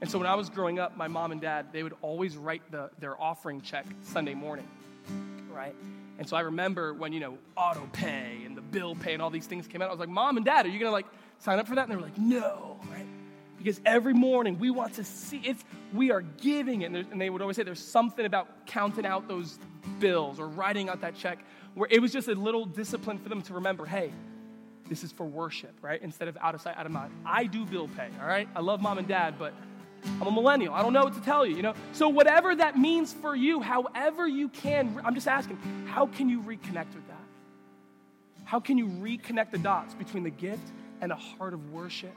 And 0.00 0.08
so 0.08 0.18
when 0.18 0.28
I 0.28 0.34
was 0.36 0.48
growing 0.48 0.78
up, 0.78 0.96
my 0.96 1.08
mom 1.08 1.32
and 1.32 1.40
dad, 1.40 1.72
they 1.72 1.82
would 1.82 1.94
always 2.02 2.36
write 2.36 2.70
the, 2.70 2.90
their 3.00 3.20
offering 3.20 3.62
check 3.62 3.86
Sunday 4.02 4.34
morning 4.34 4.68
right? 5.54 5.74
And 6.18 6.28
so 6.28 6.36
I 6.36 6.40
remember 6.40 6.94
when, 6.94 7.12
you 7.12 7.20
know, 7.20 7.38
auto 7.56 7.88
pay 7.92 8.42
and 8.44 8.56
the 8.56 8.60
bill 8.60 8.94
pay 8.94 9.14
and 9.14 9.22
all 9.22 9.30
these 9.30 9.46
things 9.46 9.66
came 9.66 9.82
out, 9.82 9.88
I 9.88 9.90
was 9.90 10.00
like, 10.00 10.08
Mom 10.08 10.36
and 10.36 10.46
Dad, 10.46 10.66
are 10.66 10.68
you 10.68 10.78
going 10.78 10.88
to 10.88 10.92
like 10.92 11.06
sign 11.38 11.58
up 11.58 11.66
for 11.66 11.74
that? 11.74 11.82
And 11.82 11.92
they 11.92 11.96
were 11.96 12.02
like, 12.02 12.18
No, 12.18 12.78
right? 12.90 13.06
Because 13.58 13.80
every 13.86 14.12
morning 14.12 14.58
we 14.58 14.70
want 14.70 14.94
to 14.94 15.04
see 15.04 15.40
it's, 15.44 15.64
we 15.92 16.10
are 16.10 16.20
giving 16.20 16.82
it. 16.82 16.86
And, 16.86 16.96
and 16.96 17.20
they 17.20 17.30
would 17.30 17.40
always 17.40 17.56
say 17.56 17.62
there's 17.62 17.82
something 17.82 18.26
about 18.26 18.66
counting 18.66 19.06
out 19.06 19.26
those 19.26 19.58
bills 19.98 20.38
or 20.38 20.48
writing 20.48 20.88
out 20.88 21.00
that 21.00 21.14
check 21.14 21.38
where 21.74 21.88
it 21.90 22.00
was 22.00 22.12
just 22.12 22.28
a 22.28 22.34
little 22.34 22.66
discipline 22.66 23.18
for 23.18 23.28
them 23.28 23.42
to 23.42 23.54
remember, 23.54 23.84
hey, 23.84 24.12
this 24.88 25.02
is 25.02 25.12
for 25.12 25.24
worship, 25.24 25.72
right? 25.82 26.00
Instead 26.02 26.28
of 26.28 26.36
out 26.40 26.54
of 26.54 26.60
sight, 26.60 26.76
out 26.76 26.86
of 26.86 26.92
mind. 26.92 27.12
I 27.24 27.44
do 27.46 27.64
bill 27.64 27.88
pay, 27.88 28.08
all 28.20 28.28
right? 28.28 28.48
I 28.54 28.60
love 28.60 28.80
mom 28.80 28.98
and 28.98 29.08
dad, 29.08 29.34
but 29.38 29.54
I'm 30.20 30.26
a 30.26 30.30
millennial. 30.30 30.74
I 30.74 30.82
don't 30.82 30.92
know 30.92 31.04
what 31.04 31.14
to 31.14 31.20
tell 31.20 31.46
you, 31.46 31.56
you 31.56 31.62
know? 31.62 31.74
So, 31.92 32.08
whatever 32.08 32.54
that 32.54 32.78
means 32.78 33.12
for 33.12 33.34
you, 33.34 33.60
however 33.60 34.26
you 34.26 34.48
can, 34.48 35.00
I'm 35.04 35.14
just 35.14 35.28
asking, 35.28 35.58
how 35.86 36.06
can 36.06 36.28
you 36.28 36.40
reconnect 36.40 36.94
with 36.94 37.06
that? 37.08 37.24
How 38.44 38.60
can 38.60 38.76
you 38.76 38.86
reconnect 38.86 39.50
the 39.50 39.58
dots 39.58 39.94
between 39.94 40.22
the 40.22 40.30
gift 40.30 40.72
and 41.00 41.10
a 41.10 41.16
heart 41.16 41.54
of 41.54 41.72
worship? 41.72 42.14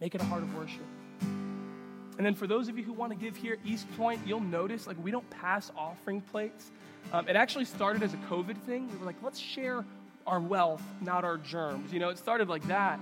Make 0.00 0.14
it 0.14 0.20
a 0.20 0.24
heart 0.24 0.42
of 0.42 0.54
worship. 0.54 0.86
And 1.20 2.26
then 2.26 2.34
for 2.34 2.46
those 2.46 2.68
of 2.68 2.76
you 2.76 2.84
who 2.84 2.92
want 2.92 3.12
to 3.12 3.18
give 3.18 3.36
here 3.36 3.58
East 3.64 3.86
Point, 3.96 4.20
you'll 4.26 4.40
notice 4.40 4.86
like 4.86 4.96
we 5.02 5.10
don't 5.10 5.28
pass 5.30 5.70
offering 5.76 6.20
plates. 6.20 6.70
Um, 7.12 7.28
it 7.28 7.36
actually 7.36 7.64
started 7.64 8.02
as 8.02 8.12
a 8.12 8.18
COVID 8.28 8.56
thing. 8.58 8.90
We 8.90 8.98
were 8.98 9.06
like, 9.06 9.22
let's 9.22 9.38
share 9.38 9.84
our 10.26 10.40
wealth, 10.40 10.82
not 11.00 11.24
our 11.24 11.38
germs. 11.38 11.92
You 11.92 12.00
know, 12.00 12.08
it 12.08 12.18
started 12.18 12.48
like 12.48 12.66
that. 12.68 12.98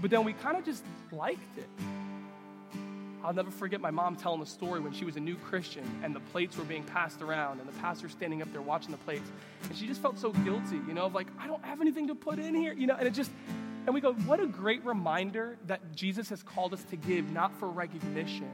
But 0.00 0.10
then 0.10 0.24
we 0.24 0.32
kind 0.32 0.56
of 0.56 0.64
just 0.64 0.84
liked 1.12 1.58
it. 1.58 1.68
I'll 3.26 3.34
never 3.34 3.50
forget 3.50 3.80
my 3.80 3.90
mom 3.90 4.14
telling 4.14 4.38
the 4.38 4.46
story 4.46 4.78
when 4.78 4.92
she 4.92 5.04
was 5.04 5.16
a 5.16 5.20
new 5.20 5.34
Christian 5.34 5.82
and 6.04 6.14
the 6.14 6.20
plates 6.20 6.56
were 6.56 6.64
being 6.64 6.84
passed 6.84 7.22
around 7.22 7.58
and 7.58 7.68
the 7.68 7.72
pastor 7.80 8.08
standing 8.08 8.40
up 8.40 8.52
there 8.52 8.62
watching 8.62 8.92
the 8.92 8.98
plates. 8.98 9.28
And 9.64 9.76
she 9.76 9.88
just 9.88 10.00
felt 10.00 10.16
so 10.16 10.30
guilty, 10.30 10.76
you 10.86 10.94
know, 10.94 11.06
of 11.06 11.14
like, 11.14 11.26
I 11.36 11.48
don't 11.48 11.64
have 11.64 11.80
anything 11.80 12.06
to 12.06 12.14
put 12.14 12.38
in 12.38 12.54
here, 12.54 12.72
you 12.72 12.86
know, 12.86 12.94
and 12.94 13.08
it 13.08 13.14
just, 13.14 13.32
and 13.84 13.92
we 13.92 14.00
go, 14.00 14.12
what 14.12 14.38
a 14.38 14.46
great 14.46 14.84
reminder 14.84 15.58
that 15.66 15.92
Jesus 15.92 16.28
has 16.28 16.44
called 16.44 16.72
us 16.72 16.84
to 16.84 16.94
give, 16.94 17.32
not 17.32 17.52
for 17.58 17.68
recognition, 17.68 18.48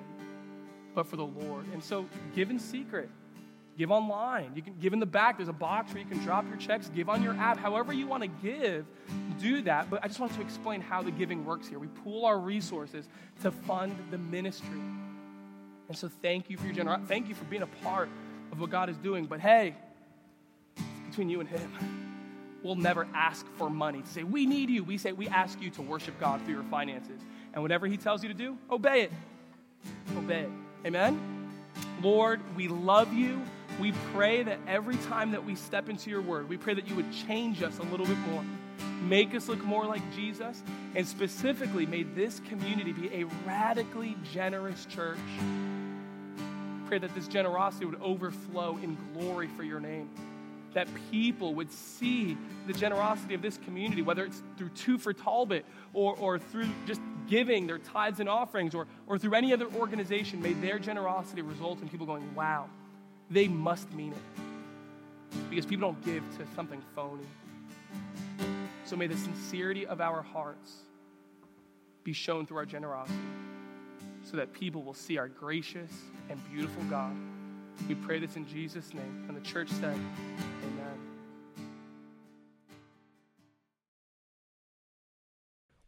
but 0.94 1.06
for 1.06 1.16
the 1.16 1.26
Lord. 1.26 1.66
And 1.74 1.84
so 1.84 2.06
give 2.34 2.48
in 2.48 2.58
secret, 2.58 3.10
give 3.78 3.90
online. 3.90 4.52
You 4.54 4.62
can 4.62 4.74
give 4.80 4.92
in 4.92 5.00
the 5.00 5.06
back. 5.06 5.38
There's 5.38 5.48
a 5.48 5.52
box 5.52 5.92
where 5.92 6.02
you 6.02 6.08
can 6.08 6.18
drop 6.18 6.46
your 6.48 6.56
checks, 6.56 6.90
give 6.94 7.08
on 7.08 7.22
your 7.22 7.34
app. 7.34 7.58
However 7.58 7.92
you 7.92 8.06
want 8.06 8.22
to 8.22 8.28
give, 8.28 8.86
do 9.40 9.62
that. 9.62 9.90
But 9.90 10.04
I 10.04 10.08
just 10.08 10.20
wanted 10.20 10.36
to 10.36 10.42
explain 10.42 10.80
how 10.80 11.02
the 11.02 11.10
giving 11.10 11.44
works 11.44 11.68
here. 11.68 11.78
We 11.78 11.88
pool 11.88 12.24
our 12.24 12.38
resources 12.38 13.08
to 13.42 13.50
fund 13.50 13.96
the 14.10 14.18
ministry. 14.18 14.80
And 15.88 15.96
so 15.96 16.10
thank 16.22 16.50
you 16.50 16.56
for 16.56 16.64
your 16.64 16.74
generosity. 16.74 17.06
Thank 17.08 17.28
you 17.28 17.34
for 17.34 17.44
being 17.44 17.62
a 17.62 17.66
part 17.66 18.08
of 18.50 18.60
what 18.60 18.70
God 18.70 18.88
is 18.88 18.96
doing. 18.98 19.26
But 19.26 19.40
hey, 19.40 19.74
it's 20.76 21.08
between 21.08 21.28
you 21.28 21.40
and 21.40 21.48
Him. 21.48 21.70
We'll 22.62 22.76
never 22.76 23.08
ask 23.12 23.44
for 23.56 23.68
money 23.68 24.02
to 24.02 24.08
say, 24.08 24.22
we 24.22 24.46
need 24.46 24.70
you. 24.70 24.84
We 24.84 24.96
say, 24.96 25.12
we 25.12 25.26
ask 25.28 25.60
you 25.60 25.70
to 25.70 25.82
worship 25.82 26.18
God 26.20 26.40
through 26.42 26.54
your 26.54 26.62
finances. 26.64 27.20
And 27.52 27.62
whatever 27.62 27.86
He 27.86 27.96
tells 27.96 28.22
you 28.22 28.28
to 28.28 28.34
do, 28.34 28.56
obey 28.70 29.02
it. 29.02 29.12
Obey 30.16 30.42
it. 30.42 30.50
Amen? 30.86 31.50
Lord, 32.00 32.40
we 32.56 32.68
love 32.68 33.12
you. 33.12 33.42
We 33.80 33.92
pray 34.12 34.42
that 34.42 34.58
every 34.66 34.96
time 34.96 35.32
that 35.32 35.44
we 35.44 35.54
step 35.54 35.88
into 35.88 36.10
your 36.10 36.20
word, 36.20 36.48
we 36.48 36.56
pray 36.56 36.74
that 36.74 36.88
you 36.88 36.94
would 36.94 37.12
change 37.26 37.62
us 37.62 37.78
a 37.78 37.82
little 37.82 38.06
bit 38.06 38.18
more, 38.18 38.44
make 39.02 39.34
us 39.34 39.48
look 39.48 39.62
more 39.64 39.86
like 39.86 40.02
Jesus, 40.14 40.62
and 40.94 41.06
specifically, 41.06 41.86
may 41.86 42.02
this 42.02 42.40
community 42.48 42.92
be 42.92 43.12
a 43.14 43.24
radically 43.46 44.16
generous 44.32 44.84
church. 44.86 45.18
Pray 46.86 46.98
that 46.98 47.14
this 47.14 47.26
generosity 47.26 47.86
would 47.86 48.00
overflow 48.02 48.78
in 48.82 48.96
glory 49.14 49.48
for 49.48 49.62
your 49.62 49.80
name. 49.80 50.10
That 50.74 50.88
people 51.10 51.54
would 51.54 51.72
see 51.72 52.36
the 52.66 52.72
generosity 52.72 53.34
of 53.34 53.42
this 53.42 53.58
community, 53.58 54.02
whether 54.02 54.24
it's 54.24 54.42
through 54.56 54.70
Two 54.70 54.98
for 54.98 55.12
Talbot 55.12 55.64
or, 55.92 56.14
or 56.16 56.38
through 56.38 56.68
just 56.86 57.00
giving 57.26 57.66
their 57.66 57.78
tithes 57.78 58.20
and 58.20 58.28
offerings 58.28 58.74
or, 58.74 58.86
or 59.06 59.18
through 59.18 59.34
any 59.34 59.52
other 59.52 59.66
organization, 59.74 60.40
may 60.42 60.52
their 60.52 60.78
generosity 60.78 61.42
result 61.42 61.80
in 61.80 61.88
people 61.88 62.06
going, 62.06 62.34
wow, 62.34 62.68
they 63.32 63.48
must 63.48 63.92
mean 63.92 64.12
it. 64.12 65.48
Because 65.48 65.66
people 65.66 65.90
don't 65.90 66.04
give 66.04 66.22
to 66.38 66.46
something 66.54 66.82
phony. 66.94 67.24
So 68.84 68.96
may 68.96 69.06
the 69.06 69.16
sincerity 69.16 69.86
of 69.86 70.00
our 70.00 70.22
hearts 70.22 70.72
be 72.04 72.12
shown 72.12 72.46
through 72.46 72.58
our 72.58 72.66
generosity 72.66 73.18
so 74.24 74.36
that 74.36 74.52
people 74.52 74.82
will 74.82 74.94
see 74.94 75.18
our 75.18 75.28
gracious 75.28 75.90
and 76.28 76.40
beautiful 76.50 76.82
God. 76.84 77.14
We 77.88 77.94
pray 77.94 78.18
this 78.18 78.36
in 78.36 78.46
Jesus' 78.46 78.92
name. 78.92 79.24
And 79.28 79.36
the 79.36 79.40
church 79.40 79.68
said, 79.68 79.94
Amen. 79.94 80.98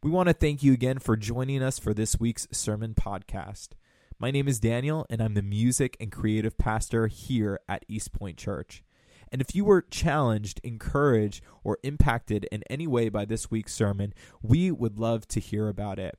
We 0.03 0.11
want 0.11 0.27
to 0.29 0.33
thank 0.33 0.63
you 0.63 0.73
again 0.73 0.99
for 0.99 1.15
joining 1.15 1.63
us 1.63 1.79
for 1.79 1.93
this 1.93 2.19
week's 2.19 2.47
sermon 2.51 2.93
podcast. 2.93 3.69
My 4.17 4.31
name 4.31 4.47
is 4.47 4.61
Daniel, 4.61 5.05
and 5.09 5.19
I'm 5.21 5.33
the 5.33 5.41
music 5.41 5.97
and 5.99 6.09
creative 6.09 6.57
pastor 6.57 7.07
here 7.07 7.59
at 7.67 7.83
East 7.89 8.13
Point 8.13 8.37
Church. 8.37 8.81
And 9.29 9.41
if 9.41 9.53
you 9.53 9.65
were 9.65 9.81
challenged, 9.81 10.61
encouraged, 10.63 11.43
or 11.65 11.79
impacted 11.83 12.45
in 12.49 12.63
any 12.69 12.87
way 12.87 13.09
by 13.09 13.25
this 13.25 13.51
week's 13.51 13.73
sermon, 13.73 14.13
we 14.41 14.71
would 14.71 14.97
love 14.99 15.27
to 15.27 15.41
hear 15.41 15.67
about 15.67 15.99
it. 15.99 16.17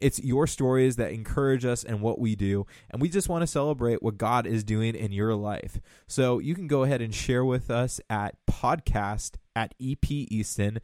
It's 0.00 0.18
your 0.18 0.48
stories 0.48 0.96
that 0.96 1.12
encourage 1.12 1.64
us 1.64 1.84
and 1.84 2.00
what 2.00 2.18
we 2.18 2.34
do, 2.34 2.66
and 2.90 3.00
we 3.00 3.08
just 3.08 3.28
want 3.28 3.42
to 3.42 3.46
celebrate 3.46 4.02
what 4.02 4.18
God 4.18 4.44
is 4.44 4.64
doing 4.64 4.96
in 4.96 5.12
your 5.12 5.36
life. 5.36 5.80
So 6.08 6.40
you 6.40 6.56
can 6.56 6.66
go 6.66 6.82
ahead 6.82 7.00
and 7.00 7.14
share 7.14 7.44
with 7.44 7.70
us 7.70 8.00
at 8.10 8.34
podcast 8.50 9.36
at 9.54 9.78
epeaston.com. 9.80 10.80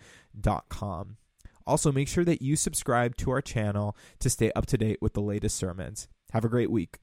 Also, 1.67 1.91
make 1.91 2.07
sure 2.07 2.25
that 2.25 2.43
you 2.43 2.55
subscribe 2.55 3.17
to 3.17 3.33
our 3.33 3.43
channel 3.43 3.97
to 4.21 4.31
stay 4.31 4.53
up 4.55 4.67
to 4.67 4.79
date 4.79 4.99
with 5.01 5.15
the 5.15 5.21
latest 5.21 5.57
sermons. 5.57 6.07
Have 6.35 6.45
a 6.45 6.49
great 6.49 6.68
week. 6.68 6.99